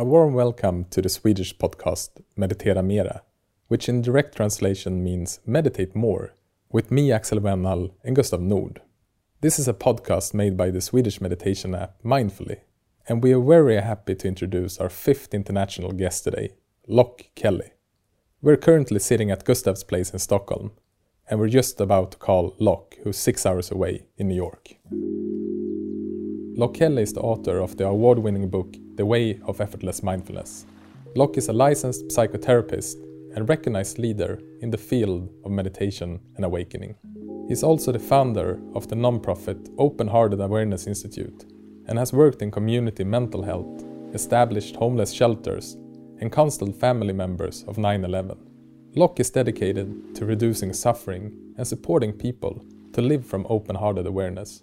[0.00, 3.20] A warm welcome to the Swedish podcast Meditera Mera,
[3.68, 6.32] which in direct translation means meditate more,
[6.72, 8.80] with me, Axel Wennall, and Gustav Nord.
[9.42, 12.60] This is a podcast made by the Swedish meditation app Mindfully,
[13.10, 16.54] and we are very happy to introduce our fifth international guest today,
[16.88, 17.72] Loch Kelly.
[18.40, 20.72] We're currently sitting at Gustav's place in Stockholm,
[21.28, 24.76] and we're just about to call Loch, who's six hours away in New York.
[26.56, 30.66] Loch Kelly is the author of the award winning book The Way of Effortless Mindfulness.
[31.16, 32.96] Loch is a licensed psychotherapist
[33.34, 36.96] and recognized leader in the field of meditation and awakening.
[37.48, 41.46] He's also the founder of the nonprofit Open Hearted Awareness Institute
[41.88, 43.82] and has worked in community mental health,
[44.12, 45.78] established homeless shelters,
[46.20, 48.36] and counseled family members of 9 11.
[48.96, 52.62] Loch is dedicated to reducing suffering and supporting people
[52.92, 54.62] to live from open hearted awareness.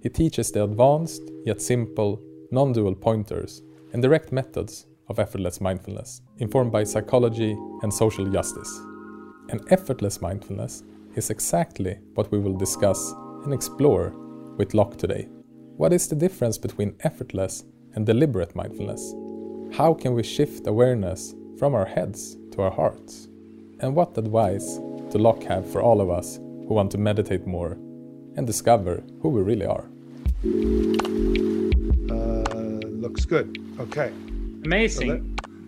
[0.00, 3.60] He teaches the advanced yet simple non dual pointers
[3.94, 7.52] and direct methods of effortless mindfulness, informed by psychology
[7.82, 8.80] and social justice.
[9.50, 10.82] And effortless mindfulness
[11.14, 13.12] is exactly what we will discuss
[13.44, 14.12] and explore
[14.56, 15.28] with Loch today.
[15.76, 19.14] What is the difference between effortless and deliberate mindfulness?
[19.76, 23.28] How can we shift awareness from our heads to our hearts?
[23.78, 24.78] And what advice
[25.10, 27.72] do Loch have for all of us who want to meditate more
[28.36, 29.88] and discover who we really are?
[32.10, 32.53] Uh,
[33.04, 33.58] looks good.
[33.78, 34.10] Okay.
[34.64, 35.10] Amazing.
[35.10, 35.16] So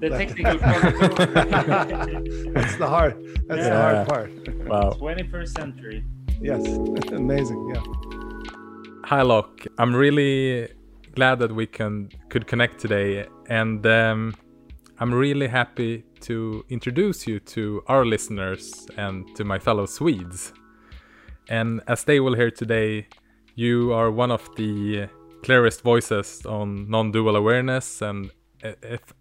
[0.00, 0.58] the that- technical
[2.56, 3.14] that's the hard.
[3.48, 4.30] That's the hard part.
[4.66, 4.96] Wow.
[4.98, 6.04] 21st century.
[6.40, 6.62] Yes.
[7.12, 7.60] Amazing.
[7.74, 7.82] Yeah.
[9.04, 9.66] Hi, Loch.
[9.78, 10.68] I'm really
[11.14, 13.26] glad that we can could connect today,
[13.60, 14.34] and um,
[14.98, 20.52] I'm really happy to introduce you to our listeners and to my fellow Swedes.
[21.48, 23.06] And as they will hear today,
[23.54, 25.08] you are one of the
[25.46, 28.30] clearest voices on non-dual awareness and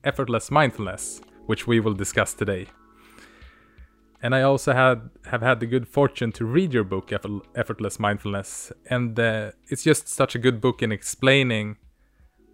[0.03, 2.65] effortless mindfulness, which we will discuss today.
[4.23, 7.99] And I also had have had the good fortune to read your book, Effort- Effortless
[7.99, 11.77] Mindfulness, and uh, it's just such a good book in explaining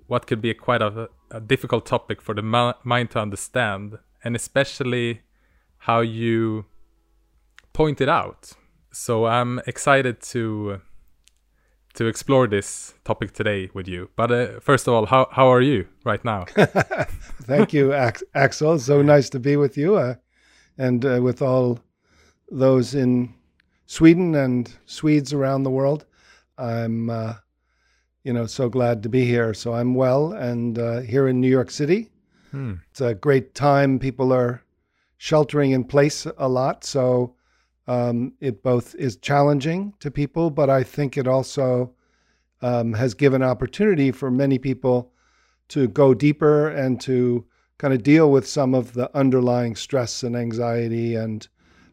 [0.08, 4.00] what could be a quite a, a difficult topic for the mi- mind to understand,
[4.22, 5.22] and especially
[5.78, 6.66] how you
[7.72, 8.52] point it out.
[8.92, 10.82] So I'm excited to
[11.94, 14.10] to explore this topic today with you.
[14.16, 16.46] But uh, first of all, how how are you right now?
[17.44, 18.80] Thank you, Axel.
[18.80, 20.16] So nice to be with you, uh,
[20.78, 21.80] and uh, with all
[22.50, 23.34] those in
[23.86, 26.06] Sweden and Swedes around the world.
[26.58, 27.34] I'm, uh,
[28.24, 29.54] you know, so glad to be here.
[29.54, 32.10] So I'm well, and uh, here in New York City.
[32.52, 32.76] Hmm.
[32.92, 34.00] It's a great time.
[34.00, 34.64] People are
[35.18, 37.36] sheltering in place a lot, so
[37.88, 41.94] um, it both is challenging to people, but I think it also
[42.62, 45.12] um, has given opportunity for many people
[45.70, 47.46] to go deeper and to
[47.78, 51.48] kind of deal with some of the underlying stress and anxiety and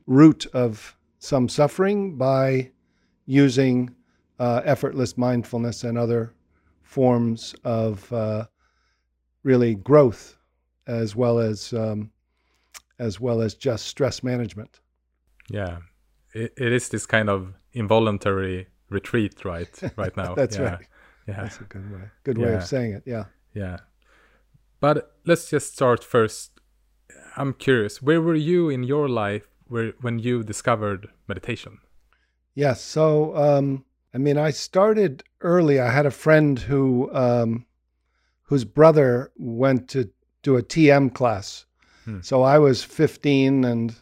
[0.06, 2.70] root of some suffering by
[3.26, 3.94] using
[4.38, 6.34] uh, effortless mindfulness and other
[6.82, 8.46] forms of uh,
[9.42, 10.36] really growth
[10.86, 12.10] as well as um,
[12.98, 14.80] as well as just stress management.
[15.50, 15.78] Yeah,
[16.34, 19.68] it, it is this kind of involuntary retreat, right?
[19.96, 20.34] Right now.
[20.34, 20.62] That's yeah.
[20.62, 20.86] right.
[21.26, 22.10] Yeah, That's a good way.
[22.24, 22.56] Good way Yeah.
[22.56, 23.02] of saying it.
[23.06, 23.24] Yeah.
[23.54, 23.78] yeah.
[24.80, 26.52] But let's just start first.
[27.36, 31.78] I'm curious, where were you in your life where when you discovered meditation?
[32.54, 32.80] Yes.
[32.80, 33.84] So, um,
[34.14, 35.78] I mean, I started early.
[35.78, 37.66] I had a friend who, um,
[38.42, 40.10] whose brother went to
[40.42, 41.66] do a TM class.
[42.04, 42.20] Hmm.
[42.22, 43.94] So I was 15, and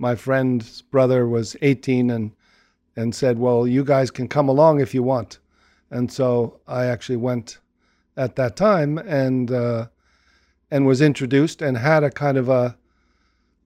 [0.00, 2.32] my friend's brother was 18, and
[2.96, 5.38] and said, "Well, you guys can come along if you want."
[5.90, 7.58] And so I actually went
[8.16, 9.88] at that time, and uh,
[10.70, 12.76] and was introduced, and had a kind of a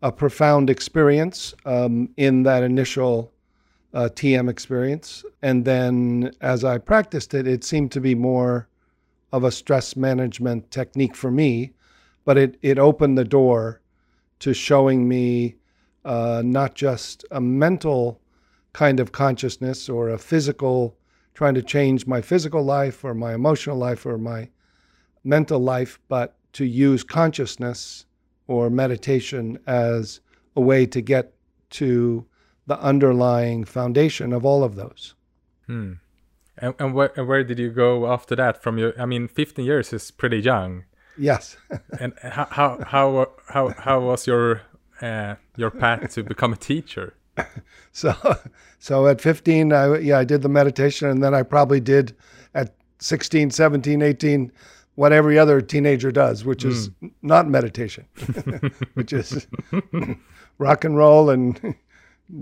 [0.03, 3.33] a profound experience um, in that initial
[3.95, 5.25] uh, TM experience.
[5.41, 8.69] And then as I practiced it, it seemed to be more
[9.33, 11.73] of a stress management technique for me,
[12.25, 13.81] but it, it opened the door
[14.41, 15.57] to showing me
[16.05, 18.21] uh, not just a mental
[18.73, 20.97] kind of consciousness or a physical,
[21.35, 24.49] trying to change my physical life or my emotional life or my
[25.23, 28.07] mental life, but to use consciousness
[28.47, 30.21] or meditation as
[30.57, 31.33] a way to get
[31.71, 32.27] to
[32.67, 35.15] the underlying foundation of all of those.
[35.67, 35.95] Hmm.
[36.57, 38.63] And, and where and where did you go after that?
[38.63, 40.85] From your, I mean, 15 years is pretty young.
[41.19, 41.57] Yes.
[42.01, 44.63] And how how how how, how was your
[45.05, 47.15] uh, your path to become a teacher?
[47.97, 48.13] So,
[48.81, 52.13] so at 15, I, yeah, I did the meditation, and then I probably did
[52.53, 54.51] at 16, 17, 18,
[54.97, 56.91] what every other teenager does, which is
[57.23, 58.05] not meditation,
[58.95, 59.47] which is
[60.59, 61.77] rock and roll and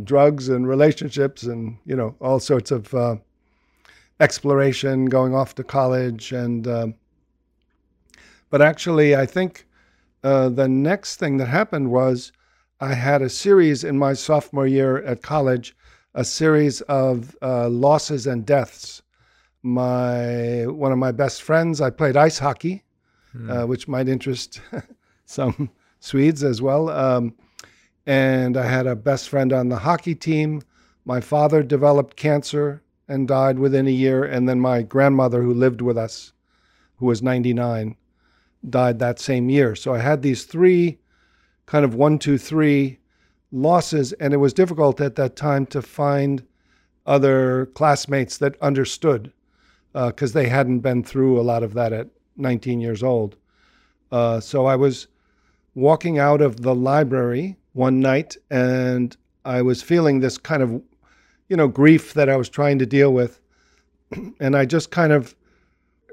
[0.04, 3.16] drugs and relationships and you know all sorts of uh,
[4.20, 6.66] exploration, going off to college and.
[6.66, 6.94] Um,
[8.48, 9.66] but actually, I think
[10.24, 12.32] uh, the next thing that happened was
[12.82, 15.76] I had a series in my sophomore year at college,
[16.16, 19.02] a series of uh, losses and deaths.
[19.62, 22.82] My one of my best friends, I played ice hockey,
[23.48, 24.60] uh, which might interest
[25.26, 25.70] some
[26.00, 26.88] Swedes as well.
[26.88, 27.36] Um,
[28.04, 30.60] and I had a best friend on the hockey team.
[31.04, 35.82] My father developed cancer and died within a year, and then my grandmother, who lived
[35.82, 36.32] with us,
[36.96, 37.94] who was 99,
[38.68, 39.76] died that same year.
[39.76, 40.98] So I had these three
[41.72, 42.98] kind of one, two, three
[43.50, 46.42] losses, and it was difficult at that time to find
[47.06, 49.32] other classmates that understood
[49.94, 53.36] because uh, they hadn't been through a lot of that at 19 years old.
[54.10, 55.06] Uh, so I was
[55.74, 59.16] walking out of the library one night, and
[59.46, 60.82] I was feeling this kind of,
[61.48, 63.40] you know, grief that I was trying to deal with,
[64.40, 65.34] and I just kind of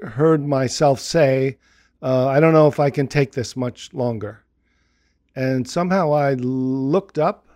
[0.00, 1.58] heard myself say,
[2.00, 4.42] uh, I don't know if I can take this much longer.
[5.40, 7.46] And somehow I looked up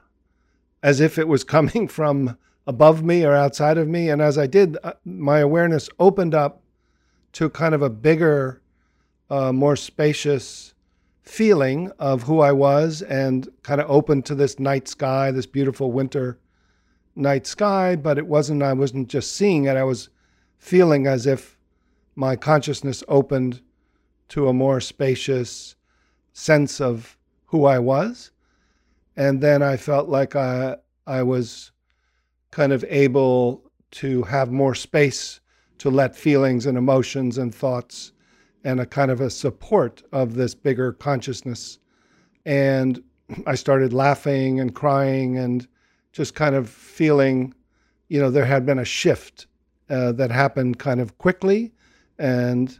[0.82, 4.08] as if it was coming from above me or outside of me.
[4.08, 6.62] And as I did, uh, my awareness opened up
[7.32, 8.62] to kind of a bigger,
[9.28, 10.72] uh, more spacious
[11.20, 15.92] feeling of who I was and kind of opened to this night sky, this beautiful
[15.92, 16.38] winter
[17.14, 17.96] night sky.
[17.96, 20.08] But it wasn't, I wasn't just seeing it, I was
[20.56, 21.58] feeling as if
[22.16, 23.60] my consciousness opened
[24.28, 25.76] to a more spacious
[26.32, 27.18] sense of
[27.54, 28.32] who I was.
[29.16, 30.74] And then I felt like I,
[31.06, 31.70] I was
[32.50, 35.38] kind of able to have more space
[35.78, 38.10] to let feelings and emotions and thoughts
[38.64, 41.78] and a kind of a support of this bigger consciousness.
[42.44, 43.00] And
[43.46, 45.64] I started laughing and crying and
[46.10, 47.54] just kind of feeling,
[48.08, 49.46] you know, there had been a shift
[49.88, 51.72] uh, that happened kind of quickly
[52.18, 52.76] and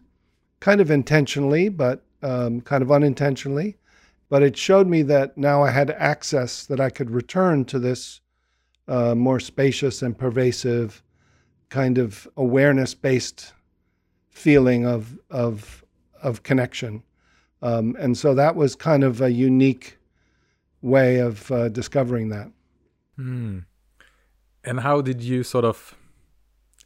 [0.59, 3.77] kind of intentionally, but um, kind of unintentionally.
[4.29, 8.21] But it showed me that now I had access, that I could return to this
[8.89, 11.03] uh, more spacious and pervasive
[11.69, 13.53] kind of awareness based
[14.31, 15.85] feeling of, of,
[16.23, 17.03] of connection.
[17.63, 19.99] Um, and so that was kind of a unique
[20.83, 22.51] way of uh, discovering that.
[23.17, 23.61] Hmm.
[24.63, 25.95] And how did you sort of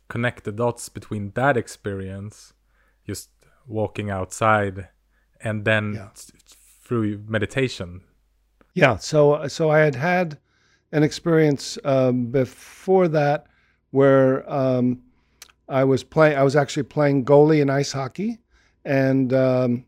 [0.09, 2.53] connect the dots between that experience,
[3.07, 3.31] just
[3.67, 4.89] walking outside
[5.41, 6.09] and then Yeah.
[6.89, 8.01] Through meditation
[8.75, 8.97] Yeah.
[8.97, 10.39] So so I had had
[10.93, 13.47] an experience um, before that
[13.91, 15.03] where um,
[15.69, 16.39] I was playing.
[16.39, 18.39] I was actually playing goalie in ice hockey,
[18.85, 19.85] and um,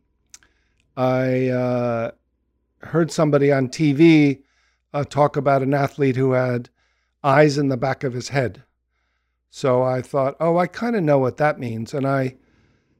[0.96, 2.10] I uh,
[2.78, 4.42] heard somebody on TV
[4.92, 6.68] uh, talk about an athlete who had
[7.22, 8.64] eyes in the back of his head.
[9.50, 12.36] So I thought, oh, I kind of know what that means, and I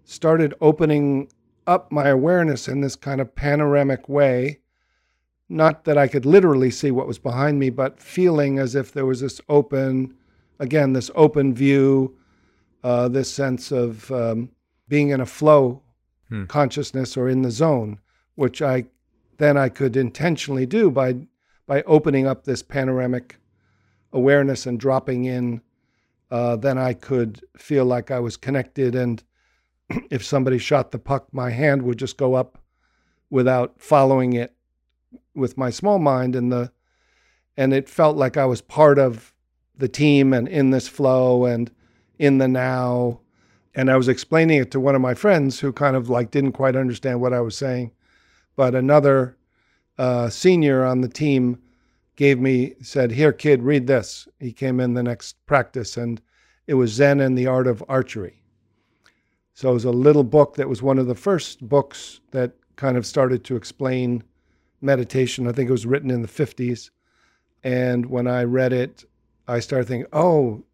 [0.05, 1.31] started opening
[1.67, 4.61] up my awareness in this kind of panoramic way
[5.53, 9.05] not that I could literally see what was behind me, but feeling as if there
[9.05, 10.15] was this open,
[10.61, 12.17] again, this open view,
[12.85, 14.51] uh, this sense of um,
[14.89, 15.83] being in a flow
[16.31, 16.45] Hmm.
[16.45, 17.99] consciousness or in the zone,
[18.37, 18.85] which I
[19.39, 21.27] then I could intentionally do by
[21.67, 23.41] by opening up this panoramic
[24.13, 25.61] awareness and dropping in.
[26.31, 29.25] Uh, then I could feel like I was connected, and
[30.11, 32.59] if somebody shot the puck, my hand would just go up
[33.31, 34.55] without following it
[35.35, 36.73] with my small mind and the
[37.57, 39.35] and it felt like I was part of
[39.77, 41.71] the team and in this flow and
[42.19, 43.21] in the now.
[43.75, 46.53] And I was explaining it to one of my friends who kind of like didn't
[46.53, 47.93] quite understand what I was saying
[48.61, 49.39] but another
[49.97, 51.59] uh, senior on the team
[52.17, 54.29] gave me said here kid read this.
[54.39, 56.21] He came in the next practice and
[56.67, 58.40] it was Zen and the Art of Archery
[59.61, 62.97] so it was a little book that was one of the first books that kind
[62.97, 64.25] of started to explain
[64.81, 65.47] meditation.
[65.47, 66.89] I think it was written in the 50s.
[67.63, 69.05] And when I read it,
[69.47, 70.65] I started thinking, oh,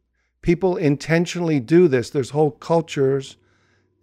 [0.41, 2.11] people intentionally do this.
[2.11, 3.39] There's whole cultures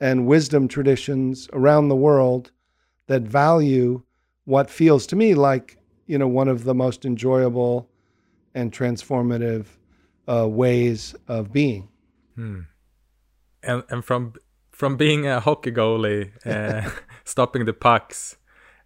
[0.01, 2.51] and wisdom traditions around the world
[3.07, 4.03] that value
[4.43, 7.89] what feels to me like, you know, one of the most enjoyable
[8.53, 9.65] and transformative
[10.27, 11.87] uh, ways of being.
[13.63, 14.33] and and from
[14.73, 16.89] from being a hockey goalie uh,
[17.23, 18.37] stopping the pucks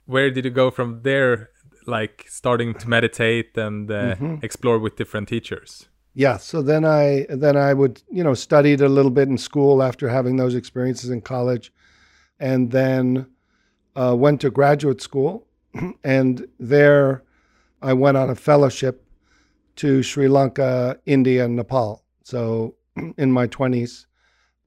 [0.05, 1.49] where did you go from there
[1.87, 6.37] like starting to meditate and uh, explore with different teachers Yeah.
[6.37, 10.09] So then I then I would you know studied a little bit in school after
[10.09, 11.71] having those experiences in college,
[12.39, 13.27] and then
[13.95, 15.45] uh, went to graduate school,
[16.03, 17.21] and there
[17.83, 19.05] I went on a fellowship
[19.75, 22.03] to Sri Lanka, India, and Nepal.
[22.23, 22.73] So
[23.19, 24.06] in my 20s,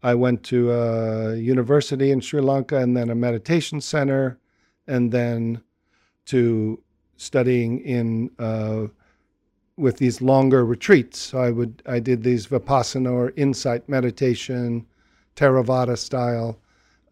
[0.02, 4.38] I went to a university in Sri Lanka and then a meditation center,
[4.87, 5.62] and then
[6.26, 6.83] to
[7.16, 8.87] studying in uh,
[9.76, 11.19] with these longer retreats.
[11.19, 14.87] So I would I did these vipassana or insight meditation,
[15.37, 16.59] Theravada style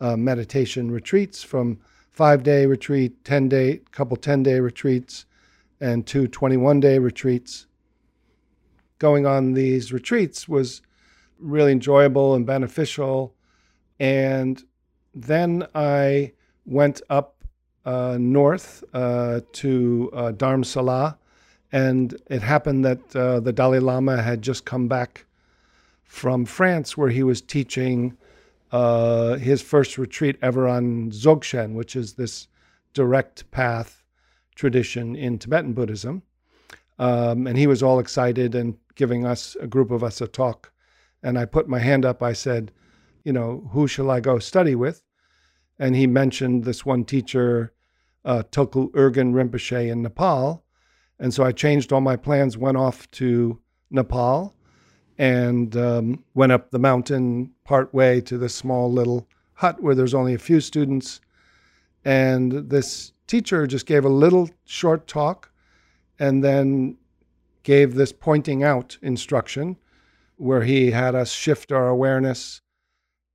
[0.01, 1.79] uh, meditation retreats from
[2.11, 5.27] five day retreat, ten day, couple ten day retreats,
[5.81, 7.67] and two 21 day retreats.
[8.99, 10.83] Going on these retreats was
[11.39, 13.35] really enjoyable and beneficial.
[14.01, 14.63] And
[15.15, 16.33] then I
[16.65, 17.45] went up
[17.85, 21.17] uh, north uh, to uh, Dharamsala,
[21.73, 25.25] and it happened that uh, the Dalai Lama had just come back
[26.05, 28.17] from France, where he was teaching
[28.73, 32.49] uh, his first retreat ever on Dzogchen, which is this
[32.95, 34.03] direct path
[34.55, 36.23] tradition in Tibetan Buddhism.
[36.99, 40.73] Um, and he was all excited and giving us, a group of us, a talk.
[41.23, 42.23] And I put my hand up.
[42.23, 42.73] I said,
[43.25, 45.03] You know, who shall I go study with?
[45.79, 47.73] And he mentioned this one teacher,
[48.25, 50.65] uh, Tulku Urgyen Rinpoche in Nepal.
[51.21, 53.61] And so I changed all my plans, went off to
[53.91, 54.55] Nepal,
[55.19, 60.15] and um, went up the mountain part way to this small little hut where there's
[60.15, 61.21] only a few students.
[62.05, 65.51] And this teacher just gave a little short talk
[66.19, 66.97] and then
[67.65, 69.77] gave this pointing out instruction
[70.39, 72.63] where he had us shift our awareness.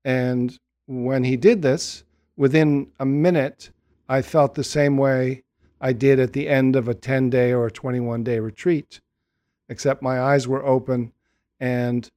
[0.03, 0.57] And
[0.87, 2.03] when he did this,
[2.35, 3.69] within a minute,
[4.09, 5.43] I felt the same way
[5.79, 9.01] I did at the end of a 10 day or a 21 day retreat,
[9.69, 11.11] except my eyes were open
[11.59, 12.09] and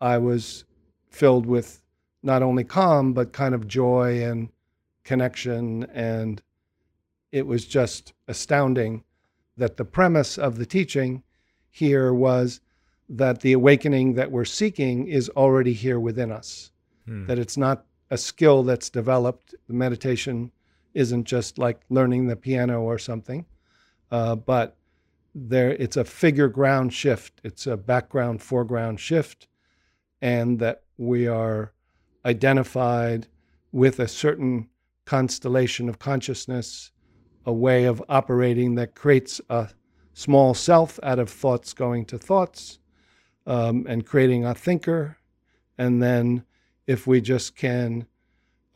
[0.00, 0.64] I was
[1.10, 1.80] filled with
[2.22, 4.50] not only calm, but kind of joy and
[5.04, 5.84] connection.
[5.92, 6.42] And
[7.32, 9.04] it was just astounding
[9.56, 11.22] that the premise of the teaching
[11.70, 12.60] here was
[13.08, 16.70] that the awakening that we're seeking is already here within us.
[17.06, 17.26] Hmm.
[17.26, 19.54] That it's not a skill that's developed.
[19.66, 20.52] The meditation
[20.94, 23.46] isn't just like learning the piano or something,
[24.10, 24.76] uh, but
[25.34, 27.40] there it's a figure ground shift.
[27.44, 29.48] It's a background foreground shift,
[30.20, 31.72] and that we are
[32.24, 33.28] identified
[33.72, 34.68] with a certain
[35.04, 36.90] constellation of consciousness,
[37.46, 39.70] a way of operating that creates a
[40.12, 42.80] small self out of thoughts going to thoughts
[43.48, 45.16] um, and creating a thinker.
[45.78, 46.44] And then
[46.86, 48.06] if we just can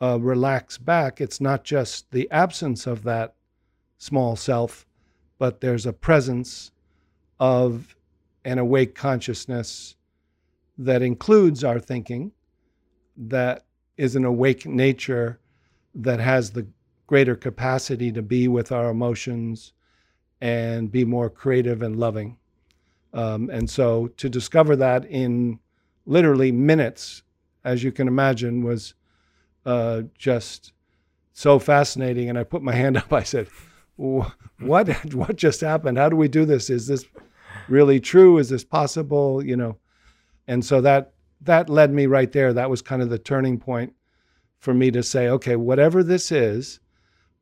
[0.01, 3.35] uh, relax back, it's not just the absence of that
[3.99, 4.85] small self,
[5.37, 6.71] but there's a presence
[7.39, 7.95] of
[8.43, 9.95] an awake consciousness
[10.77, 12.31] that includes our thinking,
[13.15, 13.63] that
[13.95, 15.39] is an awake nature
[15.93, 16.65] that has the
[17.05, 19.73] greater capacity to be with our emotions
[20.41, 22.37] and be more creative and loving.
[23.13, 25.59] Um, and so to discover that in
[26.05, 27.23] literally minutes,
[27.63, 28.95] as you can imagine, was
[29.65, 30.73] uh, just
[31.33, 32.29] so fascinating.
[32.29, 33.13] And I put my hand up.
[33.13, 33.47] I said,
[33.95, 34.33] "What?
[35.13, 35.97] What just happened?
[35.97, 36.69] How do we do this?
[36.69, 37.05] Is this
[37.67, 38.37] really true?
[38.37, 39.43] Is this possible?
[39.43, 39.77] You know?"
[40.47, 42.53] And so that that led me right there.
[42.53, 43.93] That was kind of the turning point
[44.59, 46.79] for me to say, "Okay, whatever this is,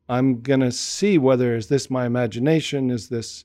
[0.08, 2.90] I'm gonna see whether is this my imagination?
[2.90, 3.44] Is this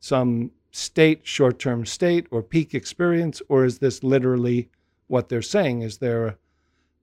[0.00, 4.68] some state, short term state, or peak experience, or is this literally
[5.06, 5.82] what they're saying?
[5.82, 6.36] Is there a,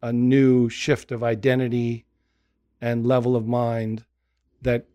[0.01, 2.05] a new shift of identity
[2.81, 4.05] and level of mind
[4.61, 4.85] that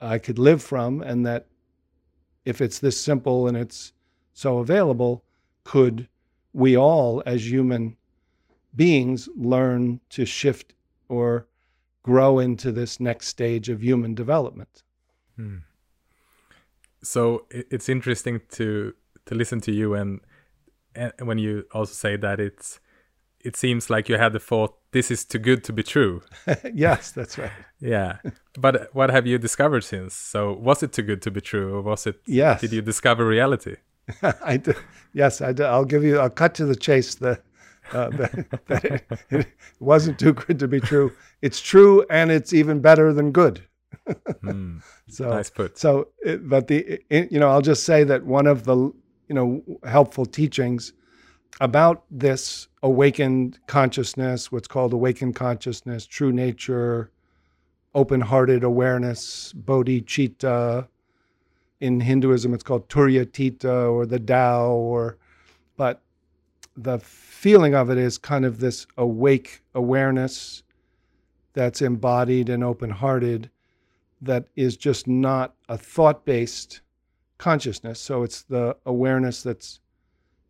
[0.00, 1.46] I could live from, and that
[2.44, 3.92] if it's this simple and it's
[4.34, 5.24] so available,
[5.64, 6.08] could
[6.52, 7.96] we all, as human
[8.74, 10.74] beings, learn to shift
[11.08, 11.46] or
[12.02, 14.82] grow into this next stage of human development?
[15.36, 15.58] Hmm.
[17.02, 18.94] So it's interesting to
[19.26, 20.20] to listen to you and
[20.94, 22.80] and when you also say that it's
[23.40, 26.22] it seems like you had the thought this is too good to be true
[26.74, 27.50] yes, that's right.
[27.80, 28.18] yeah
[28.58, 31.82] but what have you discovered since so was it too good to be true or
[31.82, 32.60] was it Yes.
[32.60, 33.76] did you discover reality
[34.44, 34.74] I do.
[35.14, 35.62] Yes, I do.
[35.62, 36.18] I'll give you.
[36.18, 37.14] I'll cut to the chase.
[37.14, 37.40] The
[37.92, 38.32] uh, that,
[38.66, 39.46] that it, it
[39.78, 41.12] wasn't too good to be true.
[41.40, 43.62] It's true, and it's even better than good.
[44.40, 48.24] Hmm, So nice put So, it, but the it, you know, I'll just say that
[48.24, 50.92] one of the you know helpful teachings
[51.60, 57.10] about this awakened consciousness, what's called awakened consciousness, true nature,
[57.94, 60.88] open-hearted awareness, bodhicitta.
[61.80, 65.18] In Hinduism, it's called Turiyatita or the Tao, or
[65.76, 66.00] but
[66.76, 70.62] the feeling of it is kind of this awake awareness
[71.54, 73.50] that's embodied and open hearted,
[74.22, 76.80] that is just not a thought based
[77.38, 78.00] consciousness.
[78.00, 79.80] So it's the awareness that's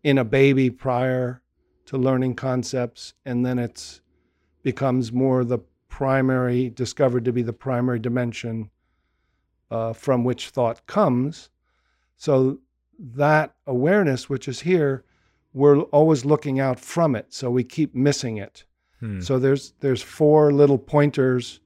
[0.04, 1.42] in a baby prior
[1.86, 4.00] to learning concepts, and then it's
[4.62, 8.70] becomes more the primary, discovered to be the primary dimension
[9.70, 11.50] uh, from which thought comes.
[12.16, 12.58] So
[12.98, 15.04] that awareness, which is here,
[15.52, 17.32] we're always looking out from it.
[17.34, 18.64] So we keep missing it.
[19.00, 19.20] Hmm.
[19.20, 21.60] So there's there's four little pointers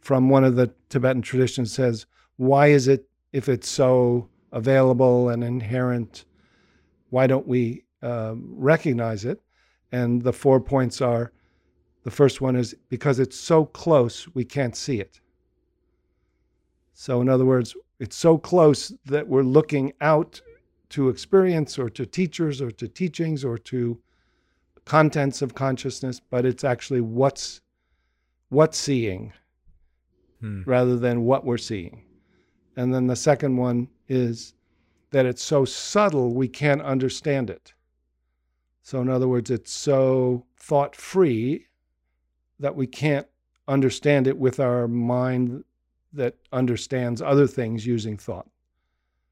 [0.00, 5.44] from one of the Tibetan traditions says, why is it if it's so available and
[5.44, 6.24] inherent,
[7.10, 9.40] why don't we um, recognize it?
[9.92, 11.32] And the four points are
[12.04, 15.20] the first one is because it's so close, we can't see it.
[16.94, 20.40] So, in other words, it's so close that we're looking out
[20.90, 24.00] to experience or to teachers or to teachings or to
[24.84, 27.60] contents of consciousness, but it's actually what's
[28.48, 29.32] what's seeing
[30.40, 30.62] Hmm.
[30.66, 32.02] rather than what we're seeing.
[32.76, 34.54] And then the second one is
[35.10, 37.74] that it's so subtle we can't understand it.
[38.82, 41.66] So, in other words, it's so thought free
[42.60, 43.26] that we can't
[43.66, 45.64] understand it with our mind
[46.12, 48.48] that understands other things using thought.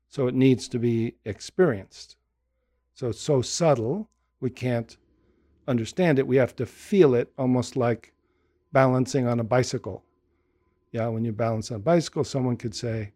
[0.08, 2.16] So, it needs to be experienced.
[2.94, 4.10] So, it's so subtle
[4.40, 4.96] we can't
[5.68, 6.26] understand it.
[6.26, 8.12] We have to feel it almost like
[8.72, 10.04] balancing on a bicycle.
[10.96, 13.12] Yeah, when you balance on a bicycle, someone could say,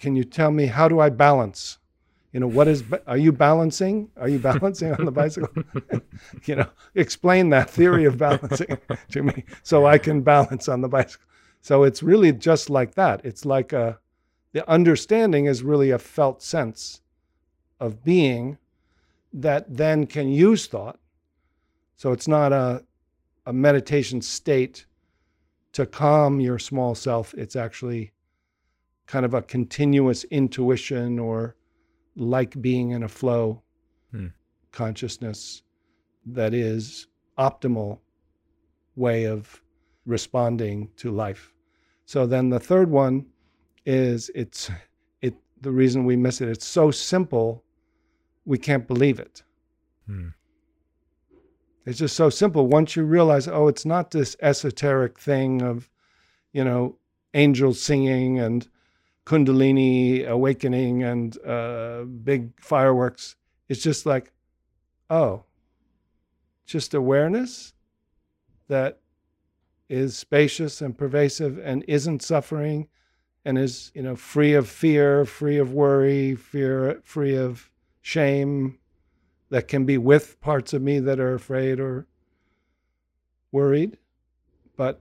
[0.00, 1.78] Can you tell me how do I balance?
[2.32, 4.10] You know, what is, are you balancing?
[4.16, 5.62] Are you balancing on the bicycle?
[6.46, 6.66] you know,
[6.96, 8.76] explain that theory of balancing
[9.12, 11.26] to me so I can balance on the bicycle.
[11.60, 13.24] So it's really just like that.
[13.24, 14.00] It's like a,
[14.50, 17.02] the understanding is really a felt sense
[17.78, 18.58] of being
[19.32, 20.98] that then can use thought.
[21.94, 22.82] So it's not a,
[23.46, 24.86] a meditation state
[25.72, 27.34] to calm your small self.
[27.34, 28.12] It's actually
[29.06, 31.56] kind of a continuous intuition or
[32.16, 33.62] like being in a flow
[34.10, 34.28] Hmm.
[34.72, 35.62] consciousness
[36.26, 37.06] that is
[37.38, 38.00] optimal
[38.96, 39.62] way of
[40.06, 41.52] responding to life.
[42.06, 43.26] So then the third one
[43.86, 44.70] is it's
[45.22, 47.64] it the reason we miss it it's so simple
[48.44, 49.42] we can't believe it.
[50.06, 50.28] Hmm.
[51.86, 52.66] It's just so simple.
[52.66, 55.88] Once you realize, oh, it's not this esoteric thing of,
[56.52, 56.96] you know,
[57.34, 58.68] angels singing and
[59.24, 63.36] kundalini awakening and uh, big fireworks.
[63.68, 64.32] It's just like,
[65.08, 65.44] oh,
[66.66, 67.72] just awareness
[68.68, 68.98] that
[69.88, 72.88] is spacious and pervasive and isn't suffering
[73.44, 77.70] and is, you know, free of fear, free of worry, fear, free of
[78.02, 78.78] shame,
[79.50, 82.06] that can be with parts of me that are afraid or
[83.52, 83.98] worried,
[84.76, 85.00] but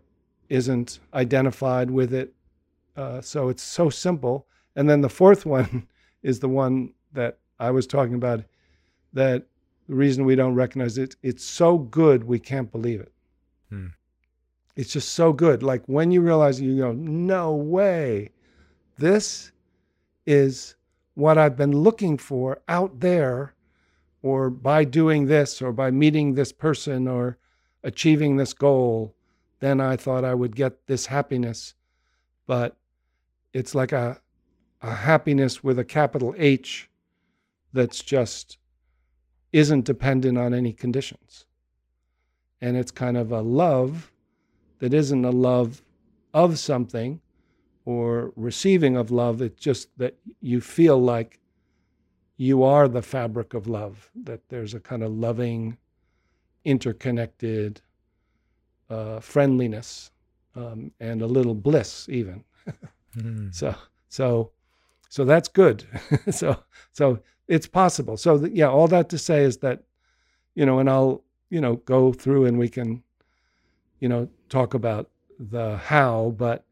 [0.50, 2.34] isn't identified with it.
[2.98, 4.48] Uh, so it's so simple.
[4.76, 5.88] And then the fourth one
[6.24, 8.44] is the one that I was talking about
[9.14, 9.46] that
[9.88, 13.12] the reason we don't recognize it, it's so good we can't believe it.
[13.70, 13.88] Hmm.
[14.76, 15.64] It's just so good.
[15.64, 18.32] Like when you realize, you go, no way.
[18.98, 19.52] This
[20.26, 20.76] is
[21.16, 23.54] what I've been looking for out there
[24.22, 27.38] or by doing this or by meeting this person or
[27.84, 29.16] achieving this goal,
[29.60, 31.74] then I thought I would get this happiness.
[32.48, 32.78] But
[33.54, 34.20] it's like a,
[34.82, 36.90] a happiness with a capital H
[37.74, 38.58] that's just
[39.52, 41.46] isn't dependent on any conditions.
[42.62, 44.12] And it's kind of a love
[44.80, 45.82] that isn't a love
[46.34, 47.22] of something
[47.86, 49.42] or receiving of love.
[49.42, 51.39] It's just that you feel like
[52.40, 55.78] you are the fabric of love, that there's a kind of loving,
[56.64, 57.82] interconnected
[58.90, 60.12] uh, friendliness
[60.56, 62.46] um, and a little bliss, even.
[63.14, 63.50] Hmm.
[63.52, 63.76] So,
[64.08, 64.52] so,
[65.10, 65.84] so that's good.
[66.32, 68.16] so, so it's possible.
[68.16, 69.84] So, th- yeah, all that to say is that,
[70.56, 73.04] you know, and I'll, you know, go through and we can,
[74.00, 76.64] you know, talk about the how, but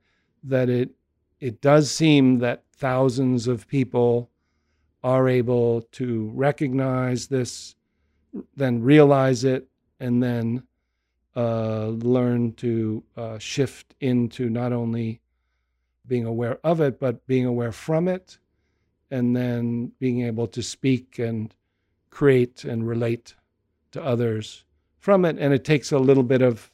[0.44, 0.92] that it,
[1.42, 4.30] it does seem that thousands of people
[5.08, 7.76] are able to recognize this,
[8.58, 9.66] then realize it,
[10.02, 10.62] and then
[11.34, 15.22] uh, learn to uh, shift into not only
[16.08, 18.38] being aware of it, but being aware from it,
[19.10, 21.56] and then being able to speak and
[22.10, 23.34] create and relate
[23.92, 24.66] to others
[25.00, 25.38] from it.
[25.40, 26.70] And it takes a little bit of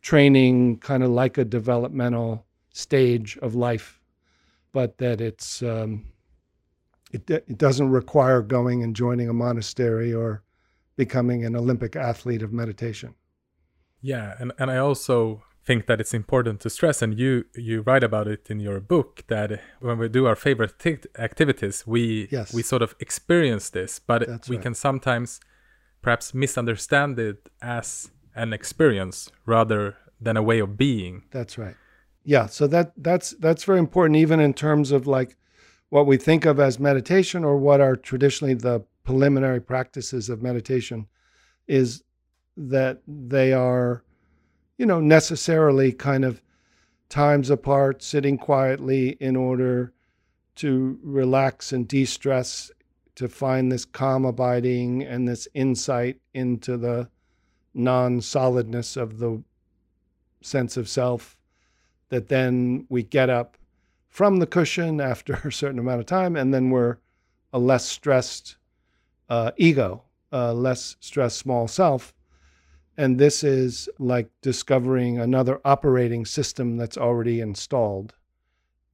[0.00, 4.00] training, kind of like a developmental stage of life,
[4.72, 6.06] but that it's um,
[7.12, 10.42] it, it doesn't require going and joining a monastery or
[10.96, 13.14] becoming an Olympic athlete of meditation.
[14.00, 18.04] Yeah, and, and I also think that it's important to stress, and you you write
[18.04, 20.74] about it in your book that when we do our favorite
[21.18, 22.54] activities, we Yes.
[22.54, 24.62] we sort of experience this, but That's we right.
[24.62, 25.40] can sometimes
[26.00, 31.24] perhaps misunderstand it as an experience rather than a way of being.
[31.30, 31.76] That's right.
[32.24, 35.36] Yeah, so that that's that's very important even in terms of like
[35.90, 41.06] what we think of as meditation or what are traditionally the preliminary practices of meditation
[41.66, 42.02] is
[42.56, 44.02] that they are
[44.76, 46.42] you know necessarily kind of
[47.08, 49.92] times apart sitting quietly in order
[50.54, 52.70] to relax and de-stress
[53.14, 57.08] to find this calm abiding and this insight into the
[57.74, 59.42] non-solidness of the
[60.42, 61.36] sense of self
[62.10, 63.57] that then we get up
[64.08, 66.96] from the cushion after a certain amount of time and then we're
[67.52, 68.56] a less stressed
[69.28, 72.14] uh, ego a less stressed small self
[72.96, 78.14] and this is like discovering another operating system that's already installed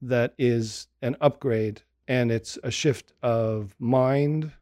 [0.02, 4.52] that is an upgrade and it's a shift of mind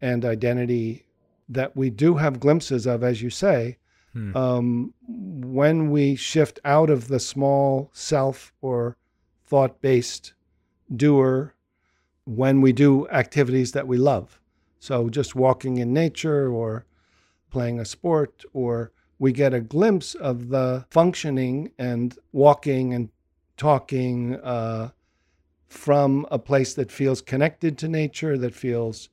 [0.00, 1.04] and identity
[1.48, 3.78] that we do have glimpses of as you say
[4.14, 4.36] Hmm.
[4.36, 8.98] um, when we shift out of the small self or
[9.52, 10.32] thought based
[10.96, 11.52] doer,
[12.24, 14.40] when we do activities that we love.
[14.80, 16.86] So, just walking in nature or
[17.50, 23.10] playing a sport, or we get a glimpse of the functioning and walking and
[23.58, 24.88] talking uh,
[25.68, 29.10] from a place that feels connected to nature, that feels,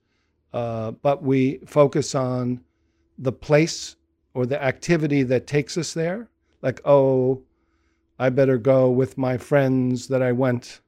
[0.54, 2.62] uh, but we focus on
[3.18, 3.98] the place
[4.34, 6.30] or the activity that takes us there.
[6.62, 7.44] Like, oh,
[8.20, 10.82] I better go with my friends that I went,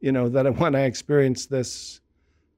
[0.00, 2.00] you know, that I, when I experienced this,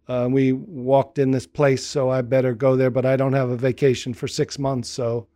[0.08, 3.50] uh, we walked in this place, so I better go there, but I don't have
[3.50, 5.28] a vacation for six months, so,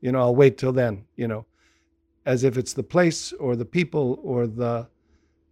[0.00, 1.44] you know, I'll wait till then, you know,
[2.24, 4.88] as if it's the place or the people or the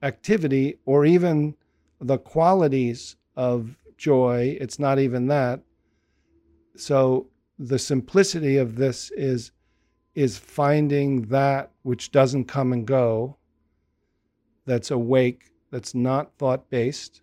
[0.02, 1.54] activity or even
[2.00, 4.56] the qualities of joy.
[4.60, 5.60] It's not even that.
[6.76, 9.52] So the simplicity of this is
[10.14, 13.36] is finding that which doesn't come and go
[14.66, 17.22] that's awake that's not thought based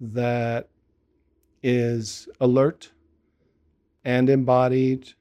[0.00, 0.68] that
[1.62, 2.90] is alert
[4.04, 5.12] and embodied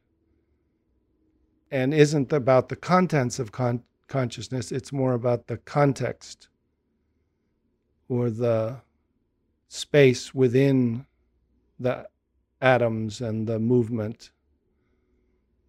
[1.71, 6.49] and isn't about the contents of con- consciousness it's more about the context
[8.10, 8.75] or the
[9.67, 11.06] space within
[11.80, 12.08] the
[12.62, 14.32] atoms and the movement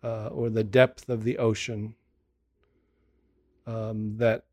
[0.06, 1.94] uh, or the depth of the ocean
[3.66, 4.44] um, that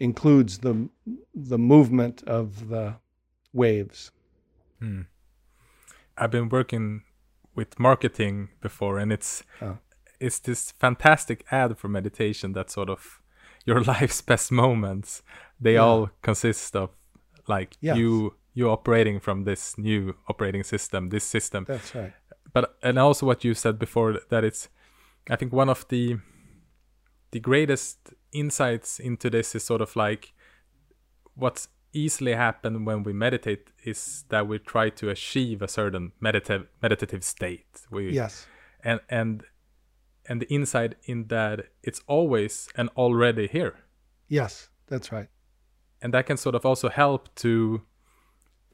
[0.00, 0.88] includes the
[1.34, 2.96] the movement of the
[3.52, 4.10] waves.
[4.80, 5.02] Hmm.
[6.16, 7.02] I've been working
[7.54, 9.78] with marketing before, and it's Oh.
[10.20, 13.20] it's this fantastic ad for meditation that sort of
[13.66, 15.22] your life's best moments.
[15.60, 15.84] They Yeah.
[15.84, 16.90] all consist of
[17.48, 17.96] like Yes.
[17.96, 21.64] you you operating from this new operating system, this system.
[21.64, 22.12] That's right.
[22.52, 24.68] But and also what you said before that it's,
[25.30, 26.18] I think one of the
[27.30, 30.34] the greatest insights into this is sort of like
[31.34, 36.68] what's easily happen when we meditate is that we try to achieve a certain meditative
[36.82, 37.86] meditative state.
[37.90, 38.46] We Yes.
[38.84, 39.44] and and
[40.28, 43.74] and the insight in that it's always and already here.
[44.28, 44.68] Yes.
[44.86, 45.28] That's right.
[46.02, 47.82] And that can sort of also help to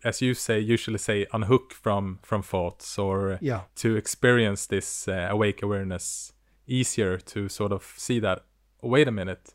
[0.04, 3.60] as you say usually say unhook from from thoughts or Yeah.
[3.76, 6.32] to experience this uh, awake awareness
[6.66, 8.38] easier to sort of see that
[8.82, 9.54] oh, wait a minute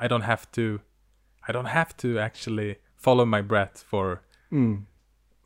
[0.00, 0.80] i don't have to
[1.48, 4.22] i don't have to actually follow my breath for
[4.52, 4.84] Mm.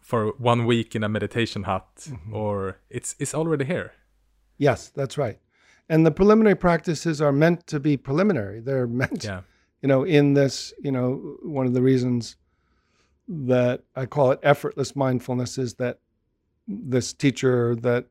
[0.01, 2.35] for one week in a meditation hut Mm-hmm.
[2.35, 3.91] or it's it's already here
[4.59, 4.89] Yes.
[4.89, 5.39] That's right.
[5.89, 8.61] And the preliminary practices are meant to be preliminary.
[8.61, 9.43] They're meant yeah
[9.83, 12.37] you know, in this, you know, one of the reasons
[13.29, 15.99] that I call it effortless mindfulness is that
[16.69, 18.07] this teacher that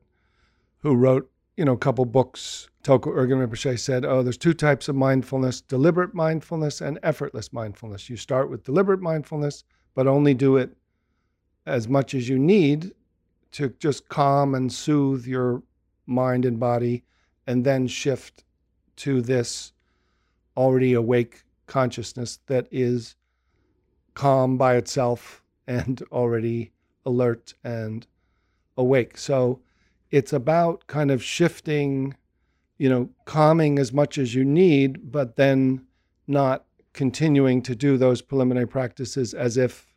[0.80, 4.88] who wrote, you know, a couple books, Tulku Urgyen Rinpoche said, oh, there's two types
[4.88, 8.10] of mindfulness, deliberate mindfulness and effortless mindfulness.
[8.10, 10.76] You start with deliberate mindfulness, but only do it
[11.66, 12.94] as much as you need
[13.54, 15.64] to just calm and soothe your
[16.06, 17.04] mind and body,
[17.48, 18.44] and then shift
[18.98, 19.72] to this
[20.58, 23.16] already awake consciousness that is
[24.16, 26.72] calm by itself and already
[27.06, 28.08] alert and
[28.78, 29.18] awake.
[29.18, 29.60] So
[30.10, 32.16] it's about kind of shifting,
[32.78, 35.86] you know, calming as much as you need, but then
[36.28, 39.94] not continuing to do those preliminary practices as if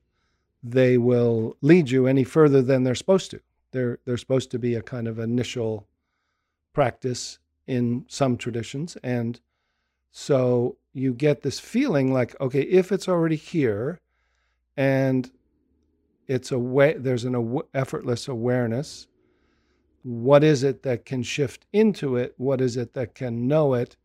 [0.62, 3.40] they will lead you any further than they're supposed to.
[3.70, 5.86] They're they're supposed to be a kind of initial
[6.72, 8.96] practice in some traditions.
[9.02, 9.40] And
[10.10, 14.00] so you get this feeling like, okay, if it's already here
[14.78, 15.28] and
[16.28, 19.08] it's a way, there's an aw- effortless awareness,
[20.04, 22.34] what is it that can shift into it?
[22.36, 23.96] What is it that can know it?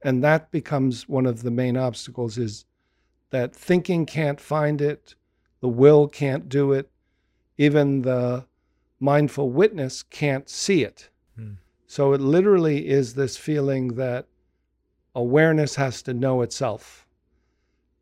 [0.00, 2.64] And that becomes one of the main obstacles is
[3.30, 5.16] that thinking can't find it,
[5.60, 6.88] the will can't do it,
[7.58, 8.46] even the
[9.00, 11.10] mindful witness can't see it.
[11.34, 11.54] Hmm.
[11.88, 14.26] So it literally is this feeling that
[15.16, 17.08] awareness has to know itself.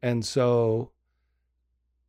[0.02, 0.92] And so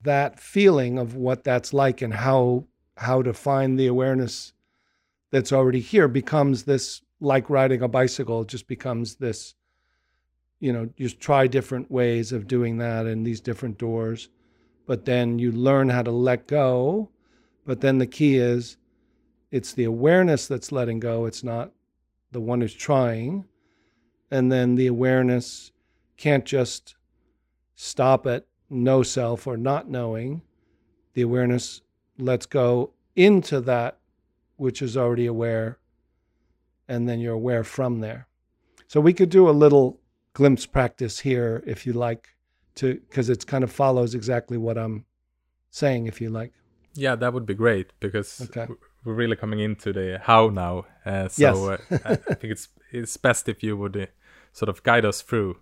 [0.03, 2.65] that feeling of what that's like and how
[2.97, 4.53] how to find the awareness
[5.31, 9.53] that's already here becomes this like riding a bicycle it just becomes this
[10.59, 14.29] you know you try different ways of doing that and these different doors
[14.91, 17.09] but then you learn how to let go.
[17.65, 18.75] But then the key is
[19.49, 21.71] it's the awareness that's letting go it's not
[22.31, 23.45] the one who's trying.
[24.29, 25.71] And then the awareness
[26.17, 26.95] can't just
[27.75, 30.41] stop at no self or not knowing
[31.13, 31.81] the awareness
[32.17, 33.97] lets go into that
[34.55, 35.77] which is already aware
[36.87, 38.27] and then you're aware from there
[38.87, 39.99] so we could do a little
[40.33, 42.29] glimpse practice here if you like
[42.75, 45.05] to because it kind of follows exactly what i'm
[45.69, 46.53] saying if you like
[46.93, 48.67] Yeah, that would be great because Okay.
[49.05, 50.85] we're really coming into the how now.
[51.05, 51.57] Uh, so Yes.
[51.57, 54.05] uh, I I think it's it's best if you would uh,
[54.51, 55.55] sort of guide us through.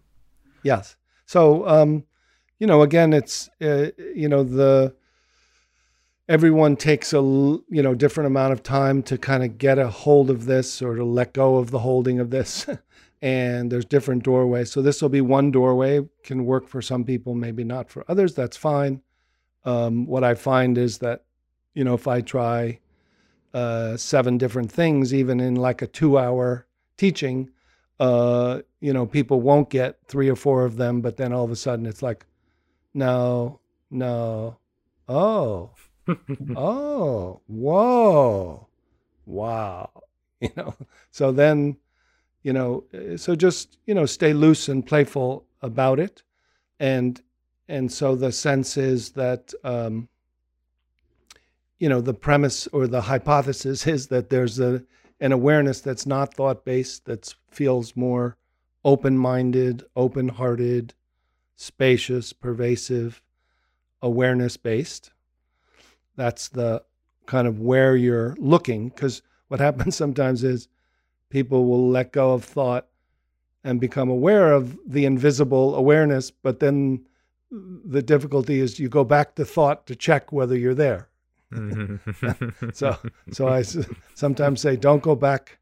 [0.64, 0.98] Yes.
[1.28, 2.06] So, um,
[2.60, 4.94] you know, again, it's uh, you know the
[6.28, 10.30] everyone takes a you know different amount of time to kind of get a hold
[10.30, 12.68] of this or to let go of the holding of this,
[13.22, 14.72] and there's different doorways.
[14.72, 18.36] So this will be one doorway, can work for some people, maybe not for others.
[18.36, 19.02] That's fine.
[19.66, 21.24] Um, what I find is that
[21.74, 22.80] you know if I try
[23.54, 26.68] uh, seven different things, even in like a two-hour
[26.98, 27.50] teaching,
[28.00, 31.52] uh, you know, people won't get three or four of them, but then all of
[31.52, 32.26] a sudden it's like,
[32.94, 33.60] no,
[33.92, 34.58] no,
[35.08, 35.72] oh,
[36.56, 38.68] oh, whoa,
[39.26, 39.90] wow,
[40.42, 40.76] you know.
[41.12, 41.78] So then,
[42.44, 46.24] you know, uh, so just you know, stay loose and playful about it,
[46.80, 47.22] and
[47.68, 49.54] and so the sense is that.
[49.64, 50.10] Um,
[51.80, 54.84] you know the premise or the hypothesis is that there's a
[55.22, 58.38] an awareness that's not thought based that feels more
[58.86, 60.94] open minded open hearted
[61.60, 63.22] spacious pervasive
[64.02, 65.12] awareness based
[66.16, 66.82] that's the
[67.26, 70.68] kind of where you're looking because what happens sometimes is
[71.30, 72.88] people will let go of thought
[73.64, 77.06] and become aware of the invisible awareness but then
[77.52, 81.08] the difficulty is you go back to thought to check whether you're there.
[81.54, 82.70] Mm-hmm.
[82.74, 82.98] So
[83.32, 83.64] so I
[84.14, 85.58] sometimes say don't go back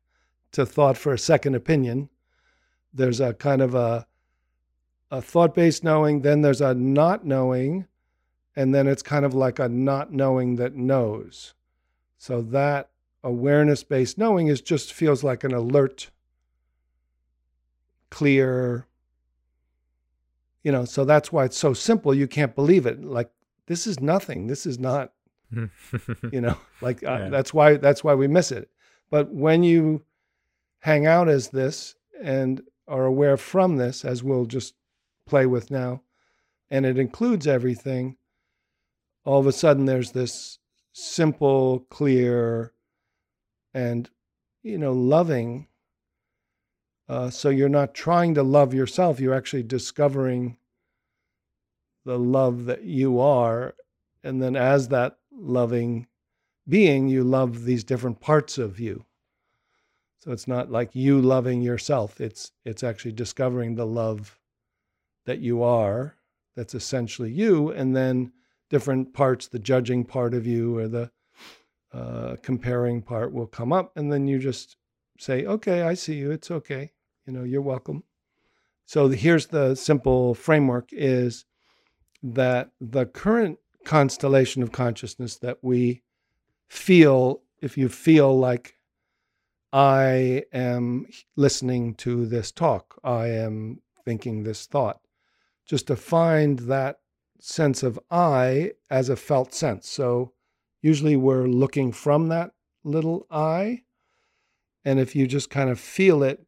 [0.51, 2.09] to thought for a second opinion.
[2.93, 4.05] There's a kind of a
[5.11, 7.87] a thought-based knowing, then there's a not knowing,
[8.55, 11.53] and then it's kind of like a not knowing that knows.
[12.17, 12.89] So that
[13.23, 16.09] awareness-based knowing is just feels like an alert,
[18.09, 18.87] clear,
[20.63, 22.13] you know, so that's why it's so simple.
[22.13, 23.03] You can't believe it.
[23.03, 23.31] Like
[23.67, 24.47] this is nothing.
[24.47, 25.13] This is not
[26.31, 28.69] you know like uh, that's why that's why we miss it
[29.09, 30.03] but when you
[30.79, 34.73] hang out as this and are aware from this as we'll just
[35.27, 36.01] play with now
[36.69, 38.17] and it includes everything
[39.25, 40.59] all of a sudden there's this
[40.93, 42.73] simple clear
[43.73, 44.09] and
[44.63, 45.67] you know loving
[47.09, 50.57] uh, so you're not trying to love yourself you're actually discovering
[52.05, 53.75] the love that you are
[54.23, 56.07] and then as that loving
[56.67, 59.05] being you love these different parts of you.
[60.17, 64.39] So it's not like you loving yourself it's it's actually discovering the love
[65.27, 66.15] that you are
[66.55, 68.31] that's essentially you and then
[68.69, 71.11] different parts the judging part of you or the
[71.93, 74.75] uh, comparing part will come up and then you just
[75.19, 76.91] say okay i see you it's okay
[77.27, 78.03] you know you're welcome.
[78.85, 81.45] So here's the simple framework is
[82.23, 86.03] that the current constellation of consciousness that we
[86.69, 88.77] feel, if you feel like
[89.73, 95.01] I am listening to this talk, I am thinking this thought,
[95.67, 96.99] just to find that
[97.39, 99.87] sense of I as a felt sense.
[99.87, 100.33] So
[100.81, 102.51] usually we're looking from that
[102.83, 103.83] little I.
[104.85, 106.45] And if you just kind of feel it,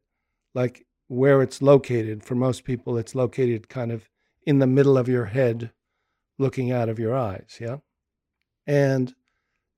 [0.54, 4.08] like where it's located, for most people, it's located kind of
[4.46, 5.70] in the middle of your head
[6.38, 7.58] looking out of your eyes.
[7.60, 7.78] Yeah.
[8.66, 9.14] And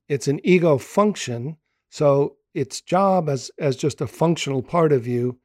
[0.09, 1.57] it's an ego function.
[1.91, 5.39] So its job as, as just a functional part of you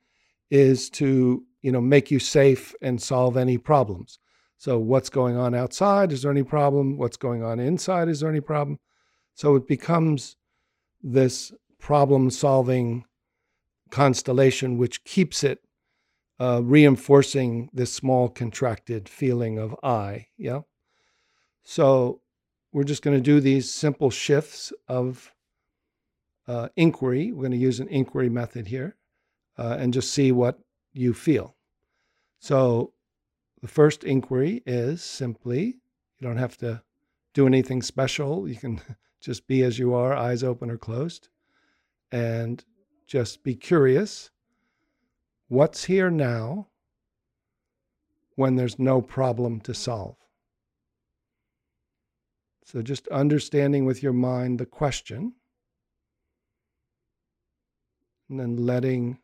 [0.52, 4.20] is to, you know, make you safe and solve any problems.
[4.58, 6.12] So what's going on outside?
[6.12, 6.98] Is there any problem?
[6.98, 8.10] What's going on inside?
[8.10, 8.80] Is there any problem?
[9.36, 10.36] So it becomes
[11.04, 13.06] this problem solving
[13.92, 15.60] constellation, which keeps it
[16.40, 20.28] uh, reinforcing this small contracted feeling of I.
[20.38, 20.62] Yeah.
[21.64, 22.22] So
[22.72, 25.32] we're just going to do these simple shifts of
[26.48, 27.32] uh, inquiry.
[27.32, 28.96] We're going to use an inquiry method here
[29.58, 30.60] uh, and just see what
[30.98, 31.56] you feel.
[32.40, 32.94] So
[33.62, 35.80] the first inquiry is simply
[36.20, 36.82] you don't have to
[37.34, 38.48] do anything special.
[38.48, 38.82] You can
[39.22, 41.30] just be as you are, eyes open or closed,
[42.12, 42.64] and
[43.06, 44.32] just be curious
[45.48, 46.68] what's here now
[48.36, 50.16] when there's no problem to solve.
[52.66, 55.34] So just understanding with your mind the question
[58.30, 59.20] and then letting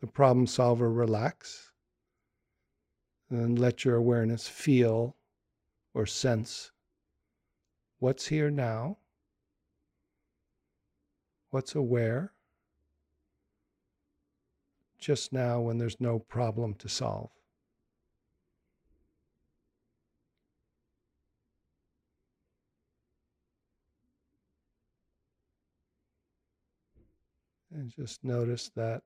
[0.00, 1.72] the problem solver relax
[3.30, 5.16] and let your awareness feel
[5.94, 6.70] or sense
[7.98, 8.96] what's here now,
[11.50, 12.32] what's aware
[14.98, 17.30] just now when there's no problem to solve.
[27.70, 29.02] And just notice that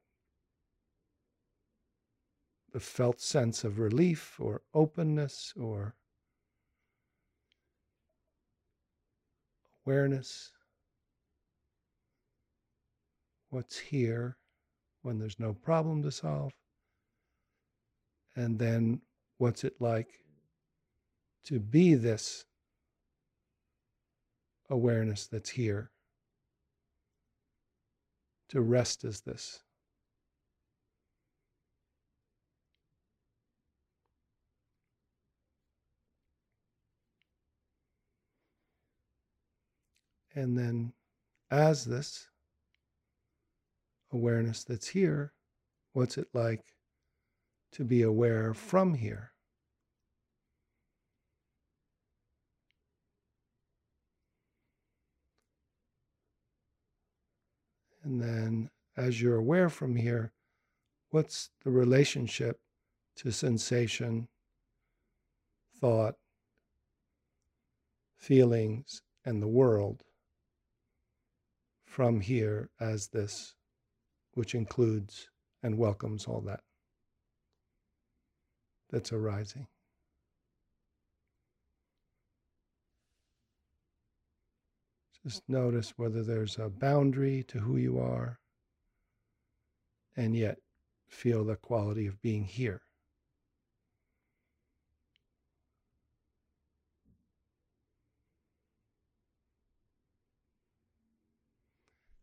[2.72, 5.94] the felt sense of relief or openness or
[9.86, 10.52] awareness.
[13.50, 14.38] What's here
[15.02, 16.52] when there's no problem to solve?
[18.34, 19.02] And then
[19.36, 20.20] what's it like
[21.44, 22.46] to be this
[24.70, 25.90] awareness that's here?
[28.48, 29.62] To rest as this.
[40.34, 40.92] And then,
[41.50, 42.28] as this
[44.12, 45.32] awareness that's here,
[45.92, 46.74] what's it like
[47.72, 49.32] to be aware from here?
[58.02, 60.32] And then, as you're aware from here,
[61.10, 62.58] what's the relationship
[63.16, 64.28] to sensation,
[65.78, 66.16] thought,
[68.16, 70.02] feelings, and the world
[71.92, 73.54] from here as this,
[74.32, 75.28] which includes
[75.62, 76.60] and welcomes all that
[78.88, 79.66] that's arising.
[85.22, 88.38] Just notice whether there's a boundary to who you are,
[90.16, 90.56] and yet
[91.08, 92.80] feel the quality of being here.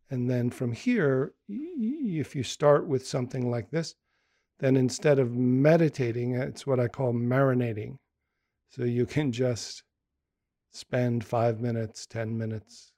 [0.09, 3.95] And then from here, if you start with something like this,
[4.59, 7.97] then instead of meditating, it's what I call marinating.
[8.69, 9.83] So you can just
[10.71, 12.91] spend five minutes, 10 minutes,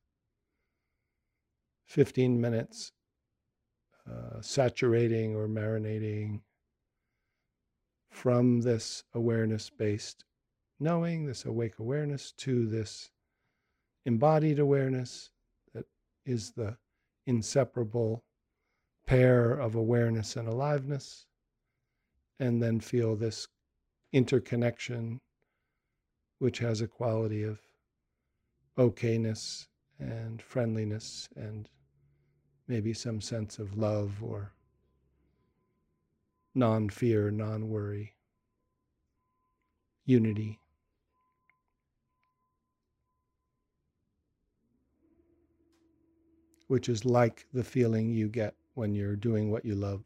[1.85, 2.91] 15 minutes
[4.09, 6.41] uh, saturating or marinating
[8.09, 10.25] from this awareness based
[10.81, 13.11] knowing, this awake awareness, to this
[14.05, 15.29] embodied awareness
[15.73, 15.85] that
[16.25, 16.75] is the
[17.31, 18.25] inseparable
[19.05, 21.25] pair of awareness and aliveness,
[22.39, 23.47] and then feel this
[24.11, 25.21] interconnection,
[26.39, 27.61] which has a quality of
[28.77, 29.67] okayness
[29.97, 31.69] and friendliness and
[32.67, 34.51] maybe some sense of love or
[36.53, 38.13] non fear, non worry,
[40.05, 40.60] unity.
[46.71, 50.05] Which is like the feeling you get when you're doing what you love.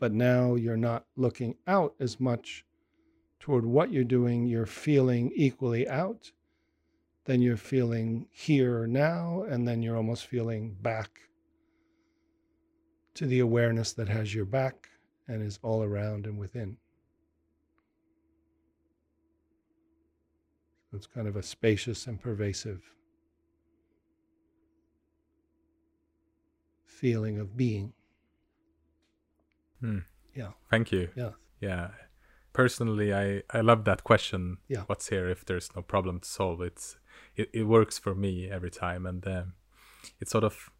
[0.00, 2.64] But now you're not looking out as much
[3.38, 6.32] toward what you're doing, you're feeling equally out.
[7.26, 11.20] Then you're feeling here now, and then you're almost feeling back
[13.14, 14.88] to the awareness that has your back
[15.28, 16.78] and is all around and within.
[20.92, 22.82] It's kind of a spacious and pervasive
[27.00, 27.92] feeling of being.
[29.80, 29.98] Hmm.
[30.34, 30.52] Yeah.
[30.70, 31.08] Thank you.
[31.16, 31.30] Yeah.
[31.60, 31.88] Yeah.
[32.52, 34.58] Personally, I I love that question.
[34.68, 34.82] Yeah.
[34.86, 36.60] What's here if there's no problem to solve?
[36.66, 36.96] It's
[37.36, 39.52] it, it works for me every time, and um,
[40.20, 40.70] it's sort of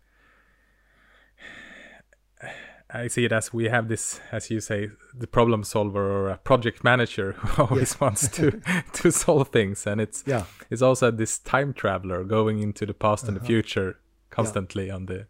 [2.91, 6.37] I see it as we have this, as you say, the problem solver or a
[6.39, 8.61] project manager who always wants to
[8.93, 10.45] to solve things, and it's Yeah.
[10.71, 13.47] it's also this time traveler going into the past and the Uh-huh.
[13.47, 13.99] future
[14.31, 15.27] constantly on the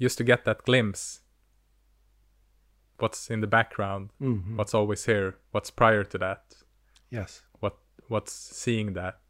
[0.00, 1.20] just to get that glimpse.
[2.98, 4.10] What's in the background?
[4.20, 4.56] Mhm.
[4.56, 5.38] What's always here?
[5.52, 6.62] What's prior to that?
[7.10, 7.42] Yes.
[7.60, 7.78] What
[8.08, 9.20] what's seeing that?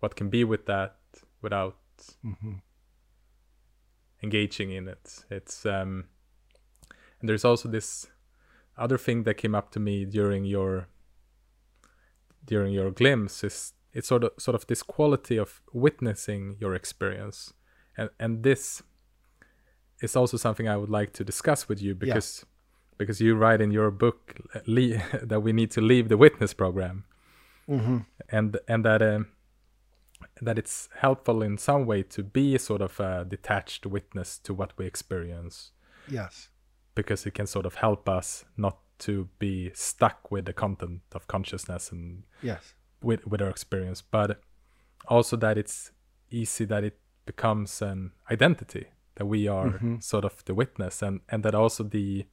[0.00, 0.96] What can be with that
[1.40, 1.76] without
[2.22, 2.54] hmm
[4.22, 5.24] engaging in it.
[5.30, 6.04] It's um
[7.20, 8.06] and there's also this
[8.76, 10.86] other thing that came up to me during your
[12.44, 17.52] during your glimpse is it's sort of sort of this quality of witnessing your experience.
[17.96, 18.82] And and this
[20.02, 22.44] is also something I would like to discuss with you because
[22.98, 24.36] because you write in your book
[24.66, 27.04] le- that we need to leave the witness program.
[27.66, 27.98] Hmm
[28.28, 29.26] and and that um,
[30.40, 34.72] that it's helpful in some way to be sort of a detached witness to what
[34.78, 35.72] we experience.
[36.08, 36.48] Yes.
[36.94, 41.26] because it can sort of help us not to be stuck with the content of
[41.26, 42.74] consciousness and Yes.
[43.02, 44.40] with with our experience but
[45.06, 45.92] also that it's
[46.30, 48.86] easy that it becomes an identity
[49.16, 50.02] that we are Mhm.
[50.02, 52.26] sort of the witness and and that also the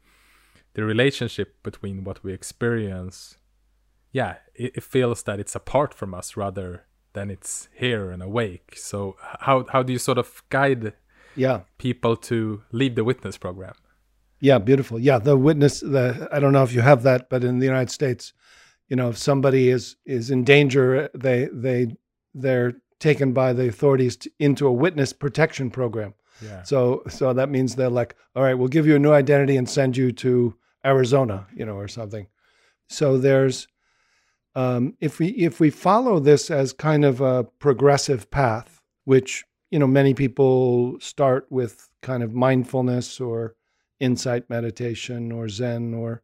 [0.74, 3.38] the relationship between what we experience
[4.12, 8.74] yeah it, it feels that it's apart from us rather than it's here and awake
[8.76, 10.94] so how how do you sort of guide
[11.36, 11.62] Yeah.
[11.78, 13.74] people to leave the witness program
[14.42, 14.98] Yeah, beautiful.
[15.00, 15.82] Yeah, the witness.
[15.82, 18.34] The I don't know if you have that, but in the United States,
[18.90, 21.88] you know, if somebody is is in danger, they they
[22.44, 26.14] they're taken by the authorities to, into a witness protection program.
[26.64, 29.70] So so that means they're like, all right, we'll give you a new identity and
[29.70, 32.28] send you to Arizona, you know, or something.
[32.88, 33.68] So there's
[34.56, 39.80] um, if we if we follow this as kind of a progressive path, which you
[39.80, 43.56] know many people start with kind of mindfulness or
[44.00, 46.24] insight meditation or Zen or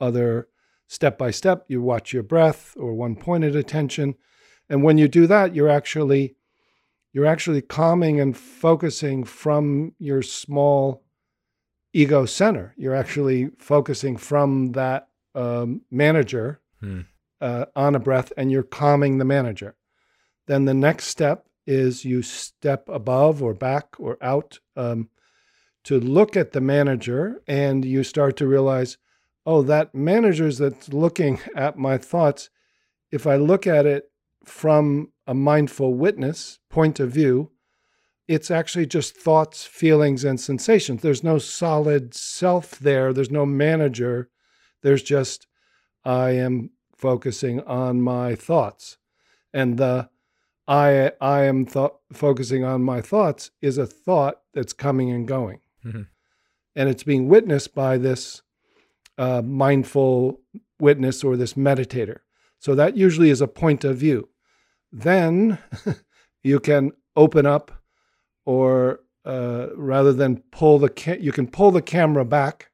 [0.00, 0.48] other
[0.86, 1.64] step by step.
[1.68, 4.14] You watch your breath or one pointed attention,
[4.68, 6.36] and when you do that, you're actually
[7.18, 11.02] you're actually calming and focusing from your small
[11.92, 12.72] ego center.
[12.76, 17.00] You're actually focusing from that um, manager Hmm.
[17.40, 19.74] uh, on a breath, and you're calming the manager.
[20.46, 25.08] Then the next step is you step above or back or out um,
[25.82, 28.96] to look at the manager, and you start to realize,
[29.44, 32.48] oh, that manager's that's looking at my thoughts.
[33.10, 34.04] If I look at it
[34.44, 37.50] from a mindful witness point of view,
[38.26, 41.02] it's actually just thoughts, feelings, and sensations.
[41.02, 43.12] There's no solid self there.
[43.12, 44.30] There's no manager.
[44.82, 45.46] There's just,
[46.04, 48.96] I am focusing on my thoughts.
[49.52, 50.08] And the
[50.66, 55.60] I, I am th- focusing on my thoughts is a thought that's coming and going.
[55.84, 56.08] Mhm.
[56.76, 58.42] And it's being witnessed by this
[59.16, 60.40] uh, mindful
[60.78, 62.18] witness or this meditator.
[62.58, 64.28] So that usually is a point of view.
[64.92, 65.58] Then
[66.42, 67.70] you can open up,
[68.46, 72.70] or uh, rather than pull the ca- you can pull the camera back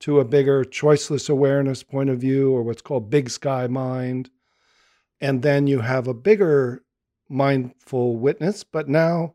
[0.00, 4.30] to a bigger choiceless awareness point of view, or what's called big sky mind,
[5.20, 6.82] and then you have a bigger
[7.28, 8.64] mindful witness.
[8.64, 9.34] But now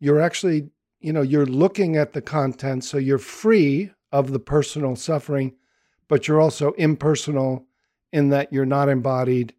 [0.00, 4.96] you're actually you know you're looking at the content, so you're free of the personal
[4.96, 5.54] suffering,
[6.08, 7.66] but you're also impersonal
[8.12, 9.52] in that you're not embodied,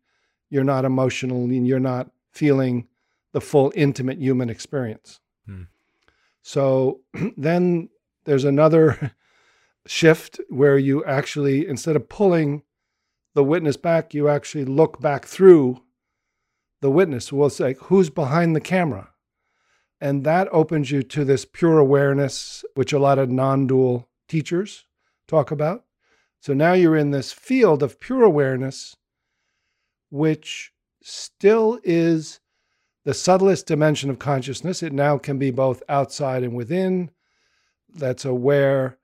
[0.56, 2.88] you're not emotional, and you're not feeling
[3.34, 5.20] the full intimate human experience.
[5.46, 5.64] Hmm.
[6.42, 7.02] So
[7.38, 7.90] then
[8.24, 9.12] there's another
[9.86, 12.64] shift where you actually, instead of pulling
[13.34, 15.82] the witness back, you actually look back through
[16.80, 17.34] the witness.
[17.34, 19.10] We'll say, who's behind the camera?
[20.00, 24.86] And that opens you to this pure awareness, which a lot of non dual teachers
[25.28, 25.84] talk about.
[26.40, 28.96] So now you're in this field of pure awareness,
[30.16, 30.72] which
[31.04, 32.40] still is
[33.04, 34.82] the subtlest dimension of consciousness.
[34.82, 37.12] It now can be both outside and within.
[37.94, 38.98] That's aware,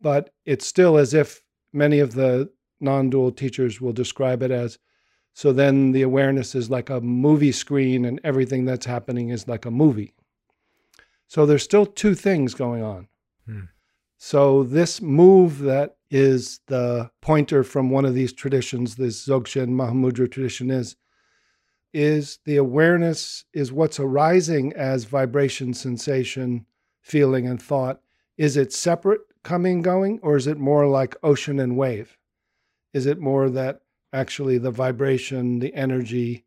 [0.00, 4.78] but it's still as if many of the non dual teachers will describe it as
[5.38, 9.66] so then the awareness is like a movie screen and everything that's happening is like
[9.66, 10.12] a movie.
[11.28, 13.06] So there's still two things going on.
[13.46, 13.66] Hmm.
[14.16, 20.30] So this move that is the pointer from one of these traditions, this Dzogchen Mahamudra
[20.30, 20.96] tradition is,
[21.92, 26.66] is the awareness is what's arising as vibration, sensation,
[27.00, 28.00] feeling, and thought.
[28.36, 32.18] Is it separate coming going, or is it more like ocean and wave?
[32.92, 33.80] Is it more that
[34.12, 36.44] actually the vibration, the energy,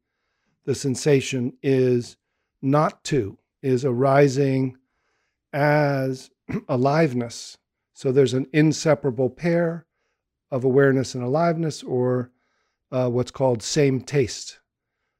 [0.66, 2.18] the sensation is
[2.62, 4.78] not two, is arising
[5.53, 6.30] as
[6.70, 7.57] aliveness.
[8.02, 9.86] So there's an inseparable pair
[10.49, 12.32] of awareness and aliveness, or
[12.91, 14.60] uh, what's called same taste.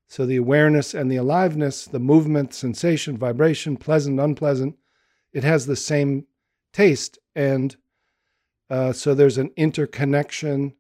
[0.10, 4.78] So the awareness and the aliveness, the movement, sensation, vibration, pleasant, unpleasant,
[5.32, 6.26] it has the same
[6.74, 7.20] taste.
[7.36, 7.76] And
[8.68, 10.74] uh, so there's an interconnection,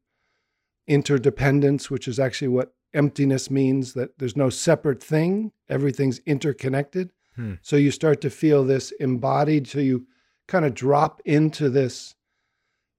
[0.87, 7.11] interdependence, which is actually what emptiness means that there's no separate thing, everything's interconnected.
[7.35, 7.53] Hmm.
[7.61, 10.07] So you start to feel this embodied, so you
[10.51, 12.13] kind of drop into this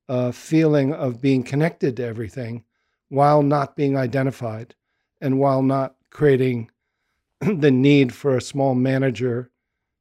[0.08, 2.64] uh, feeling of being connected to everything
[3.10, 4.74] while not being identified
[5.20, 6.70] and while not creating
[7.40, 9.50] the need for a small manager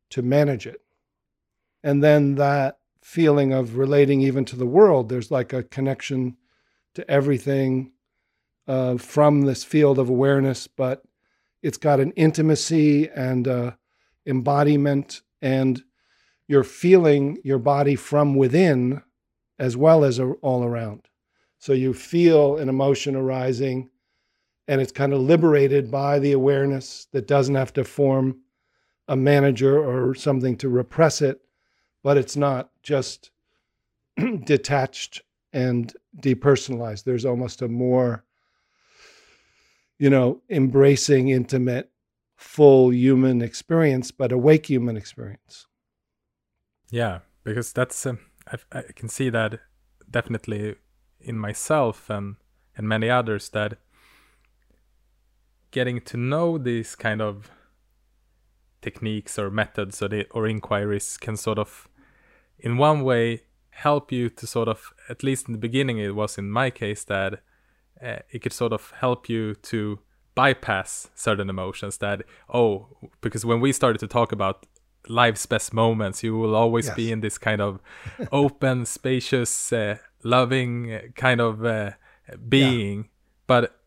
[0.09, 0.79] to manage it.
[1.83, 6.37] And then that feeling of relating even to the world, there's like a connection
[6.93, 7.91] to everything
[8.65, 11.03] uh, from this field of awareness, but
[11.61, 13.71] it's got an intimacy and uh,
[14.25, 15.83] embodiment, and
[16.51, 19.01] you're feeling your body from within
[19.57, 21.07] as well as all around.
[21.59, 23.89] So you feel an emotion arising,
[24.67, 28.41] and it's kind of liberated by the awareness that doesn't have to form
[29.07, 31.39] a manager or something to repress it,
[32.03, 33.31] but it's not just
[34.43, 35.21] detached
[35.53, 37.05] and depersonalized.
[37.05, 38.25] There's almost a more
[39.97, 41.91] you know, embracing intimate,
[42.35, 45.67] full human experience, but awake human experience.
[46.91, 48.19] Yeah, because that's um,
[48.51, 49.61] I, I can see that
[50.09, 50.75] definitely
[51.21, 52.35] in myself and
[52.75, 53.77] and many others that
[55.71, 57.49] getting to know these kind of
[58.81, 61.87] techniques or methods or, the, or inquiries can sort of
[62.59, 66.37] in one way help you to sort of at least in the beginning it was
[66.37, 67.41] in my case that
[68.03, 69.99] uh, it could sort of help you to
[70.35, 72.23] bypass certain emotions that
[72.53, 72.87] oh
[73.21, 74.65] because when we started to talk about
[75.07, 76.95] life's best moments you will always yes.
[76.95, 77.79] be in this kind of
[78.31, 81.91] open spacious uh, loving uh, kind of uh,
[82.47, 83.09] being yeah.
[83.47, 83.81] but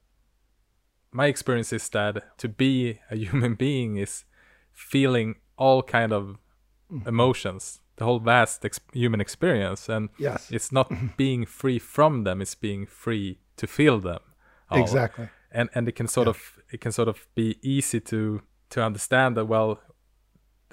[1.13, 4.25] my experience is that to be a human being is
[4.73, 6.39] feeling all kind of
[6.93, 7.09] mm-hmm.
[7.09, 10.51] emotions the whole vast ex- human experience and yes.
[10.51, 14.21] it's not being free from them it's being free to feel them
[14.71, 14.81] all.
[14.81, 16.31] exactly and and it can sort yeah.
[16.31, 19.81] of it can sort of be easy to to understand that well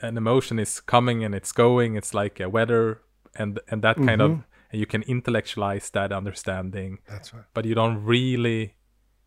[0.02, 3.02] an emotion is coming and it's going it's like a weather
[3.36, 4.22] and and that kind mm-hmm.
[4.22, 7.00] of and you can intellectualize that understanding.
[7.08, 7.44] That's right.
[7.54, 8.76] But you don't really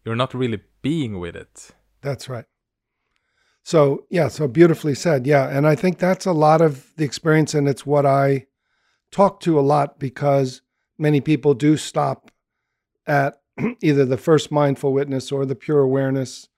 [0.04, 1.70] you're not really being with it.
[2.02, 2.46] That's right.
[3.62, 5.26] So yeah so beautifully said.
[5.26, 8.46] Yeah and i think that's a lot of the experience and it's what i
[9.10, 10.60] talk to a lot because
[10.98, 12.30] many people do stop
[13.06, 13.40] at
[13.80, 16.48] either the first mindful witness or the pure awareness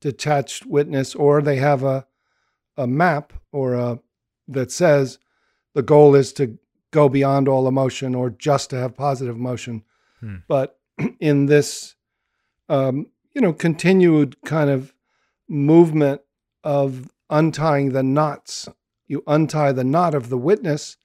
[0.00, 2.06] detached witness, or they have a
[2.78, 3.98] a map or a
[4.46, 5.18] that says
[5.74, 6.58] the goal is to
[6.90, 9.84] go beyond all emotion or just to have positive emotion.
[10.20, 10.36] Hmm.
[10.48, 10.78] But
[11.20, 11.96] in this,
[12.68, 14.94] um, you know, continued kind of
[15.48, 16.22] movement
[16.64, 18.68] of untying the knots,
[19.06, 20.96] you untie the knot of the witness,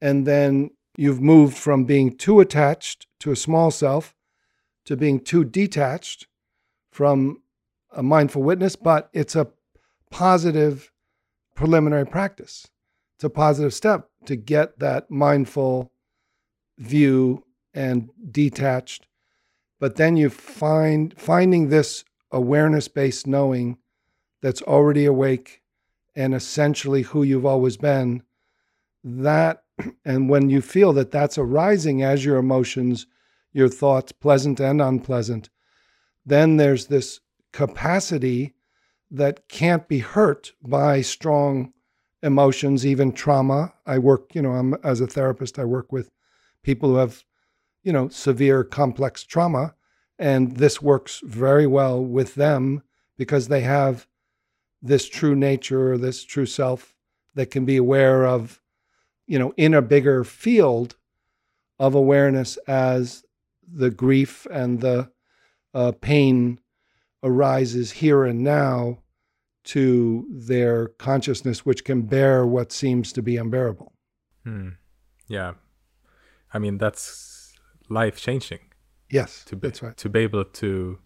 [0.00, 4.14] and then you've moved from being too attached to a small self
[4.84, 6.26] to being too detached
[6.90, 7.42] from
[7.90, 9.48] a mindful witness, but it's a
[10.10, 10.92] positive
[11.54, 12.68] preliminary practice.
[13.16, 15.92] It's a positive step to get that mindful
[16.78, 19.06] view and detached.
[19.80, 23.78] But then you find finding this awareness based knowing
[24.42, 25.62] that's already awake
[26.16, 28.22] and essentially who you've always been.
[29.02, 29.64] That,
[30.04, 33.06] and when you feel that that's arising as your emotions
[33.54, 35.48] your thoughts, pleasant and unpleasant,
[36.26, 37.20] then there's this
[37.52, 38.52] capacity
[39.10, 41.72] that can't be hurt by strong
[42.22, 43.74] emotions, even trauma.
[43.86, 46.10] I work, you know, I'm as a therapist, I work with
[46.62, 47.24] people who have,
[47.82, 49.74] you know, severe complex trauma.
[50.18, 52.82] And this works very well with them
[53.16, 54.06] because they have
[54.84, 56.94] this true nature this true self
[57.34, 58.60] that can be aware of,
[59.26, 60.96] you know, in a bigger field
[61.78, 63.24] of awareness as
[63.66, 65.10] the grief and the
[65.72, 66.60] uh, pain
[67.24, 68.98] arises here and now
[69.64, 73.92] to their consciousness, which can bear what seems to be unbearable.
[74.44, 74.70] Hmm.
[75.26, 75.54] Yeah,
[76.52, 77.54] I mean that's
[77.88, 78.60] life changing.
[79.10, 79.96] Yes, to be, that's right.
[79.96, 80.98] To be able to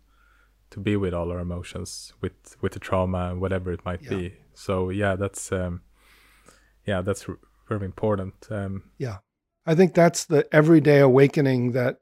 [0.70, 4.10] to be with all our emotions, with with the trauma and whatever it might yeah.
[4.10, 4.34] be.
[4.54, 5.82] So yeah, that's um,
[6.84, 7.38] yeah, that's r-
[7.68, 8.34] very important.
[8.50, 9.18] Um, yeah,
[9.66, 11.98] I think that's the everyday awakening that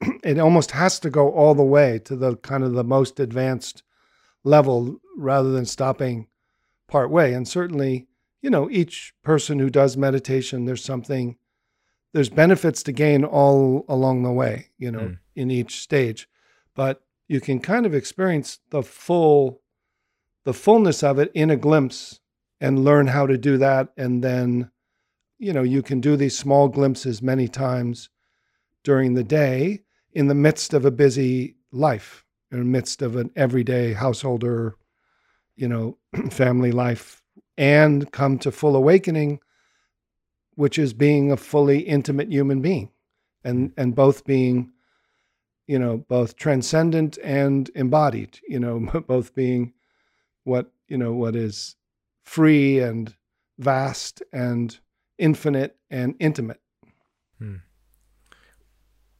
[0.24, 3.82] it almost has to go all the way to the kind of the most advanced
[4.44, 6.28] level rather than stopping
[6.86, 7.34] part way.
[7.34, 8.06] And certainly,
[8.40, 11.36] you know, each person who does meditation, there's something
[12.14, 15.18] there's benefits to gain all along the way, you know, Mm.
[15.36, 16.26] in each stage,
[16.74, 19.60] but you can kind of experience the full
[20.44, 22.20] the fullness of it in a glimpse
[22.60, 24.70] and learn how to do that and then
[25.40, 28.08] you know, you can do these small glimpses many times
[28.82, 29.82] during the day
[30.12, 34.76] in the midst of a busy life, in the midst of an everyday householder,
[35.56, 35.98] you know,
[36.30, 37.22] family life,
[37.56, 39.40] and come to full awakening,
[40.54, 42.90] which is being a fully intimate human being,
[43.44, 44.72] and and both being,
[45.66, 49.72] you know, both transcendent and embodied, you know, both being
[50.44, 51.76] what you know what is
[52.24, 53.14] free and
[53.58, 54.78] vast and
[55.18, 56.60] infinite and intimate.
[57.38, 57.56] Hmm.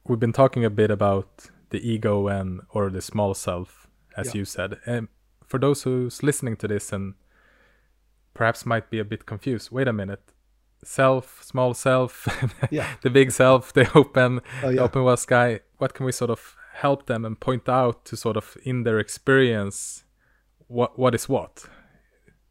[0.09, 3.87] We've been talking a bit about the ego and or the small self,
[4.17, 4.39] as Yeah.
[4.39, 4.79] you said.
[4.87, 5.07] And
[5.45, 7.13] for those who's listening to this and
[8.33, 10.33] perhaps might be a bit confused, wait a minute.
[10.83, 12.27] Self, small self,
[12.71, 12.87] Yeah.
[13.03, 14.81] the big self, the open, Oh, the yeah.
[14.81, 15.59] open world sky.
[15.77, 18.97] What can we sort of help them and point out to sort of in their
[18.99, 20.05] experience
[20.67, 21.65] what what is what?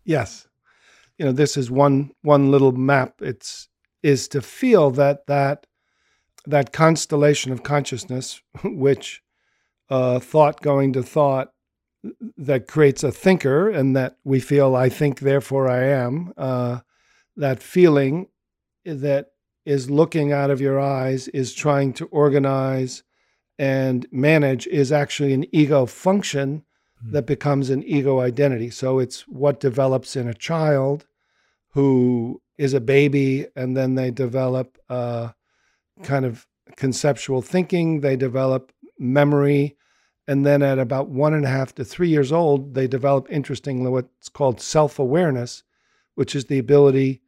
[0.05, 0.47] Yes.
[1.19, 3.21] You know, this is one one little map.
[3.21, 3.69] It's
[4.03, 5.67] is to feel that that
[6.49, 9.23] that constellation of consciousness, which
[9.91, 11.53] uh, thought going to thought,
[12.37, 16.33] that creates a thinker, and that we feel I think, therefore I am.
[16.37, 16.81] Uh,
[17.37, 18.29] that feeling
[18.85, 19.33] that
[19.67, 23.03] is looking out of your eyes is trying to organize
[23.59, 26.65] and manage is actually an ego function
[27.03, 28.71] that becomes an ego identity.
[28.71, 31.07] So it's what develops in a child
[31.71, 35.31] who is a baby, and then they develop uh,
[36.03, 36.47] kind of
[36.77, 39.77] conceptual thinking, they develop memory,
[40.27, 43.91] and then at about one and a half to three years old, they develop interestingly
[43.91, 45.63] what's called self awareness,
[46.15, 47.23] which is the ability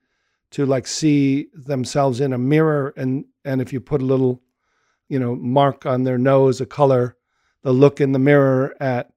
[0.51, 4.43] to like see themselves in a mirror and and if you put a little
[5.09, 7.17] you know mark on their nose a color
[7.63, 9.13] they'll look in the mirror at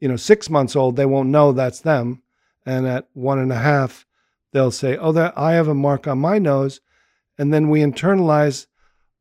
[0.00, 2.22] you know six months old they won't know that's them.
[2.66, 4.06] And at one and a half
[4.52, 6.80] they'll say oh that i have a mark on my nose.
[7.36, 8.66] And then we internalize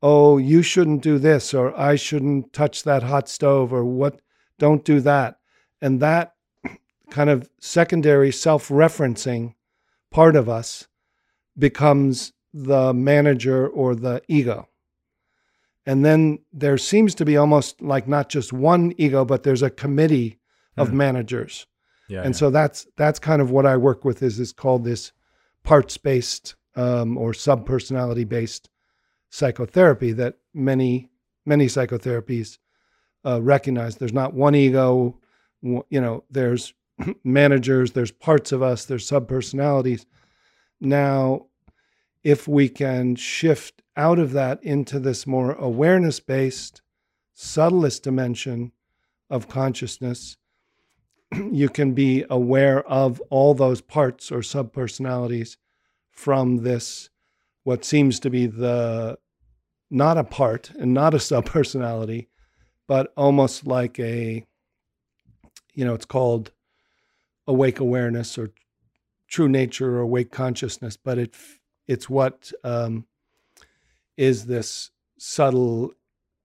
[0.03, 4.19] oh you shouldn't do this or i shouldn't touch that hot stove or what
[4.59, 5.37] don't do that
[5.81, 6.33] and that
[7.09, 9.53] kind of secondary self-referencing
[10.11, 10.87] part of us
[11.57, 14.67] becomes the manager or the ego
[15.85, 19.69] and then there seems to be almost like not just one ego but there's a
[19.69, 20.39] committee
[20.77, 20.97] of Hmm.
[20.97, 21.65] managers
[22.09, 22.23] Yeah.
[22.23, 22.39] and yeah.
[22.39, 25.11] so that's that's kind of what I work with is is called this
[25.63, 28.69] parts based um, or sub personality based
[29.33, 31.09] psychotherapy that many
[31.43, 32.59] many psychotherapies
[33.25, 33.95] uh, recognize.
[33.95, 35.17] There's not one ego,
[35.63, 36.23] you know.
[36.29, 36.73] There's
[37.23, 40.05] managers, there's parts of us, there's sub personalities.
[40.79, 41.47] Now,
[42.23, 46.81] if we can shift out of that into this more awareness based,
[47.33, 48.71] subtlest dimension
[49.31, 50.37] of consciousness,
[51.51, 55.57] you can be aware of all those parts or subpersonalities
[56.11, 57.09] from this
[57.63, 59.17] what seems to be the
[59.93, 62.27] not a part and not a subpersonality
[62.87, 64.45] but almost like a
[65.73, 66.51] you know it's called
[67.47, 68.51] awake awareness or
[69.27, 71.35] true nature or awake consciousness but it
[71.87, 73.05] it's what um,
[74.17, 75.91] is this subtle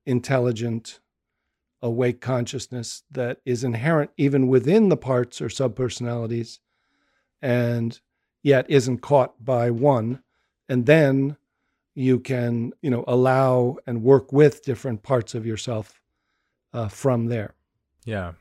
[0.07, 1.01] intelligent
[1.83, 6.59] awake consciousness that is inherent even within the parts or subpersonalities
[7.41, 8.01] and
[8.43, 10.23] yet isn't caught by one.
[10.69, 11.37] And then
[11.99, 16.01] you can you know allow and work with different parts of yourself
[16.75, 17.55] uh, from there
[18.07, 18.33] Yeah.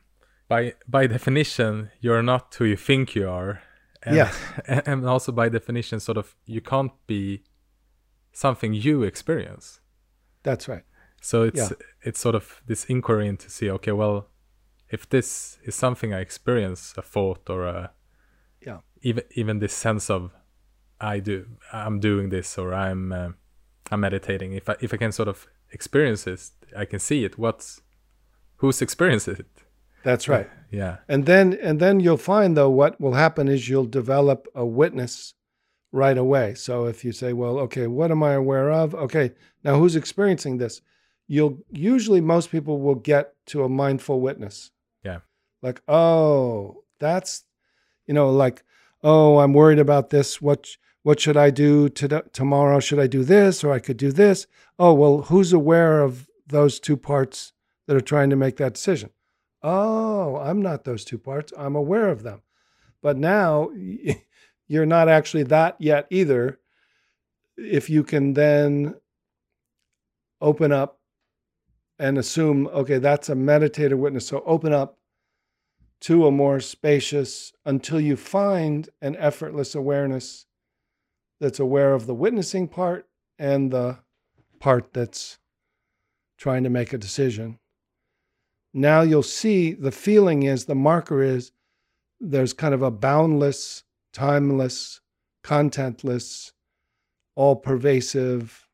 [0.48, 3.62] By by definition, you're not who you think you are.
[4.04, 4.32] And, Yeah.
[4.86, 7.42] And also by definition, sort of, you can't be
[8.32, 9.82] something you experience.
[10.44, 10.84] that's right
[11.22, 11.78] So it's Yeah.
[12.08, 14.30] it's sort of this inquiry into see, okay, well,
[14.92, 17.92] if this is something I experience, a thought or a
[18.68, 18.80] Yeah.
[19.02, 20.32] even even this sense of
[21.16, 23.30] I do I'm doing this or I'm uh,
[23.92, 24.54] I'm meditating.
[24.54, 27.38] If I if I can sort of experience this, I can see it.
[27.38, 27.82] What's
[28.58, 29.46] who's experienced it?
[30.04, 30.98] that's right Yeah.
[31.10, 35.34] and then and then you'll find though what will happen is you'll develop a witness
[35.92, 39.32] right away so if you say well okay what am i aware of okay
[39.64, 40.82] now who's experiencing this
[41.28, 44.72] you'll usually most people will get to a mindful witness
[45.04, 45.20] Yeah.
[45.64, 47.44] like oh that's
[48.06, 48.64] you know like
[49.04, 50.68] oh i'm worried about this what
[51.08, 52.82] what should i do to, tomorrow?
[52.82, 54.46] Should i do this or i could do this?
[54.78, 57.54] Oh well who's aware of those two parts
[57.86, 59.12] that are trying to make that decision?
[59.64, 61.54] Oh i'm not those two parts.
[61.58, 62.42] I'm aware of them.
[63.02, 63.70] But now
[64.68, 66.60] you're not actually that yet either.
[67.56, 68.96] If you can then
[70.42, 71.00] open up
[71.98, 74.28] and assume, okay, that's a meditative witness.
[74.28, 74.98] So open up
[76.02, 80.47] to a more spacious until you find an effortless awareness
[81.40, 83.08] that's aware of the witnessing part
[83.38, 84.00] and the
[84.60, 85.38] part that's
[86.38, 87.60] trying to make a decision.
[88.74, 91.52] Now you'll see the feeling is the marker is
[92.20, 93.84] there's kind of a boundless,
[94.14, 95.02] timeless,
[95.44, 96.52] contentless,
[97.36, 98.68] all pervasive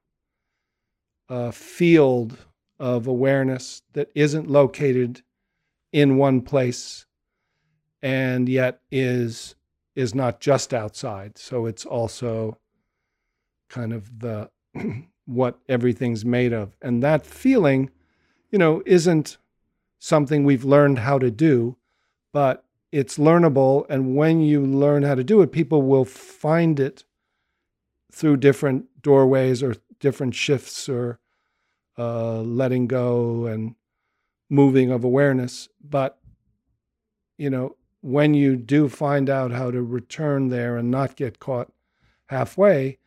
[1.29, 2.37] uh, field
[2.79, 5.21] of awareness that isn't located
[5.91, 7.05] in one place
[8.01, 9.55] and yet is
[9.95, 12.57] is not just outside so it's also
[13.69, 14.49] kind of the
[15.25, 17.89] what everything's made of and that feeling
[18.51, 19.37] you know isn't
[19.99, 21.77] something we've learned how to do
[22.33, 27.03] but it's learnable and when you learn how to do it people will find it
[28.11, 31.19] through different doorways or different shifts or
[31.97, 33.75] uh, letting go and
[34.49, 35.67] moving of awareness.
[35.83, 36.17] But,
[37.37, 41.71] you know, when you do find out how to return there and not get caught
[42.27, 42.97] halfway,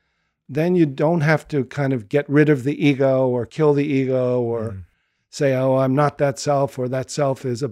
[0.48, 3.84] then you don't have to kind of get rid of the ego or kill the
[3.84, 4.84] ego or Mm.
[5.28, 7.70] say, oh, I'm not that self or that self is a,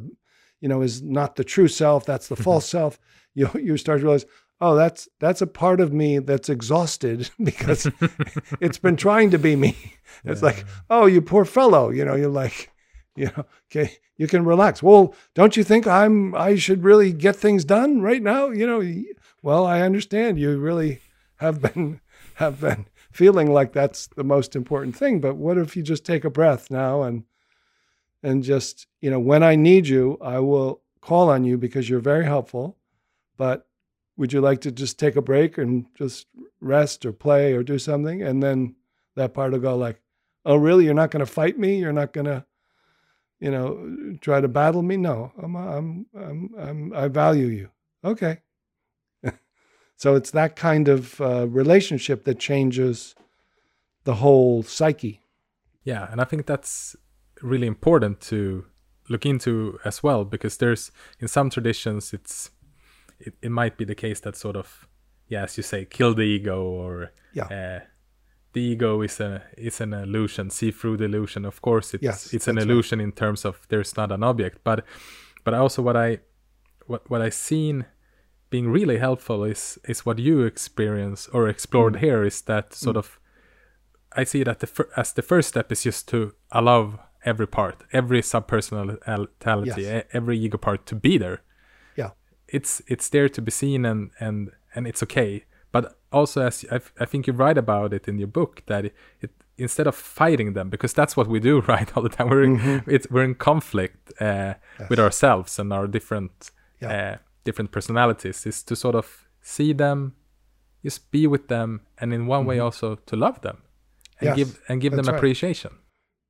[0.61, 2.05] you know, is not the true self.
[2.05, 2.99] That's the false self.
[3.35, 4.27] You, you start to realize,
[4.61, 7.89] oh, that's, that's a part of me that's exhausted because
[8.61, 9.77] it's been trying to be me.
[10.25, 11.89] It's like, oh, you poor fellow.
[11.89, 12.71] You know, you're like,
[13.17, 14.83] you know, okay, you can relax.
[14.83, 18.51] Well, don't you think I'm, I should really get things done right now?
[18.51, 19.03] You know,
[19.43, 21.01] well, I understand you really
[21.37, 22.01] have been,
[22.35, 25.21] have been feeling like that's the most important thing.
[25.21, 27.25] But what if you just take a breath now and,
[28.23, 32.01] and just, you know, when I need you, I will call on you because you're
[32.01, 32.77] very helpful.
[33.37, 33.69] But
[34.17, 36.27] would you like to just take a break and just
[36.61, 38.23] rest or play or do something?
[38.23, 38.77] And then
[39.15, 40.01] that part will go like,
[40.45, 40.85] oh, really?
[40.85, 41.79] You're not going to fight me?
[41.79, 42.45] You're not going to,
[43.41, 44.97] you know, try to battle me?
[44.97, 47.71] No, I'm, I'm, I'm, I'm I value you.
[48.05, 48.39] Okay.
[49.97, 53.15] so it's that kind of uh, relationship that changes
[54.05, 55.21] the whole psyche.
[55.83, 56.97] Yeah, and I think that's
[57.43, 58.67] really important to
[59.09, 62.51] look into as well because there's in some traditions it's
[63.21, 64.89] it, it might be the case that sort of
[65.29, 67.45] yeah as you say kill the ego or Yeah.
[67.45, 67.81] uh,
[68.55, 72.33] the ego is a is an illusion see through the illusion of course it's Yes,
[72.35, 72.73] it's an that's right.
[72.73, 74.85] illusion in terms of there's not an object but
[75.45, 76.19] but also what i
[76.87, 77.85] what what i seen
[78.51, 81.51] being really helpful is is what you experience or Mm.
[81.51, 83.19] explored here is that sort of
[84.17, 87.83] I see that the fir- as the first step is just to allow every part,
[87.93, 89.79] every subpersonality, Yes.
[89.79, 91.39] e- every ego part to be there.
[91.97, 92.11] Yeah.
[92.49, 95.45] It's it's there to be seen and and and it's okay.
[95.75, 98.95] But also, as I, I think you write about it in your book, that it,
[99.21, 102.29] it instead of fighting them, because that's what we do, right, all the time.
[102.31, 104.55] We're in, it's, we're in conflict uh,
[104.89, 106.51] with ourselves and our different
[106.81, 106.93] Yeah.
[106.95, 108.47] uh, different personalities.
[108.47, 109.07] Is to sort of
[109.43, 110.13] see them,
[110.85, 113.57] just be with them, and in one way also to love them
[114.21, 115.19] and Yes, give and give them that's right.
[115.19, 115.71] appreciation.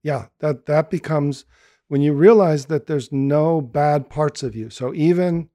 [0.02, 1.44] Yeah, that that becomes
[1.88, 4.70] when you realize that there's no bad parts of you.
[4.70, 5.48] So even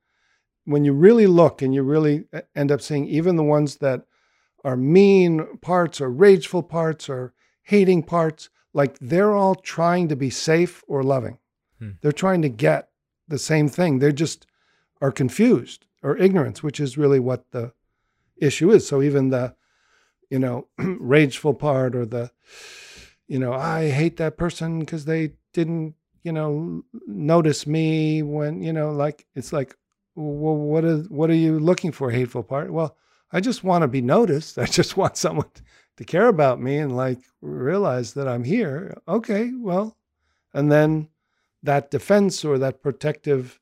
[0.69, 4.03] when you really look and you really end up seeing even the ones that
[4.63, 10.29] are mean parts or rageful parts or hating parts, like they're all trying to be
[10.29, 11.39] safe or loving.
[11.79, 11.93] Hmm.
[12.01, 12.89] They're trying to get
[13.27, 13.97] the same thing.
[13.97, 14.45] They just
[15.01, 17.73] are confused or ignorance, which is really what the
[18.37, 18.87] issue is.
[18.87, 19.55] So even the,
[20.29, 22.29] you know, rageful part or the,
[23.27, 28.71] you know, I hate that person because they didn't, you know, notice me when, you
[28.71, 29.75] know, like it's like,
[30.19, 32.71] well, what is what are you looking for, hateful part?
[32.71, 32.97] Well,
[33.31, 34.57] I just want to be noticed.
[34.57, 35.49] I just want someone
[35.97, 38.97] to care about me and like realize that I'm here.
[39.07, 39.97] Okay, well,
[40.53, 41.09] and then
[41.63, 43.59] that defense or that protective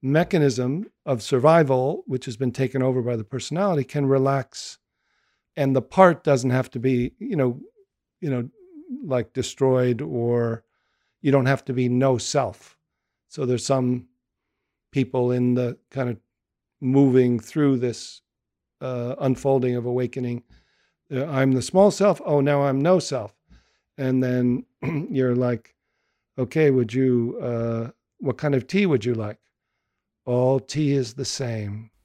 [0.00, 4.78] mechanism of survival, which has been taken over by the personality, can relax,
[5.56, 7.60] and the part doesn't have to be, you know,
[8.20, 8.48] you know,
[9.04, 10.64] like destroyed or
[11.20, 12.76] you don't have to be no self.
[13.28, 14.08] So there's some
[14.92, 16.18] people in the kind of
[16.80, 18.22] moving through this
[18.80, 20.44] uh, unfolding of awakening.
[21.12, 22.20] Uh, I'm the small self.
[22.24, 23.34] Oh, now I'm no self.
[23.98, 24.64] And then
[25.10, 25.74] you're like,
[26.38, 29.38] okay, would you, uh, what kind of tea would you like?
[30.24, 31.90] All tea is the same.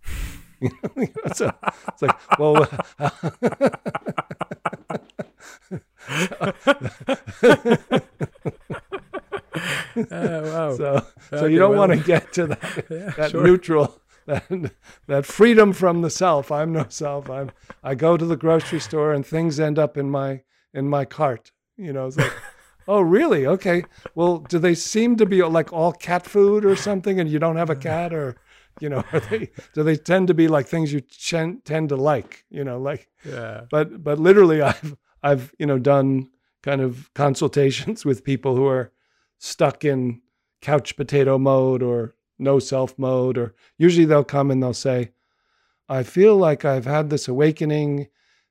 [0.59, 1.53] You know, so
[1.87, 2.67] it's like, well,
[10.11, 10.75] Oh, wow.
[10.75, 11.87] so so Okay, you don't well.
[11.87, 13.43] want to get to that, Yeah, that sure.
[13.43, 14.71] neutral that
[15.07, 17.49] that freedom from the self i'm no self i'm
[17.83, 20.41] i go to the grocery store and things end up in my
[20.73, 22.33] in my cart you know it's like
[22.89, 23.45] Oh, really?
[23.45, 23.83] Okay.
[24.15, 27.57] Well, do they seem to be like all cat food or something, and you don't
[27.57, 28.37] have a cat, or
[28.79, 29.49] you know, are they?
[29.73, 32.45] Do they tend to be like things you chen- tend to like?
[32.49, 33.09] You know, like.
[33.25, 33.65] Yeah.
[33.69, 36.29] But but literally, I've I've you know done
[36.63, 38.93] kind of consultations with people who are
[39.37, 40.21] stuck in
[40.61, 45.11] couch potato mode or no self mode, or usually they'll come and they'll say,
[45.89, 48.07] "I feel like I've had this awakening.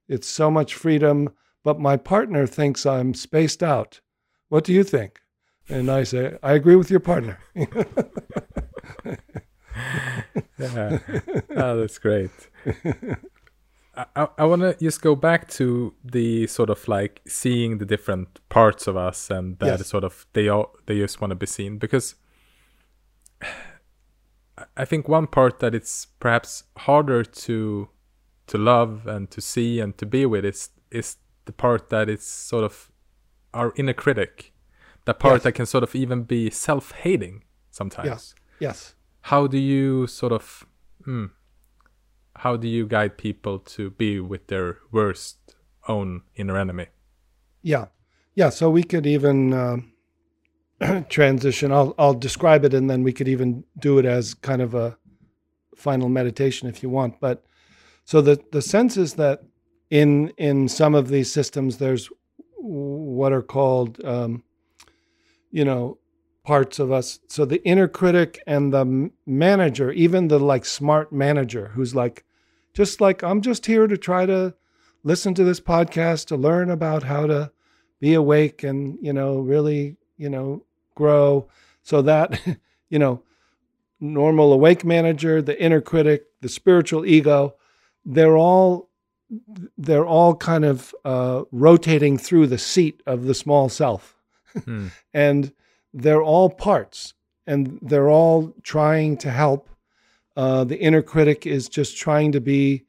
[0.09, 1.31] It's so much freedom."
[1.65, 4.01] But my partner thinks I'm spaced out.
[4.49, 5.19] What do you think?
[5.69, 7.41] And I say, I agree with your partner.
[10.59, 10.99] yeah.
[11.57, 12.31] Oh, that's great.
[13.97, 18.41] I, I, want to just go back to the sort of like seeing the different
[18.51, 19.87] parts of us and that Yes.
[19.87, 22.15] sort of they all they just want to be seen because
[24.77, 27.89] I- think one part that it's perhaps harder to
[28.47, 31.17] to love and to see and to be with is is
[31.47, 32.91] the part that it's sort of
[33.55, 34.53] our inner critic,
[35.05, 35.43] that part Yes.
[35.45, 38.35] that can sort of even be self-hating sometimes yes.
[38.61, 38.95] Yes.
[39.23, 40.67] How do you sort of
[41.05, 41.27] hmm,
[42.39, 45.57] how do you guide people to be with their worst
[45.89, 46.87] own inner enemy
[47.63, 47.87] Yeah.
[48.35, 48.51] Yeah.
[48.51, 49.93] So we could even um
[51.09, 51.73] transition.
[51.73, 54.97] I'll, I'll describe it and then we could even do it as kind of a
[55.75, 57.21] final meditation if you want.
[57.21, 57.45] But
[58.05, 59.43] so the, the sense is that
[59.91, 62.11] in, in some of these systems, there's
[62.59, 64.43] what are called, um,
[65.51, 65.99] you know,
[66.47, 67.19] parts of us.
[67.29, 72.25] So the inner critic and the manager, even the like smart manager who's like,
[72.73, 74.55] just like, I'm just here to try to
[75.03, 77.51] listen to this podcast to learn about how to
[78.01, 80.63] be awake and you know really you know
[80.95, 81.49] grow
[81.83, 82.39] so that
[82.91, 83.23] you know
[84.01, 87.55] normal awake manager the inner critic the spiritual ego
[88.05, 88.91] they're all
[89.79, 94.17] they're all kind of uh, rotating through the seat of the small self
[94.65, 94.89] Hmm.
[95.15, 95.53] and
[95.97, 97.15] they're all parts
[97.47, 99.71] and they're all trying to help.
[100.37, 102.85] Uh, the inner critic is just trying to be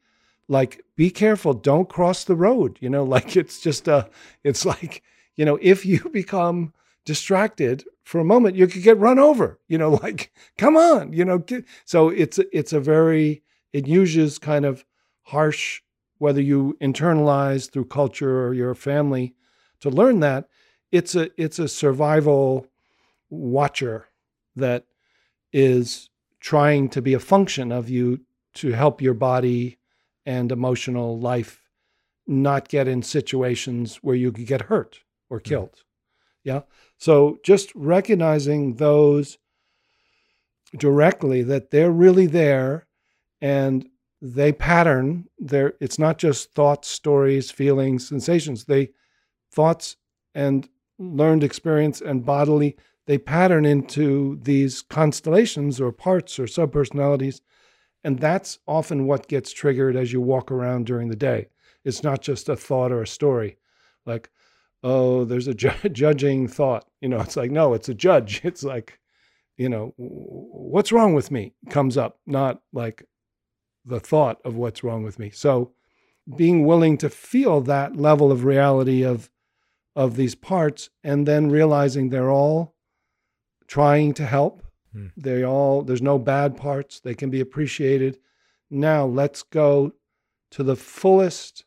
[0.48, 4.08] like be careful don't cross the road you know like it's just a
[4.44, 5.02] it's like
[5.36, 6.72] you know if you become
[7.04, 11.24] distracted for a moment you could get run over you know like come on you
[11.24, 13.42] know get, so it's it's a very
[13.72, 14.84] it uses kind of
[15.22, 15.82] harsh
[16.18, 19.34] whether you internalize through culture or your family
[19.80, 20.48] to learn that
[20.90, 22.66] it's a it's a survival
[23.30, 24.08] watcher
[24.56, 24.84] that
[25.52, 26.10] is
[26.40, 28.20] trying to be a function of you
[28.54, 29.78] to help your body
[30.26, 31.62] and emotional life
[32.26, 35.00] not get in situations where you could get hurt
[35.30, 35.48] or mm-hmm.
[35.48, 35.84] killed.
[36.44, 36.62] Yeah.
[36.98, 39.38] So just recognizing those
[40.76, 42.86] directly that they're really there
[43.40, 43.88] and
[44.20, 48.64] they pattern their it's not just thoughts, stories, feelings, sensations.
[48.64, 48.90] They
[49.52, 49.96] thoughts
[50.34, 50.68] and
[50.98, 52.76] learned experience and bodily
[53.08, 57.40] they pattern into these constellations or parts or subpersonalities
[58.04, 61.48] and that's often what gets triggered as you walk around during the day.
[61.84, 63.56] It's not just a thought or a story.
[64.06, 64.30] Like,
[64.82, 66.86] oh, there's a ju- judging thought.
[67.00, 68.40] You know, it's like, no, it's a judge.
[68.44, 68.98] It's like,
[69.56, 73.04] you know, what's wrong with me comes up, not like
[73.84, 75.30] the thought of what's wrong with me.
[75.30, 75.72] So
[76.36, 79.30] being willing to feel that level of reality of
[79.96, 82.76] of these parts and then realizing they're all
[83.68, 84.62] trying to help
[84.92, 85.08] Hmm.
[85.18, 88.18] they all there's no bad parts they can be appreciated
[88.70, 89.92] now let's go
[90.50, 91.64] to the fullest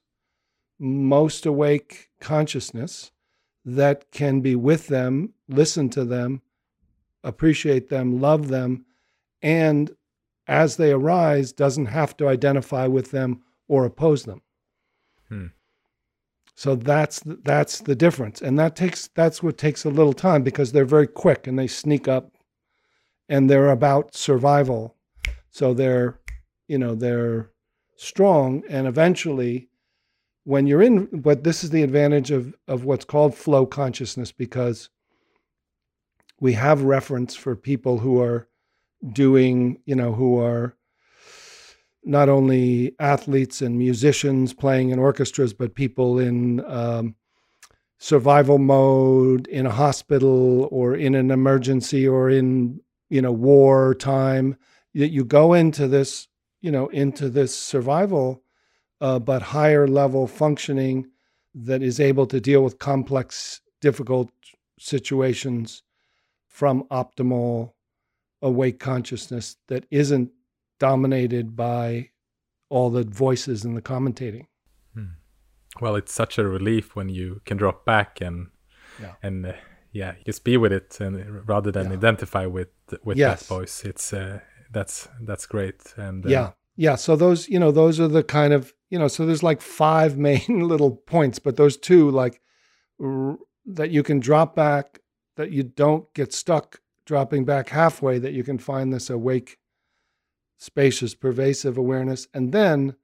[0.80, 3.12] most awake consciousness
[3.64, 6.42] that can be with them listen to them
[7.24, 8.86] appreciate them love them
[9.44, 9.92] and
[10.48, 14.42] as they arise doesn't have to identify with them or oppose them
[15.30, 15.48] Hmm.
[16.56, 20.72] So that's that's the difference and that takes that's what takes a little time because
[20.72, 22.32] they're very quick and they sneak up
[23.32, 24.98] and they're about survival.
[25.52, 26.20] So they're,
[26.68, 27.50] you know, they're
[27.96, 28.62] strong.
[28.70, 29.70] And eventually,
[30.44, 34.90] when you're in, but this is the advantage of, of what's called flow consciousness because
[36.42, 38.50] we have reference for people who are
[39.14, 40.76] doing, you know, who are
[42.04, 47.16] not only athletes and musicians playing in orchestras, but people in um,
[48.00, 52.80] survival mode in a hospital or in an emergency or in
[53.10, 54.58] you know war time.
[54.94, 56.28] That you go into this
[56.62, 58.44] you know into this survival
[59.02, 61.08] uh, but higher level functioning
[61.56, 64.30] that is able to deal with complex difficult
[64.80, 65.84] situations
[66.48, 67.74] from optimal
[68.42, 70.32] awake consciousness that isn't
[70.90, 72.10] dominated by
[72.70, 74.46] all the voices and the commentating
[75.80, 78.48] well it's such a relief when you can drop back and
[79.02, 79.14] Yeah.
[79.24, 79.54] and uh,
[79.94, 81.14] yeah, just be with it and
[81.48, 81.98] rather than Yeah.
[82.00, 82.70] identify with
[83.08, 83.40] with Yes.
[83.40, 83.76] that voice.
[83.92, 84.40] It's uh,
[84.76, 85.80] that's that's great.
[85.98, 89.08] And uh, yeah yeah so those you know those are the kind of you know
[89.10, 92.36] so there's like five main little points but those two like
[93.00, 93.38] r-
[93.78, 94.86] that you can drop back
[95.38, 96.68] that you don't get stuck
[97.06, 99.58] dropping back halfway that you can find this awake
[100.62, 102.96] spacious pervasive awareness and then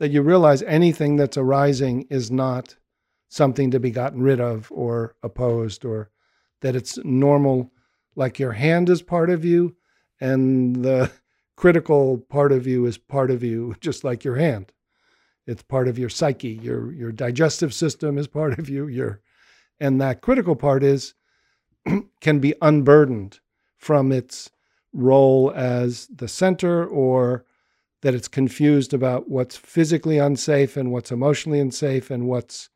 [0.00, 2.74] that you realize anything that's arising is not
[3.28, 6.10] something to be gotten rid of or opposed or
[6.62, 7.70] that it's normal
[8.16, 9.76] like your hand is part of you
[10.20, 11.08] and the
[11.56, 14.72] critical part of you is part of you just like your hand.
[15.46, 19.20] It's part of your psyche your your digestive system is part of you your
[19.78, 21.14] and that critical part is
[22.20, 23.38] can be unburdened
[23.76, 24.50] from its
[24.92, 27.44] role as the center or
[28.02, 32.68] that it's confused about what's physically unsafe and what's emotionally unsafe and what's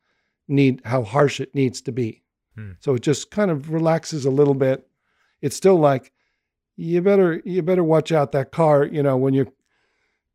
[0.49, 2.23] need how harsh it needs to be.
[2.57, 2.73] Hmm.
[2.81, 4.89] so it just kind of relaxes a little bit.
[5.41, 6.13] It's still like
[6.77, 9.53] you better you better watch out that car you know when you're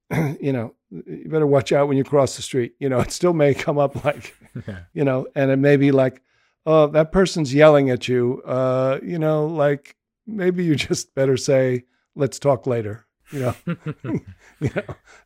[0.39, 2.75] you know you better watch out when you cross the street.
[2.79, 4.33] You know it still may come up like
[4.67, 6.21] yeah, you know and it may be like
[6.65, 8.41] oh that person's yelling at you.
[8.45, 9.97] Uh you know like
[10.27, 11.83] maybe you just better say
[12.15, 13.55] let's talk later you know?
[14.61, 14.83] You know?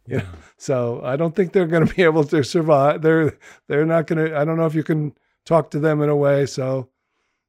[0.08, 0.26] You yeah,
[0.58, 3.02] so i don't think they're going to be able to survive.
[3.02, 3.38] They're
[3.68, 5.14] they're not going to i don't know if you can
[5.50, 6.45] talk to them in a way.
[6.45, 6.89] So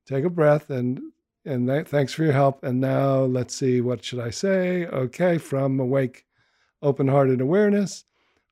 [0.07, 1.01] take a breath and
[1.45, 2.65] and th- thanks for your help.
[2.65, 4.87] And now let's see what should i say?
[4.87, 6.25] Okay from awake
[6.83, 8.05] open-hearted awareness.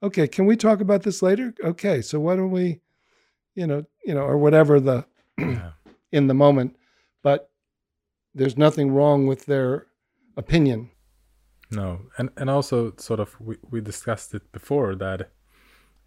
[0.03, 1.55] Okay can we talk about this later?
[1.65, 2.81] Okay so why don't we
[3.55, 5.05] you know you know or whatever the
[6.13, 6.77] in the moment
[8.35, 9.87] there's nothing wrong with their
[10.37, 10.91] opinion
[11.71, 15.31] No, and and also sort of we, we discussed it before that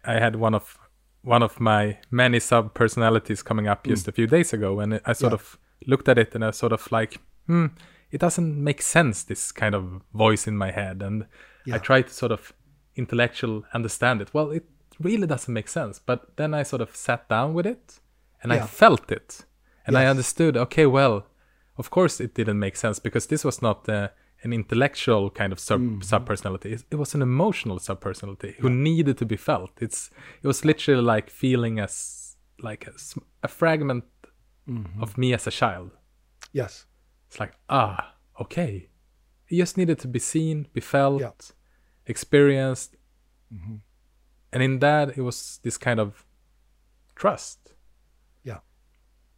[0.04, 0.78] I had one of
[1.24, 5.12] one of my many sub personalities coming up just a few days ago, and I
[5.14, 5.32] sort.
[5.32, 5.34] Yeah.
[5.34, 7.66] of looked at it and I sort of like, hmm,
[8.10, 9.24] it doesn't make sense.
[9.24, 9.82] This kind of
[10.14, 11.26] voice in my head, and I
[11.70, 11.78] Yeah.
[11.82, 12.52] tried to sort of
[12.96, 14.30] intellectual understand it.
[14.34, 14.64] Well, it
[15.00, 16.00] really doesn't make sense.
[16.06, 18.00] But then I sort of sat down with it,
[18.42, 19.46] and I felt it,
[19.86, 20.56] and I understood.
[20.56, 21.26] Okay, well,
[21.78, 24.08] of course it didn't make sense because this was not uh,
[24.44, 26.00] an intellectual kind of sub Mm-hmm.
[26.02, 26.72] sub personality.
[26.72, 29.70] It, it was an emotional sub personality who needed to be felt.
[29.80, 30.10] It's
[30.42, 32.92] it was literally like feeling as like a,
[33.42, 34.04] a fragment
[34.68, 35.02] Mm-hmm.
[35.02, 35.90] of me as a child.
[36.52, 36.86] yes
[37.28, 38.88] It's like ah okay,
[39.48, 41.32] it just needed to be seen, be felt, Yeah.
[42.06, 42.96] experienced,
[43.54, 43.76] Mm-hmm.
[44.52, 46.24] and in that it was this kind of
[47.16, 47.58] trust.
[48.44, 48.60] Yeah.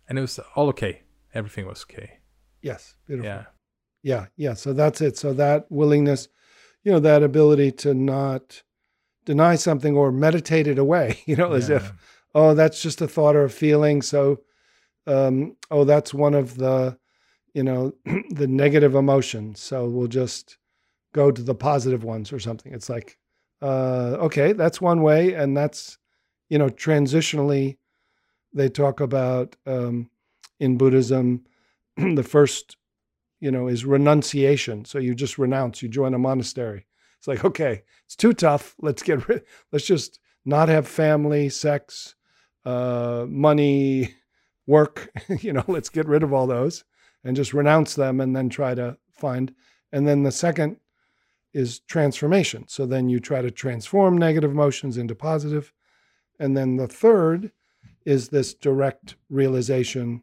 [0.09, 1.03] and it was all okay.
[1.35, 2.19] Everything was okay.
[2.65, 3.45] Yes beautiful Yeah.
[4.05, 4.53] Yeah, yeah.
[4.53, 5.17] So that's it.
[5.17, 6.29] So that willingness,
[6.85, 8.63] you know, that ability to not
[9.25, 11.91] deny something or meditate it away, you know, as if,
[12.35, 14.03] oh, that's just a thought or a feeling.
[14.03, 14.43] So,
[15.07, 16.99] um, oh, that's one of the,
[17.55, 17.95] you know,
[18.31, 19.61] the negative emotions.
[19.61, 20.59] So we'll just
[21.15, 22.75] go to the positive ones or something.
[22.75, 23.17] It's like,
[23.63, 25.33] uh, okay, that's one way.
[25.33, 25.97] And that's,
[26.51, 27.79] you know, transitionally,
[28.53, 30.11] they talk about um,
[30.61, 31.47] in Buddhism,
[32.15, 32.77] the first
[33.45, 34.87] you know, is renunciation.
[34.87, 36.87] So you just renounce, you join a monastery.
[37.19, 38.75] It's like, okay, it's too tough.
[38.81, 42.15] Let's get rid, let's just not have family, sex,
[42.65, 44.15] uh, money,
[44.67, 46.85] work, you know, let's get rid of all those
[47.23, 49.55] and just renounce them and then try to find.
[49.93, 50.79] And then the second
[51.53, 52.65] is transformation.
[52.67, 55.71] So then you try to transform negative emotions into positive.
[56.41, 57.53] And then the third
[58.07, 60.23] is this direct realization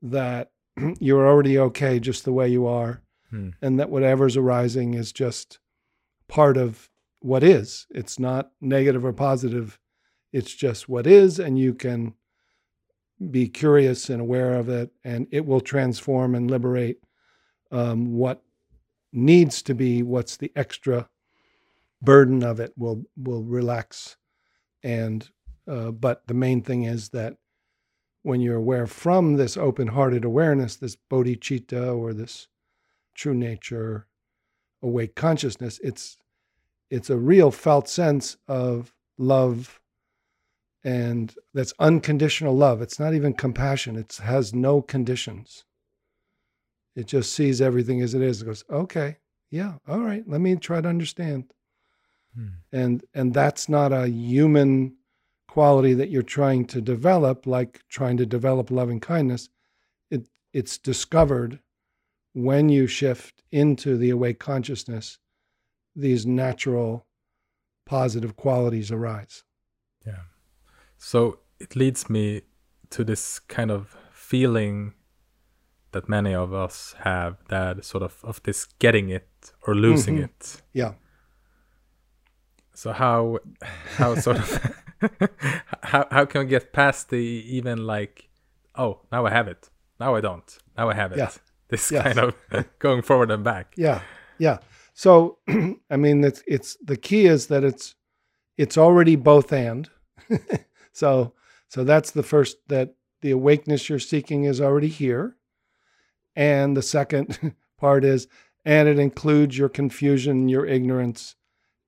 [0.00, 0.52] that
[1.00, 3.50] you're already okay just the way you are, Hmm.
[3.60, 5.58] and that whatever's arising is just
[6.28, 6.88] part of
[7.20, 7.86] what is.
[7.90, 9.80] It's not negative or positive.
[10.32, 12.14] It's just what is, and you can
[13.30, 16.98] be curious and aware of it, and it will transform and liberate
[17.72, 18.42] um, what
[19.12, 20.02] needs to be.
[20.02, 21.08] What's the extra
[22.02, 24.16] burden of it will will relax,
[24.82, 25.28] and
[25.66, 27.36] uh, but the main thing is that
[28.26, 32.48] when you're aware from this open-hearted awareness, this bodhicitta or this
[33.14, 34.08] true nature,
[34.82, 36.16] awake consciousness, it's
[36.90, 39.80] it's a real felt sense of love
[40.82, 42.82] and that's unconditional love.
[42.82, 43.96] It's not even compassion.
[43.96, 45.64] It has no conditions.
[46.94, 48.42] It just sees everything as it is.
[48.42, 49.18] It goes, okay,
[49.50, 51.52] yeah, all right, let me try to understand.
[52.34, 52.48] Hmm.
[52.72, 54.96] And and that's not a human
[55.56, 59.48] quality that you're trying to develop, like trying to develop loving kindness.
[60.10, 61.60] It it's discovered
[62.34, 65.18] when you shift into the awake consciousness,
[66.04, 67.06] these natural
[67.86, 69.44] positive qualities arise.
[70.06, 70.24] Yeah.
[70.98, 72.42] So it leads me
[72.90, 74.92] to this kind of feeling
[75.92, 79.28] that many of us have that sort of of this getting it
[79.66, 80.24] or losing Mhm.
[80.24, 80.62] it.
[80.74, 80.92] Yeah.
[82.74, 83.38] So how
[83.98, 84.48] how sort of
[85.82, 88.28] how how can we get past the even like
[88.74, 91.30] oh now I have it now I don't now I have it Yeah.
[91.68, 92.02] this Yes.
[92.02, 92.34] kind of
[92.78, 93.74] going forward and back.
[93.76, 94.00] Yeah,
[94.38, 94.58] yeah.
[94.94, 95.38] So,
[95.90, 97.94] I mean, it's it's the key is that it's
[98.56, 99.90] it's already both and.
[100.92, 101.34] so,
[101.68, 105.36] so that's the first that the awakeness you're seeking is already here,
[106.34, 108.28] and the second part is,
[108.64, 111.34] and it includes your confusion, your ignorance,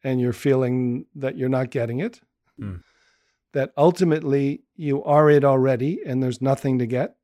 [0.04, 2.20] and your feeling that you're not getting it.
[2.60, 2.82] Mm.
[3.59, 7.16] That ultimately you are it already, and there's nothing to get.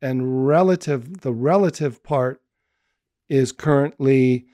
[0.00, 2.40] And relative, the relative part
[3.28, 4.46] is currently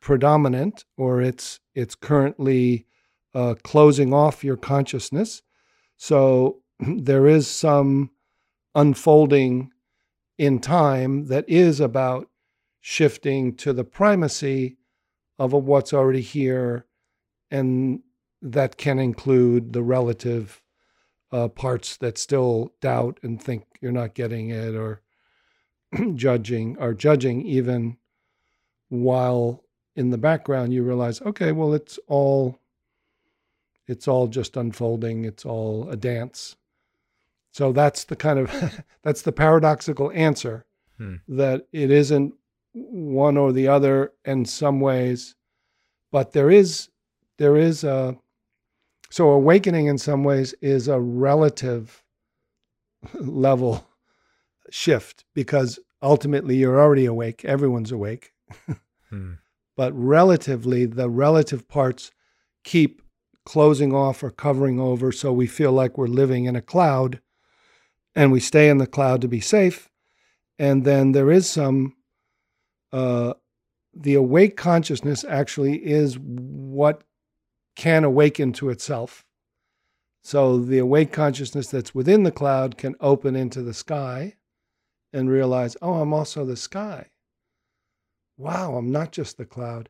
[0.00, 2.86] predominant or it's it's currently
[3.34, 5.42] uh, closing off your consciousness
[5.98, 8.10] so there is some
[8.74, 9.70] unfolding
[10.38, 12.30] in time that is about
[12.80, 14.78] shifting to the primacy
[15.38, 16.86] of what's already here
[17.50, 18.00] and
[18.40, 20.61] that can include the relative
[21.32, 25.00] uh, parts that still doubt and think you're not getting it or
[26.14, 27.96] judging or judging even
[28.88, 29.64] while
[29.96, 32.58] in the background you realize okay well it's all
[33.88, 36.56] it's all just unfolding it's all a dance
[37.50, 40.64] so that's the kind of that's the paradoxical answer
[40.98, 41.16] Hmm.
[41.26, 42.34] that it isn't
[42.74, 45.34] one or the other in some ways
[46.10, 46.90] but there is
[47.38, 48.18] there is a
[49.12, 52.02] so awakening in some ways is a relative
[53.14, 53.86] level
[54.70, 58.32] shift because ultimately you're already awake everyone's awake
[59.10, 59.32] Hmm.
[59.76, 62.10] but relatively the relative parts
[62.64, 63.02] keep
[63.44, 67.20] closing off or covering over so we feel like we're living in a cloud
[68.14, 69.90] and we stay in the cloud to be safe
[70.58, 71.96] and then there is some
[72.92, 73.34] uh,
[73.94, 77.02] the awake consciousness actually is what
[77.76, 79.24] can awaken to itself.
[80.22, 84.36] So the awake consciousness that's within the cloud can open into the sky
[85.12, 87.10] and realize oh i'm also the sky.
[88.36, 89.88] Wow i'm not just the cloud.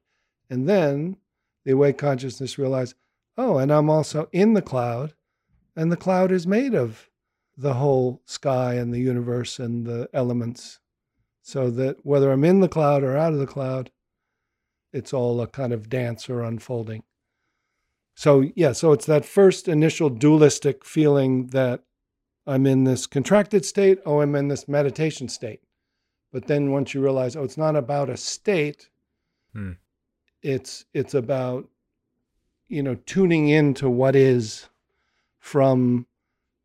[0.48, 1.18] And then
[1.64, 2.94] the awake consciousness realize
[3.36, 5.14] oh and i'm also in the cloud
[5.76, 7.08] and the cloud is made of
[7.56, 10.80] the whole sky and the universe and the elements.
[11.42, 13.90] So that whether i'm in the cloud or out of the cloud
[14.94, 17.02] it's all a kind of dance or unfolding
[18.14, 21.82] so yeah so it's that first initial dualistic feeling that
[22.46, 25.60] i'm in this contracted state oh i'm in this meditation state.
[26.32, 28.88] But then once you realize oh it's not about a state
[29.54, 29.72] Hmm.
[30.42, 31.68] it's it's about
[32.68, 34.68] you know tuning into what is
[35.38, 36.06] from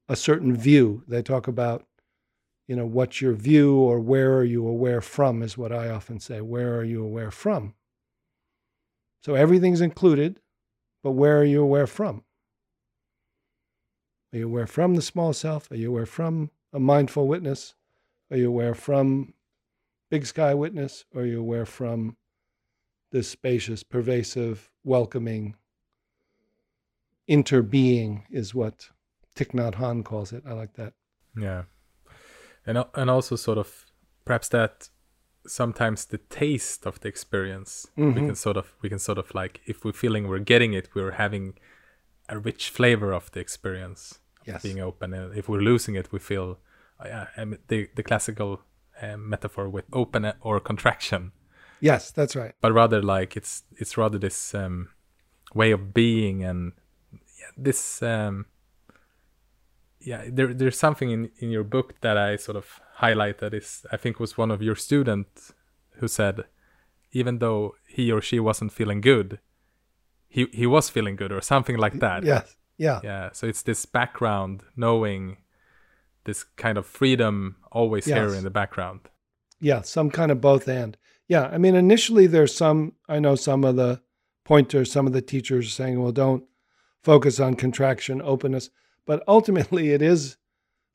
[0.07, 1.03] a certain view.
[1.07, 1.85] They talk about
[2.67, 6.19] you know what's your view or where are you aware from is what i often
[6.19, 7.73] say where are you aware from?
[9.21, 10.39] So everything's included
[11.07, 12.25] but where are you aware from?
[14.33, 15.71] Are you aware from the small self?
[15.71, 17.75] Are you aware from a mindful witness?
[18.29, 19.33] Are you aware from
[20.09, 21.05] big sky witness?
[21.15, 22.17] Or are you aware from
[23.13, 25.55] this spacious pervasive welcoming
[27.29, 28.89] interbeing is what
[29.33, 30.43] Thich Nhat Hanh calls it.
[30.45, 30.91] I like that.
[31.39, 31.63] Yeah,
[32.65, 33.85] and and also sort of
[34.25, 34.89] perhaps that
[35.47, 38.25] sometimes the taste of the experience we Mhm.
[38.27, 41.11] can sort of we can sort of like if we're feeling we're getting it we're
[41.13, 41.53] having
[42.29, 44.63] a rich flavor of the experience of Yes.
[44.63, 46.59] being open and if we're losing it we feel
[46.99, 48.61] uh, um, the the classical
[49.01, 51.31] um, metaphor with open or contraction
[51.79, 52.53] Yes, that's right.
[52.61, 54.89] but rather like it's it's rather this um,
[55.53, 56.73] way of being and
[57.39, 58.45] yeah, this um,
[60.09, 62.65] yeah there there's something in in your book that I sort of
[63.03, 65.53] highlight that is I think was one of your students
[65.99, 66.35] who said
[67.19, 67.61] even though
[67.95, 69.29] he or she wasn't feeling good
[70.35, 72.55] he he was feeling good or something like that Yes.
[72.77, 72.99] Yeah.
[73.03, 75.37] yeah so it's this background knowing
[76.23, 79.01] this kind of freedom always here in the background
[79.59, 79.81] Yeah.
[79.83, 80.97] Some kind of both and.
[81.27, 81.45] Yeah.
[81.55, 82.79] I mean, initially there's some,
[83.15, 84.01] I know some of the
[84.43, 86.43] pointers, some of the teachers saying, well, don't
[87.03, 88.69] focus on contraction, openness.
[89.07, 90.37] But ultimately it is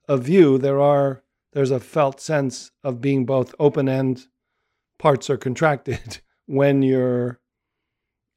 [0.06, 0.58] a view.
[0.58, 1.22] There are,
[1.52, 4.24] there's a felt sense of being both open and
[4.98, 7.40] parts are contracted when you're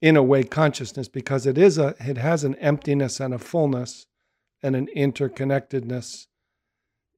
[0.01, 4.07] in a awake consciousness because it is a it has an emptiness and a fullness
[4.61, 6.27] and an interconnectedness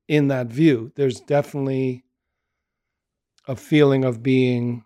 [0.08, 0.92] in that view.
[0.96, 2.04] There's definitely
[3.48, 4.84] a feeling of being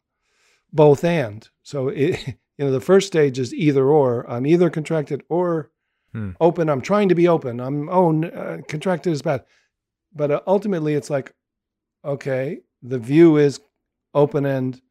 [0.71, 1.47] both and.
[1.63, 2.27] So it
[2.57, 4.29] you know the first stage is either or.
[4.29, 5.71] I'm either contracted or
[6.13, 6.31] Hmm.
[6.41, 6.69] open.
[6.69, 7.59] I'm trying to be open.
[7.59, 9.45] I'm oh uh, contracted is bad.
[10.13, 11.33] But uh, ultimately it's like
[12.03, 13.61] okay the view is
[14.13, 14.81] open end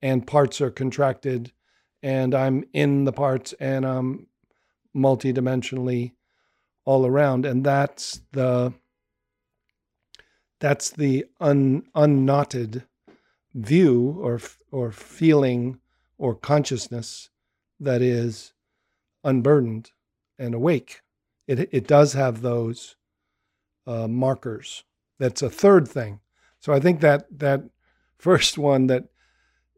[0.00, 1.52] and parts are contracted
[2.02, 4.26] and I'm in the parts and I'm
[4.94, 6.12] multidimensionally
[6.84, 7.46] all around.
[7.46, 8.72] And that's the
[10.60, 12.84] that's the un, unknotted
[13.54, 15.80] view or or feeling
[16.16, 17.30] or consciousness
[17.80, 18.52] that is
[19.24, 19.90] unburdened
[20.38, 21.00] and awake.
[21.46, 22.96] It it does have those
[23.86, 24.84] uh, markers.
[25.18, 26.20] That's a third thing.
[26.60, 27.62] So i think that that
[28.18, 29.04] first one that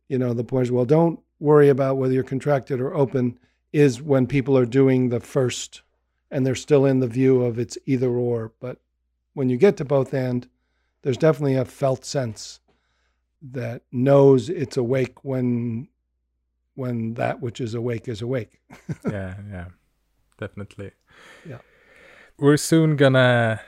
[0.08, 3.38] you know the point is well don't worry about whether you're contracted or open
[3.72, 5.82] is when people are doing the first
[6.30, 8.52] and they're still in the view of it's either or.
[8.60, 8.78] But
[9.34, 10.48] when you get to both end
[11.02, 12.60] there's definitely a felt sense
[13.42, 15.88] that knows it's awake when
[16.74, 18.60] when that which is awake is awake.
[19.10, 19.66] Yeah, yeah,
[20.38, 20.90] definitely.
[21.48, 21.58] Yeah.
[22.38, 23.60] We're soon gonna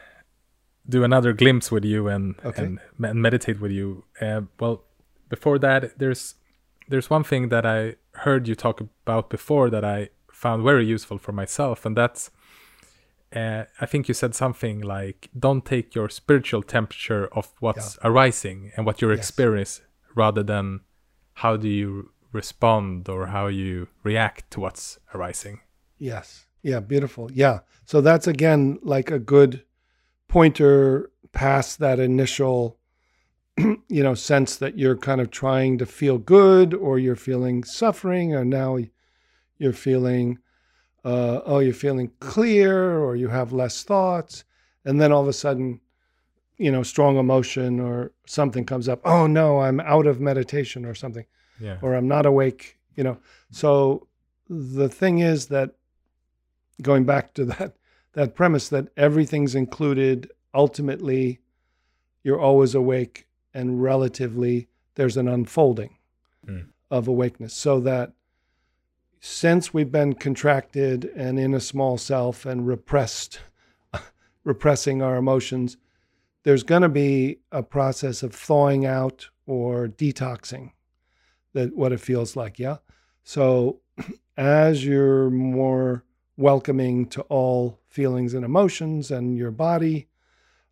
[0.88, 2.64] do another glimpse with you and Okay.
[2.64, 4.04] and, and meditate with you.
[4.20, 4.84] Uh, well,
[5.28, 6.34] before that, there's
[6.88, 11.18] there's one thing that I heard you talk about before that I found very useful
[11.18, 12.30] for myself, and that's
[13.36, 18.72] uh, I think you said something like, "Don't take your spiritual temperature of what's arising
[18.76, 19.18] and what you Yes.
[19.18, 19.84] experiencing,
[20.14, 20.80] rather than
[21.34, 25.60] how do you respond or how you react to what's arising."
[25.98, 26.46] Yes.
[26.62, 27.30] Yeah, beautiful.
[27.32, 27.60] Yeah.
[27.84, 29.64] So that's again like a good
[30.28, 32.78] pointer past that initial
[33.56, 38.34] you know sense that you're kind of trying to feel good or you're feeling suffering
[38.34, 38.78] or now
[39.58, 40.38] you're feeling
[41.04, 44.44] uh, oh you're feeling clear or you have less thoughts
[44.84, 45.80] and then all of a sudden
[46.56, 50.94] you know strong emotion or something comes up oh no i'm out of meditation or
[50.94, 51.24] something
[51.60, 51.78] Yeah.
[51.82, 53.18] or I'm not awake, you know.
[53.50, 54.06] So
[54.48, 55.70] the thing is that
[56.82, 57.76] going back to that
[58.14, 61.40] that premise that everything's included, ultimately
[62.24, 65.96] you're always awake and relatively there's an unfolding
[66.46, 66.68] Mm.
[66.90, 67.52] of awakeness.
[67.52, 68.12] So that
[69.20, 73.40] since we've been contracted and in a small self and repressed
[74.44, 75.76] repressing our emotions,
[76.44, 80.70] there's going to be a process of thawing out or detoxing
[81.52, 82.76] that what it feels like yeah
[83.22, 83.80] so
[84.36, 86.04] as you're more
[86.38, 90.08] welcoming to all feelings and emotions and your body.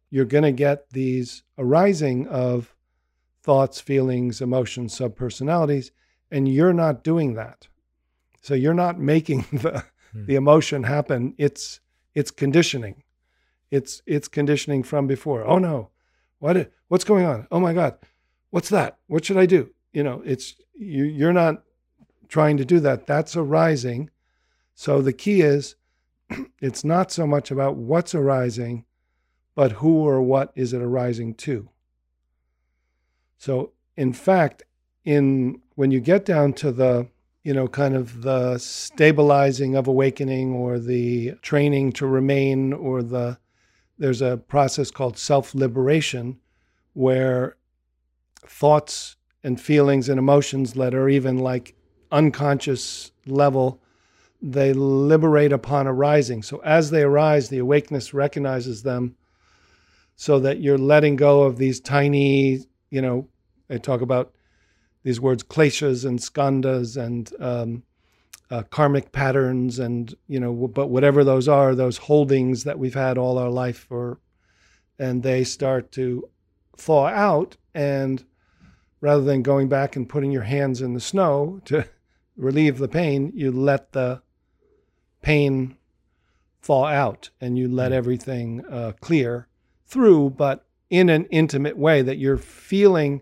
[0.09, 2.75] You're going to get these arising of
[3.43, 5.91] thoughts feelings emotions subpersonalities
[6.31, 7.69] and you're not doing that.
[8.41, 10.27] So you're not making the Hmm.
[10.27, 11.35] the emotion happen.
[11.37, 11.81] It's
[12.15, 13.03] it's conditioning.
[13.73, 15.45] It's it's conditioning from before.
[15.45, 15.91] Oh no.
[16.39, 17.49] What what's going on?
[17.51, 17.99] Oh my god.
[18.51, 18.99] What's that?
[19.09, 19.71] What should i do?
[19.93, 21.65] You know it's you you're not
[22.29, 23.07] trying to do that.
[23.07, 24.11] That's arising
[24.77, 25.75] so the key is
[26.61, 28.85] it's not so much about what's arising
[29.57, 31.69] but who or what is it arising to.
[33.39, 34.63] So in fact
[35.05, 37.09] in when you get down to the
[37.43, 43.39] you know kind of the stabilizing of awakening or the training to remain or the
[43.99, 46.39] there's a process called self-liberation
[46.93, 47.57] where
[48.47, 51.75] thoughts and feelings and emotions that are even like
[52.13, 53.81] unconscious level
[54.43, 59.17] they liberate upon arising so as they arise the awakeness recognizes them
[60.15, 62.61] so that you're letting go of these tiny
[62.91, 63.29] you know
[63.69, 64.33] they talk about
[65.03, 67.83] these words kleshas and skandhas and um,
[68.51, 73.19] uh, karmic patterns and you know but whatever those are those holdings that we've had
[73.19, 74.19] all our life or
[74.99, 76.29] and they start to
[76.77, 78.25] thaw out and
[79.01, 81.85] rather than going back and putting your hands in the snow to
[82.37, 84.21] relieve the pain you let the
[85.27, 85.77] pain
[86.63, 89.49] thaw out and you let everything uh, clear
[89.85, 93.21] through but in an intimate way that you're feeling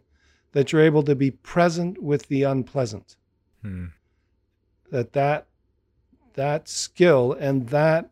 [0.52, 3.16] that you're able to be present with the unpleasant.
[3.62, 3.86] Hmm.
[4.90, 5.46] that that
[6.34, 8.10] that skill and that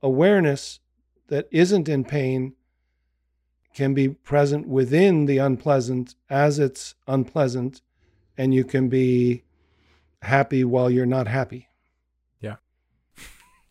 [0.00, 0.78] awareness
[1.26, 2.52] that isn't in pain
[3.74, 7.82] can be present within the unpleasant as it's unpleasant
[8.38, 9.42] and you can be
[10.22, 11.66] happy while you're not happy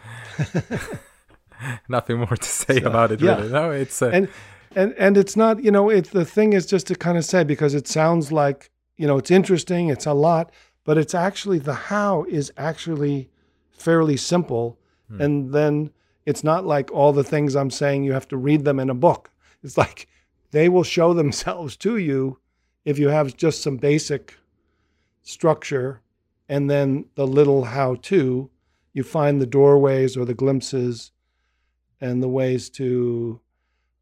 [1.89, 3.37] Nothing more to say So, about it, yeah.
[3.37, 3.51] really.
[3.51, 4.27] No, it's uh, and
[4.75, 7.43] and and it's not you know it's the thing is just to kind of say
[7.43, 10.51] because it sounds like you know it's interesting it's a lot
[10.83, 13.29] but it's actually the how is actually
[13.71, 14.77] fairly simple
[15.09, 15.21] Hmm.
[15.21, 15.91] and then
[16.25, 18.93] it's not like all the things i'm saying you have to read them in a
[18.93, 19.29] book
[19.63, 20.05] it's like
[20.51, 22.39] they will show themselves to you
[22.83, 24.35] if you have just some basic
[25.23, 26.01] structure
[26.49, 28.49] and then the little how to
[28.97, 31.11] you find the doorways or the glimpses
[32.01, 33.39] and the ways to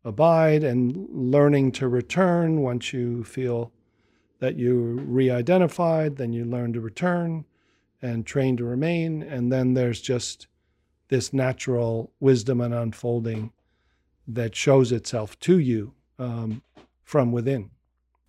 [0.05, 2.61] abide and learning to return.
[2.61, 3.73] Once you feel
[4.39, 7.43] that you re-identified then you learn to return
[8.01, 9.21] and train to remain.
[9.21, 10.47] And then there's just
[11.09, 13.51] this natural wisdom and unfolding
[14.25, 16.61] that shows itself to you um,
[17.03, 17.71] from within.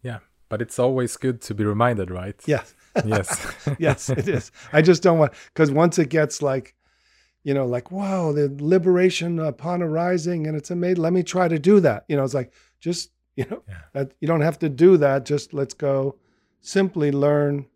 [0.02, 0.18] Yeah,
[0.48, 2.34] but it's always good to be reminded, right?
[2.44, 2.74] yes
[3.05, 3.55] Yes.
[3.78, 4.51] yes, it is.
[4.73, 6.74] I just don't want because once it gets like,
[7.44, 11.02] you know, like wow, the liberation upon arising, and it's amazing.
[11.02, 12.05] Let me try to do that.
[12.09, 13.74] You know, it's like just you know, Yeah.
[13.93, 15.24] that you don't have to do that.
[15.27, 16.16] Just let's go,
[16.60, 17.66] simply learn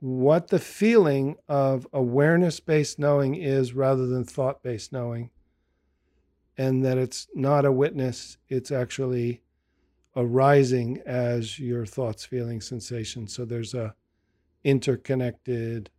[0.00, 5.30] what the feeling of awareness based knowing is rather than thought based knowing,
[6.58, 8.36] and that it's not a witness.
[8.48, 9.40] It's actually
[10.14, 13.34] arising as your thoughts, feelings, sensations.
[13.34, 13.94] So there's a
[14.66, 15.90] interconnected,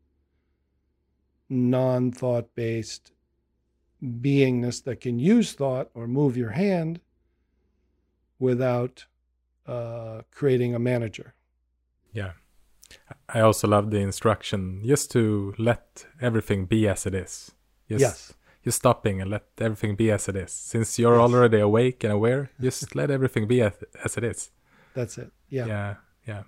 [1.50, 3.14] non thought based
[4.04, 7.00] beingness that can use thought or move your hand
[8.40, 9.06] without
[9.66, 11.34] uh, creating a manager.
[12.14, 12.34] yeah.
[13.28, 17.52] I also love the instruction just to let everything be as it is.
[17.90, 18.34] Just, yes.
[18.64, 20.52] Just stopping and let everything be as it is.
[20.54, 21.34] Since you're Yes.
[21.34, 23.74] already awake and aware, just let everything be as,
[24.06, 24.52] as it is.
[24.94, 25.32] That's it.
[25.50, 25.66] Yeah.
[25.66, 25.96] yeah
[26.28, 26.44] yeah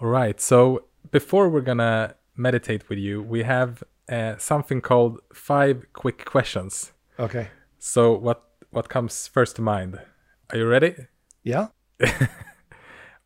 [0.00, 5.84] all right so before we're gonna meditate with you we have uh, something called five
[5.92, 7.48] quick questions Okay.
[7.78, 9.98] so what what comes first to mind
[10.50, 10.94] are you ready
[11.44, 11.68] Yeah.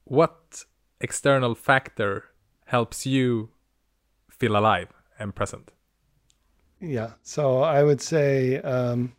[0.04, 0.64] what
[1.00, 2.24] external factor
[2.66, 3.50] helps you
[4.30, 4.88] feel alive
[5.18, 5.70] and present
[6.80, 7.10] Yeah.
[7.22, 9.12] So I would say um,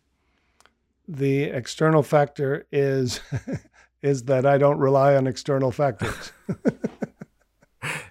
[1.08, 3.22] the external factor is
[4.02, 6.32] is that I don't rely on external factors.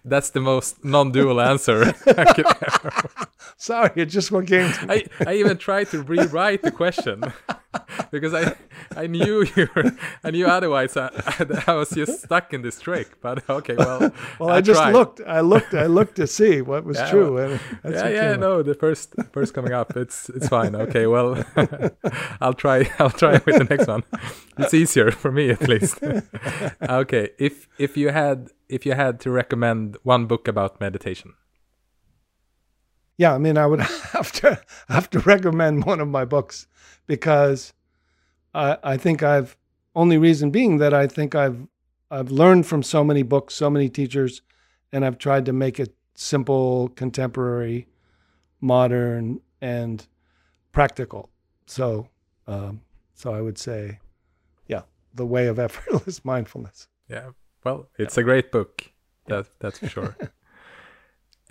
[0.04, 3.28] that's the most non-dual answer I, could ever.
[3.56, 4.72] Sorry, it just what came.
[4.88, 7.22] I, I even tried to rewrite the question
[8.10, 8.54] because I
[8.96, 9.92] I knew you were,
[10.22, 11.08] I knew otherwise I,
[11.66, 13.20] I, was just stuck in this trick.
[13.20, 14.92] But okay, well, Well, I, just tried.
[14.92, 15.20] looked.
[15.26, 15.74] I looked.
[15.74, 17.34] I looked to see what was Yeah, true.
[17.34, 20.74] well, yeah, yeah, no, the first first coming up, it's it's fine.
[20.76, 21.42] Okay, well,
[22.40, 24.04] I'll try I'll try with the next one.
[24.58, 25.98] It's easier for me at least.
[26.82, 31.34] okay, if if you had if you had to recommend one book about meditation,
[33.16, 33.80] Yeah, I mean, I would
[34.12, 36.66] have to have to recommend one of my books
[37.06, 37.72] because
[38.54, 39.56] I I think I've
[39.94, 41.66] only reason being that I think I've
[42.10, 44.42] I've learned from so many books, so many teachers,
[44.92, 47.88] and I've tried to make it simple, contemporary,
[48.60, 50.06] modern, and
[50.72, 51.30] practical.
[51.66, 52.08] So,
[52.46, 52.82] um,
[53.14, 53.98] so I would say,
[54.68, 54.82] yeah,
[55.14, 56.88] the way of effortless mindfulness.
[57.08, 57.30] yeah,
[57.64, 58.90] well, it's a great book.
[59.26, 60.16] That that's for sure.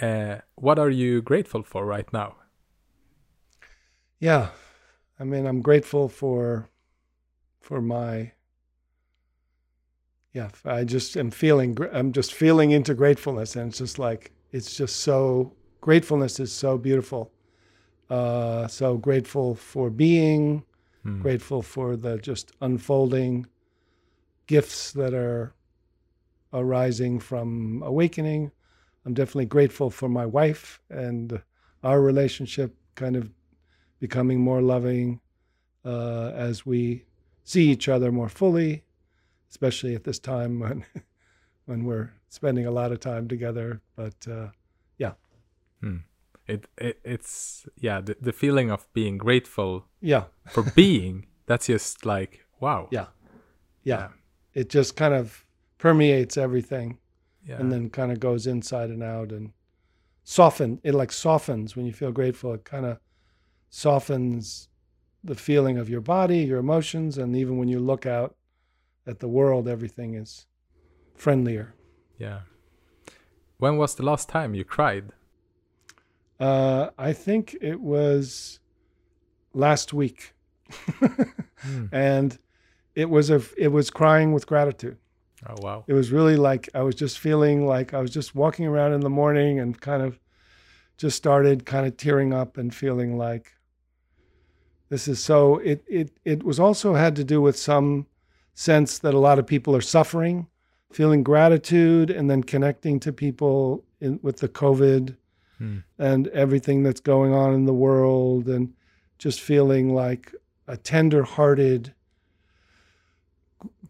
[0.02, 2.36] uh, what are you grateful for right now?
[4.20, 4.50] Yeah,
[5.20, 6.70] I mean, I'm grateful for
[7.60, 8.32] for my.
[10.34, 11.78] Yeah, I just am feeling.
[11.92, 15.54] I'm just feeling into gratefulness, and it's just like it's just so.
[15.82, 17.30] Gratefulness is so beautiful.
[18.10, 20.64] Uh, so grateful for being,
[21.04, 21.22] Hmm.
[21.22, 23.48] grateful for the just unfolding
[24.48, 25.54] gifts that are
[26.54, 28.52] arising from awakening.
[29.06, 31.42] I'm definitely grateful for my wife and
[31.84, 33.30] our relationship kind of
[34.00, 35.20] becoming more loving
[35.86, 37.06] uh, as we
[37.44, 38.84] see each other more fully,
[39.50, 40.86] especially at this time when
[41.66, 43.82] when we're spending a lot of time together.
[43.96, 44.48] But uh,
[46.48, 52.06] It, it it's yeah the, the feeling of being grateful yeah, for being that's just
[52.06, 52.88] like wow.
[52.92, 53.08] Yeah,
[53.84, 54.10] yeah,
[54.54, 55.46] it just kind of
[55.78, 56.98] permeates everything.
[57.46, 57.56] Yeah.
[57.58, 59.52] and then kind of goes inside and out and
[60.24, 62.54] soften it like softens when you feel grateful.
[62.54, 63.00] It kind of
[63.70, 64.70] softens
[65.24, 68.36] the feeling of your body your emotions and even when you look out
[69.08, 70.46] at the world everything is
[71.16, 71.74] friendlier.
[72.18, 72.42] Yeah.
[73.58, 75.12] When was the last time you cried?
[76.40, 78.60] Uh, i think it was
[79.54, 80.34] last week.
[81.60, 81.86] Hmm.
[81.92, 82.38] and
[82.96, 84.98] it was a it was crying with gratitude
[85.48, 88.66] oh wow it was really like I was just feeling like I was just walking
[88.66, 90.20] around in the morning and kind of
[90.98, 93.54] just started kind of tearing up and feeling like
[94.90, 98.06] this is so it it it was also had to do with some
[98.54, 100.48] sense that a lot of people are suffering
[100.92, 105.16] feeling gratitude and then connecting to people in, with the covid
[105.60, 105.80] Hmm.
[106.00, 108.74] and everything that's going on in the world and
[109.20, 110.34] just feeling like
[110.68, 111.94] a tender-hearted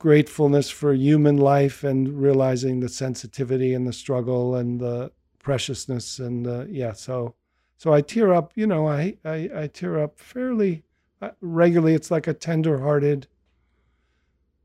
[0.03, 5.09] gratefulness for human life and realizing the sensitivity and the struggle and the
[5.39, 7.33] preciousness and uh, yeah so
[7.77, 10.83] so I tear up you know I I, I tear up fairly
[11.21, 13.27] uh, regularly it's like a tender-hearted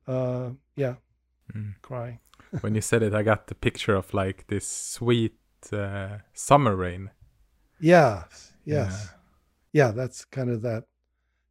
[0.09, 0.95] uh, yeah,
[1.55, 1.75] Mm.
[1.83, 2.19] crying.
[2.61, 5.39] when you said it, I got the picture of like this sweet
[5.73, 7.11] uh, summer rain.
[7.81, 8.25] Yeah,
[8.65, 9.15] yes,
[9.73, 9.93] yeah.
[9.93, 10.85] That's kind of that.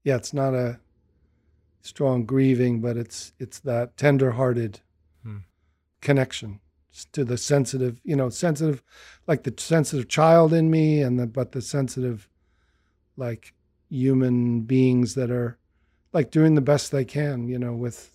[0.03, 0.79] Yeah, it's not a
[1.87, 4.81] strong grieving, but it's it's that tender-hearted
[5.23, 5.37] Hmm.
[6.01, 6.59] connection
[7.11, 8.81] to the sensitive, you know, sensitive,
[9.27, 12.27] like the sensitive child in me, and the but the sensitive,
[13.15, 13.53] like
[13.89, 15.57] human beings that are
[16.13, 18.11] like doing the best they can, you know, with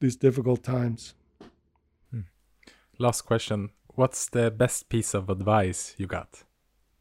[0.00, 1.14] these difficult times.
[2.98, 6.44] Last question: What's the best piece of advice you got?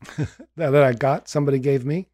[0.57, 2.09] that, that I got, somebody gave me.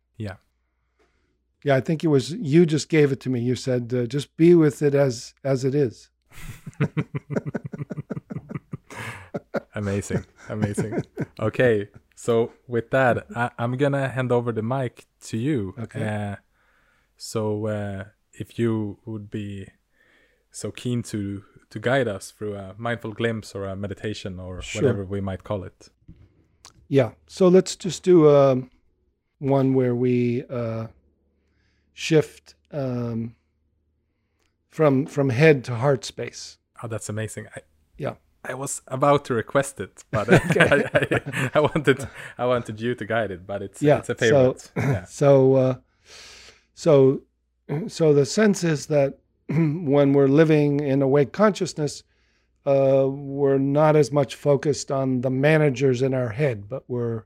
[1.64, 1.76] Yeah.
[1.76, 3.40] I think it was you just gave it to me.
[3.42, 6.10] You said uh, just be with it as as it is.
[9.76, 11.04] amazing, amazing.
[11.40, 15.74] Okay, so with that, I, I'm gonna hand over the mic to you.
[15.80, 16.08] Okay.
[16.08, 16.36] Uh,
[17.18, 18.04] so uh,
[18.34, 19.68] if you would be
[20.52, 24.82] so keen to to guide us through a mindful glimpse or a meditation or Sure.
[24.82, 25.90] whatever we might call it.
[26.88, 27.12] Yeah.
[27.28, 28.72] So let's just do um,
[29.38, 30.88] one where we uh,
[32.00, 33.36] shift um,
[34.70, 36.58] from from head to heart space.
[36.82, 37.48] Oh, that's amazing.
[37.56, 37.60] I,
[37.98, 38.16] Yeah.
[38.52, 40.68] I was about to request it, but Okay.
[40.94, 42.08] I, I, I wanted
[42.38, 44.72] I wanted you to guide it, but it's Yeah, it's a so- favorite.
[44.78, 45.06] yeah.
[45.22, 45.76] So, uh,
[46.74, 47.22] so,
[47.88, 49.20] so the sense is that
[49.50, 52.04] when we're living in awake consciousness,
[52.66, 57.24] uh, we're not as much focused on the managers in our head, but we're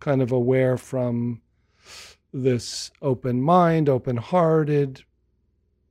[0.00, 1.40] kind of aware from
[2.32, 5.04] this open mind, open hearted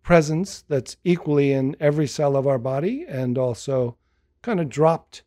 [0.04, 3.96] presence that's equally in every cell of our body and also
[4.42, 5.24] kind of dropped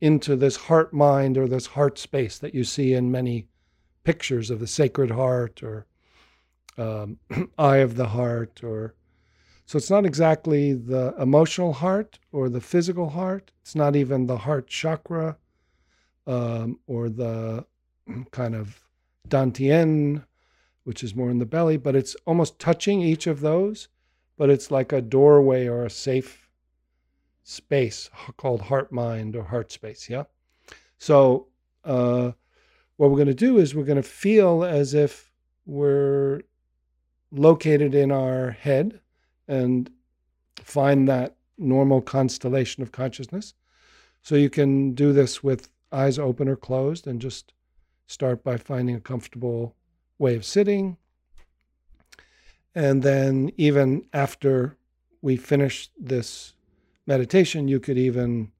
[0.00, 3.46] into this heart mind or this heart space that you see in many
[4.04, 5.86] pictures of the Sacred Heart or
[6.78, 7.18] um,
[7.58, 8.94] Eye of the Heart, or
[9.64, 13.50] so it's not exactly the emotional heart or the physical heart.
[13.62, 15.38] It's not even the heart chakra
[16.26, 17.64] um, or the
[18.30, 18.85] kind of
[19.28, 20.24] Dantian,
[20.84, 23.88] which is more in the belly, but it's almost touching each of those.
[24.38, 26.50] But it's like a doorway or a safe
[27.42, 30.10] space called heart mind or heart space.
[30.10, 30.24] Yeah.
[30.98, 31.48] So,
[31.84, 32.32] uh,
[32.96, 35.32] what we're going to do is we're going to feel as if
[35.66, 36.42] we're
[37.30, 39.00] located in our head
[39.48, 39.90] and
[40.56, 43.54] find that normal constellation of consciousness.
[44.22, 47.52] So you can do this with eyes open or closed and just
[48.06, 49.74] start by finding a comfortable
[50.18, 50.96] way of sitting.
[52.74, 54.76] And then, even after
[55.22, 56.54] we finish this
[57.06, 58.52] meditation, you could even,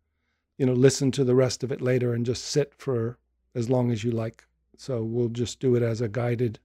[0.59, 3.18] you know, listen to the rest of it later and just sit for
[3.55, 4.44] as long as you like.
[4.77, 6.59] So we'll just do it as a guided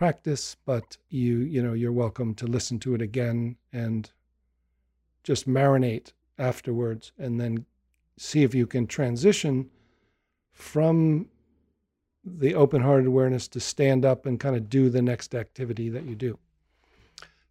[0.00, 4.10] practice, but you you know you're welcome to listen to it again and
[5.22, 7.66] just marinate afterwards and then
[8.16, 9.68] see if you can transition
[10.52, 11.28] from
[12.24, 16.14] the open-hearted awareness to stand up and kind of do the next activity that you
[16.14, 16.38] do.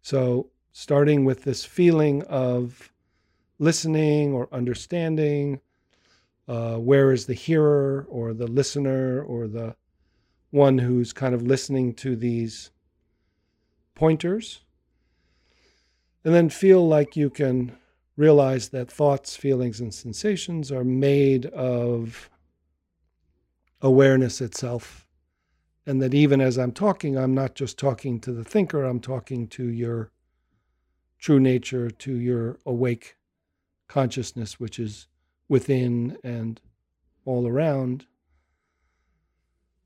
[0.02, 2.92] So starting with this feeling of
[3.58, 5.60] listening or understanding
[6.48, 9.76] uh, where is the hearer or the listener or the
[10.50, 12.70] one who's kind of listening to these
[13.94, 14.60] pointers.
[16.24, 17.76] And then feel like you can
[18.16, 22.28] realize that thoughts, feelings, and sensations are made of
[23.82, 25.06] awareness itself.
[25.86, 29.48] And that even as I'm talking, I'm not just talking to the thinker, I'm talking
[29.48, 30.10] to your
[31.18, 33.16] true nature, to your awake
[33.88, 35.08] consciousness, which is
[35.48, 36.60] within and
[37.24, 38.06] all around,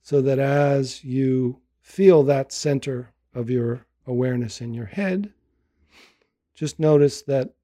[0.02, 5.32] so that as you feel that center of your awareness in your head,
[6.54, 7.54] just notice that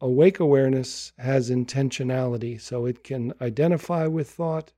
[0.00, 2.60] awake awareness has intentionality.
[2.60, 4.72] So it can identify with thought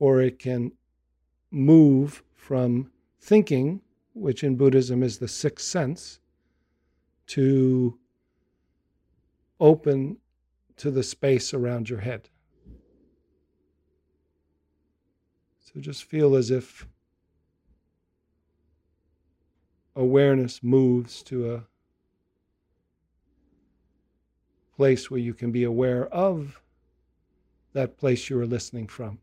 [0.00, 0.72] or it can
[1.52, 2.90] move from
[3.20, 3.82] thinking,
[4.14, 6.18] which in Buddhism is the sixth sense,
[7.28, 7.96] to
[9.60, 10.16] open
[10.76, 12.28] to the space around your head.
[15.60, 16.88] So just feel as if
[19.94, 21.64] awareness moves to a
[24.76, 26.62] place where you can be aware of
[27.74, 29.18] that place you are listening from.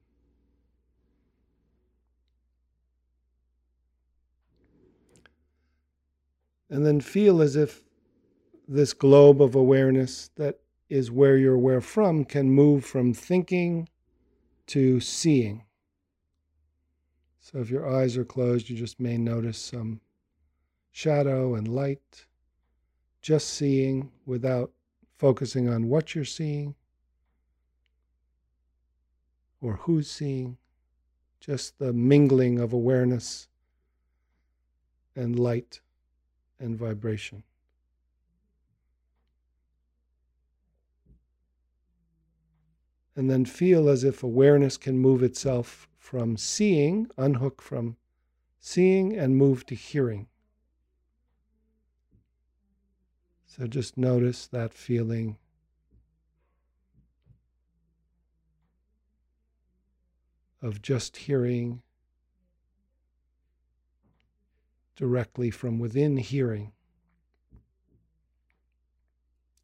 [6.70, 7.84] And then feel as if
[8.68, 13.88] this globe of awareness that is where you're aware from can move from thinking
[14.68, 15.64] to seeing.
[17.40, 20.02] So if your eyes are closed, you just may notice some
[20.92, 22.26] shadow and light.
[23.22, 24.72] Just seeing without
[25.18, 26.76] focusing on what you're seeing
[29.62, 30.58] or who's seeing,
[31.40, 33.48] just the mingling of awareness
[35.16, 35.80] and light
[36.60, 37.44] and vibration.
[43.16, 47.98] And then feel as if awareness can move itself from seeing, unhook from
[48.60, 50.28] seeing, and move to hearing.
[53.46, 55.38] So just notice that feeling.
[60.62, 61.82] Of just hearing
[64.98, 66.74] directly from within hearing,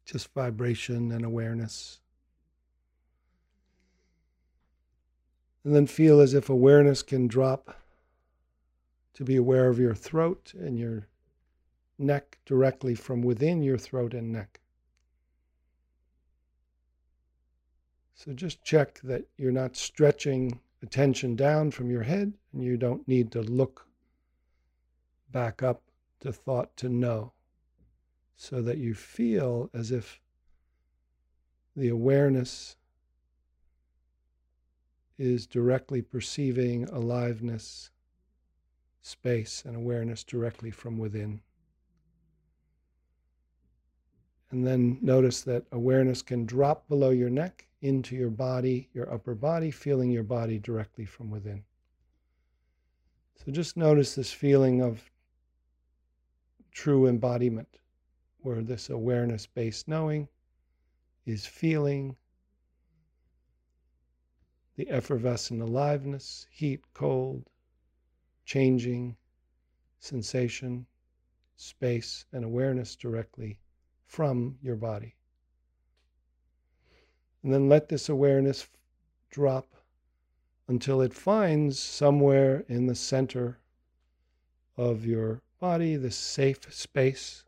[0.06, 2.00] just vibration and awareness.
[5.64, 7.76] And then feel as if awareness can drop
[9.14, 11.08] to be aware of your throat and your
[11.98, 14.60] neck directly from within your throat and neck.
[18.14, 23.06] So just check that you're not stretching attention down from your head and you don't
[23.08, 23.83] need to look
[25.34, 25.82] back up
[26.20, 27.32] to thought to know
[28.36, 30.20] so that you feel as if
[31.74, 32.76] the awareness
[35.18, 37.90] is directly perceiving aliveness,
[39.02, 41.40] space, and awareness directly from within.
[44.52, 49.34] And then notice that awareness can drop below your neck into your body, your upper
[49.34, 51.64] body, feeling your body directly from within.
[53.44, 55.10] So just notice this feeling of
[56.74, 57.78] true embodiment,
[58.40, 60.28] where this awareness based knowing
[61.24, 62.16] is feeling
[64.76, 67.48] the effervescent aliveness, heat, cold,
[68.44, 69.16] changing,
[70.00, 70.84] sensation,
[71.56, 73.60] space, and awareness directly
[74.04, 75.14] from your body.
[77.42, 78.66] And then let this awareness
[79.30, 79.74] drop
[80.66, 83.60] until it finds somewhere in the center
[84.76, 87.44] of your body this safe space,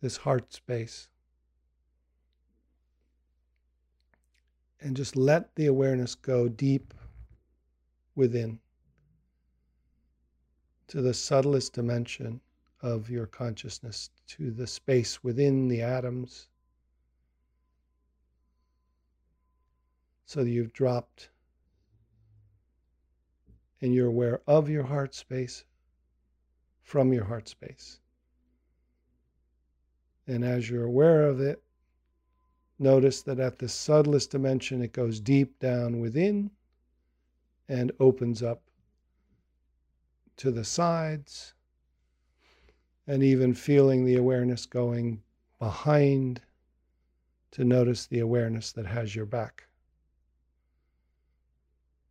[0.00, 1.08] this heart space.
[4.80, 6.94] And just let the awareness go deep
[8.14, 8.60] within
[10.88, 12.40] to the subtlest dimension
[12.80, 16.48] of your consciousness to the space within the atoms.
[20.26, 21.30] So that you've dropped
[23.80, 25.64] and you're aware of your heart space
[26.88, 28.00] from your heart space.
[30.26, 31.62] And as you're aware of it,
[32.78, 36.50] notice that at the subtlest dimension, it goes deep down within
[37.68, 38.62] and opens up
[40.38, 41.52] to the sides
[43.06, 45.22] and even feeling the awareness going
[45.58, 46.40] behind
[47.50, 49.64] to notice the awareness that has your back.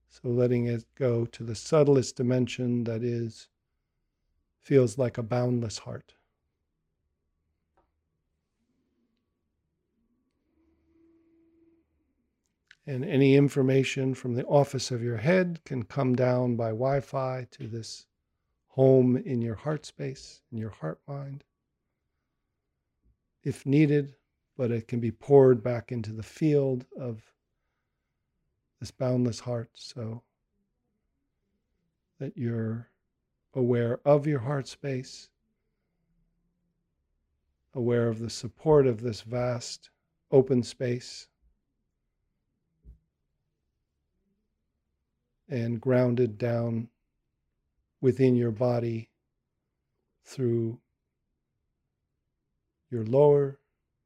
[0.10, 3.48] So letting it go to the subtlest dimension that is,
[4.68, 6.14] feels like a boundless heart.
[12.85, 17.48] And any information from the office of your head can come down by Wi Fi
[17.52, 18.07] to this
[18.68, 21.45] home in your heart space, in your heart mind,
[23.44, 24.15] if needed,
[24.57, 27.23] but it can be poured back into the field of
[28.81, 30.23] this boundless heart so
[32.19, 32.89] that you're
[33.58, 35.30] aware of your heart space,
[37.74, 39.90] aware of the support of this vast
[40.32, 41.28] open space,
[45.50, 46.88] and grounded down
[48.00, 49.10] within your body
[50.24, 50.80] through
[52.92, 53.58] your lower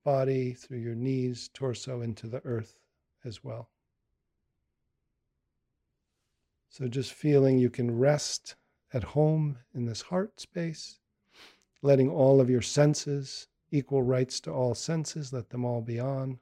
[0.06, 2.80] body, through your knees, torso, into the earth
[3.26, 3.69] as well.
[6.69, 8.56] So just feeling you can rest
[8.93, 10.99] at home in this heart space,
[11.81, 16.39] letting all of your senses, equal rights to all senses, let them all be on.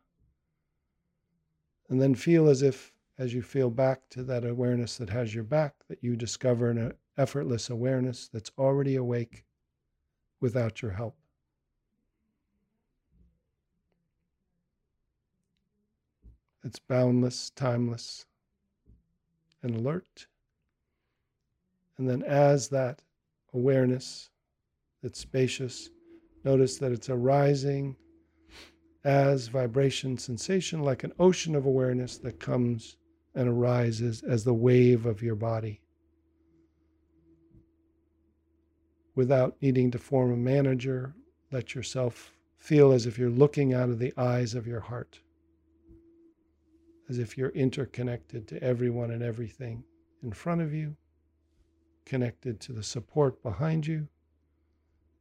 [1.90, 5.44] And then feel as if, as you feel back to that awareness that has your
[5.44, 9.44] back, that you discover an uh, effortless awareness that's already awake
[10.40, 11.18] without your help.
[16.64, 18.26] It's boundless, timeless,
[19.64, 20.28] and alert.
[22.00, 23.04] And then, as that
[23.54, 24.32] awareness
[25.04, 25.92] that's spacious,
[26.44, 27.96] notice that it's arising
[29.04, 32.98] as vibration sensation, like an ocean of awareness that comes
[33.36, 35.82] and arises as the wave of your body.
[39.20, 41.14] without needing to form a manager,
[41.52, 45.20] let yourself feel as if you're looking out of the eyes of your heart,
[47.10, 49.84] as if you're interconnected to everyone and everything
[50.24, 50.96] in front of you,
[52.10, 54.08] connected to the support behind you,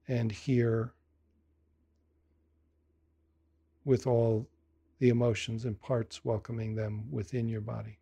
[0.08, 0.94] and here
[3.84, 4.48] with all
[4.98, 7.98] the emotions and parts welcoming them within your body.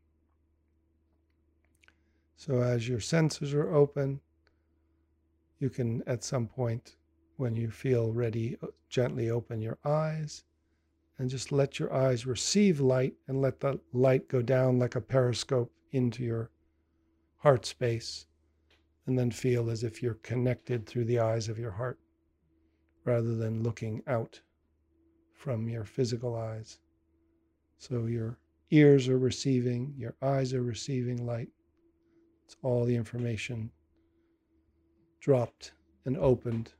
[2.37, 4.21] So, as your senses are open,
[5.59, 6.95] you can at some point,
[7.39, 8.57] when you feel ready,
[8.89, 10.45] gently open your eyes
[11.19, 15.01] and just let your eyes receive light and let the light go down like a
[15.01, 16.51] periscope into your
[17.39, 18.27] heart space.
[19.07, 21.99] And then feel as if you're connected through the eyes of your heart
[23.05, 24.41] rather than looking out
[25.33, 26.79] from your physical eyes.
[27.79, 28.39] So your
[28.71, 31.51] ears are receiving, your eyes are receiving light.
[32.45, 33.71] It's all the information
[35.21, 35.73] dropped
[36.05, 36.73] and opened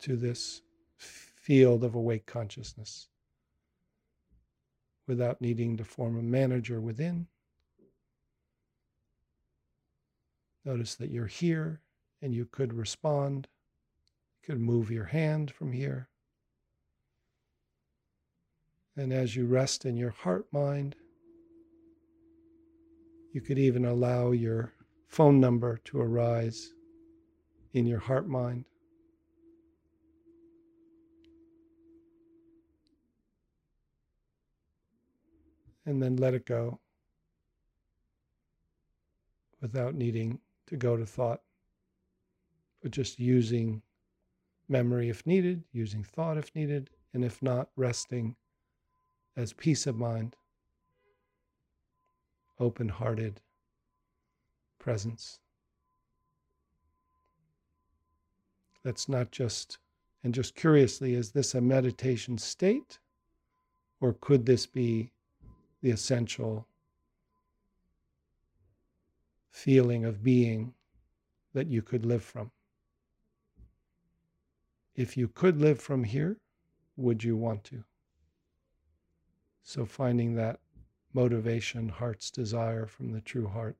[0.00, 0.62] to this
[0.96, 3.08] field of awake consciousness
[5.06, 7.26] without needing to form a manager within.
[10.66, 11.80] Notice that you're here
[12.20, 13.46] and you could respond.
[14.42, 16.08] You could move your hand from here.
[18.96, 20.96] And as you rest in your heart mind,
[23.32, 24.72] you could even allow your
[25.06, 26.72] phone number to arise
[27.72, 28.64] in your heart mind.
[35.84, 36.80] And then let it go
[39.60, 41.42] without needing to go to thought,
[42.82, 43.82] but just using
[44.68, 48.36] memory if needed, using thought if needed, and if not, resting
[49.36, 50.36] as peace of mind,
[52.58, 53.40] open hearted
[54.78, 55.38] presence.
[58.82, 59.78] That's not just,
[60.22, 62.98] and just curiously, is this a meditation state?
[64.00, 65.10] Or could this be
[65.82, 66.66] the essential
[69.56, 70.74] feeling of being
[71.54, 72.50] that you could live from?
[74.94, 76.36] If you could live from here,
[76.98, 77.82] would you want to?
[79.62, 80.60] So, finding that
[81.14, 83.76] motivation, heart's desire from the true heart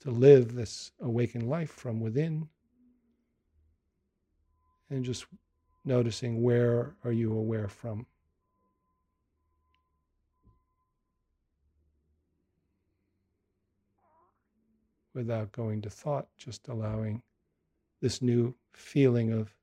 [0.00, 2.48] to live this awakened life from within,
[4.90, 5.24] and just
[5.84, 8.06] noticing where are you aware from.
[15.14, 17.22] Without going to thought, just allowing
[18.00, 19.54] this new feeling of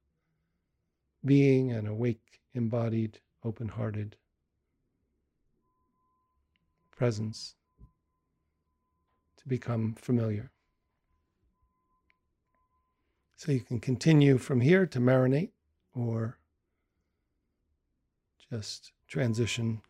[1.24, 4.18] being an awake, embodied, open hearted
[6.92, 7.56] presence
[9.38, 10.52] to become familiar.
[13.38, 15.52] So you can continue from here to marinate
[15.94, 16.40] or
[18.50, 19.82] just transition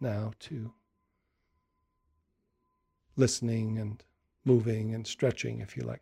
[0.00, 0.72] now to
[3.16, 4.04] listening and
[4.46, 6.00] moving and stretching if you like.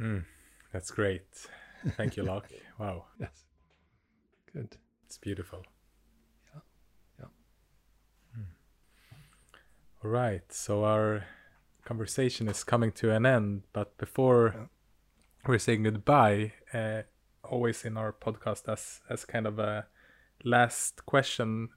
[0.00, 0.24] Mm,
[0.72, 1.22] that's great.
[1.96, 2.46] Thank you, Loch.
[2.78, 3.06] Wow.
[3.18, 3.44] Yes.
[4.52, 4.76] Good.
[5.06, 5.64] It's beautiful.
[6.54, 6.60] Yeah.
[7.18, 7.26] Yeah.
[8.36, 8.42] Hmm.
[10.04, 10.52] All right.
[10.52, 11.24] So our
[11.84, 14.66] conversation is coming to an end, but before Yeah.
[15.48, 17.02] we're saying goodbye, uh,
[17.42, 19.86] always in our podcast as as kind of a
[20.44, 21.70] last question,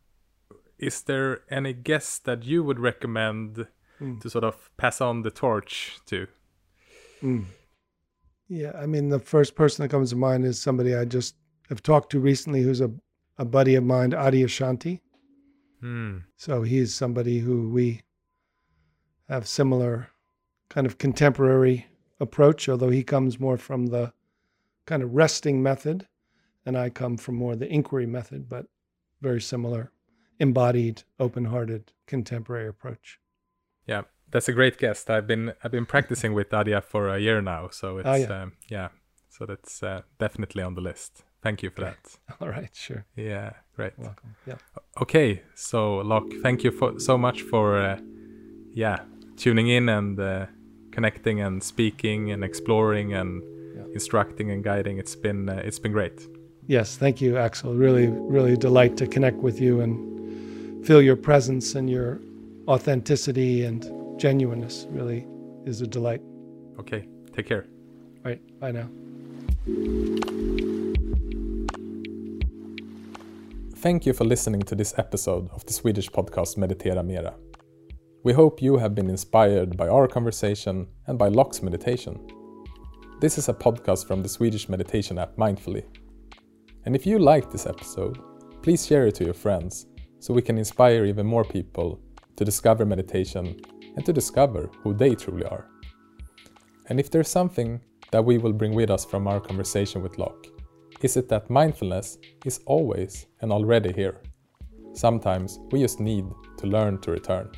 [0.81, 3.67] is there any guest that you would recommend
[4.01, 4.19] Mm.
[4.19, 6.25] to sort of pass on the torch to?
[7.21, 7.45] Mm.
[8.47, 11.35] Yeah, I mean, the first person that comes to mind is somebody I just
[11.69, 12.91] have talked to recently who's a,
[13.37, 15.01] a buddy of mine, Adyashanti.
[15.81, 16.17] Hmm.
[16.35, 18.01] So he's somebody who we
[19.29, 20.09] have similar
[20.69, 21.85] kind of contemporary
[22.19, 24.13] approach, although he comes more from the
[24.85, 26.07] kind of resting method,
[26.65, 28.65] and I come from more the inquiry method, but
[29.21, 29.91] very similar,
[30.41, 33.19] embodied, open-hearted, contemporary approach.
[33.87, 34.01] Yeah,
[34.31, 35.09] that's a great guest.
[35.09, 38.41] I've been I've been practicing with Adya for a year now, so it's Oh, yeah.
[38.41, 38.89] Um, yeah.
[39.29, 41.23] So that's uh, definitely on the list.
[41.41, 42.17] Thank you for that.
[42.41, 43.93] All right, sure, Yeah, great.
[43.97, 44.35] welcome.
[44.45, 44.57] Yeah,
[45.01, 47.99] Okay, so Loch, thank you for so much for uh,
[48.73, 48.97] yeah
[49.37, 50.45] tuning in and uh,
[50.91, 53.41] connecting and speaking and exploring and
[53.77, 53.85] Yeah.
[53.93, 54.99] instructing and guiding.
[54.99, 56.27] It's been uh, it's been great.
[56.67, 57.73] yes, thank you, Axel.
[57.73, 58.07] Really,
[58.37, 59.93] really delight to connect with you and
[60.83, 62.19] feel your presence and your
[62.67, 63.83] authenticity and
[64.19, 64.87] genuineness.
[64.89, 65.25] Really
[65.65, 66.21] is a delight.
[66.79, 67.65] Okay, take care.
[68.25, 68.89] All right, bye now.
[73.75, 77.33] Thank you for listening to this episode of the Swedish podcast Meditera Mera.
[78.23, 82.19] We hope you have been inspired by our conversation and by Loch's meditation.
[83.19, 85.85] This is a podcast from the Swedish meditation app Mindfully.
[86.85, 88.19] And if you like this episode,
[88.61, 89.87] please share it to your friends
[90.21, 91.99] so we can inspire even more people
[92.37, 93.59] to discover meditation
[93.95, 95.67] and to discover who they truly are.
[96.87, 97.81] And if there's something
[98.11, 100.47] that we will bring with us from our conversation with Loch,
[101.01, 104.21] is it that mindfulness is always and already here.
[104.93, 106.25] Sometimes we just need
[106.57, 107.49] to learn to return.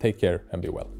[0.00, 0.90] Take care and be well.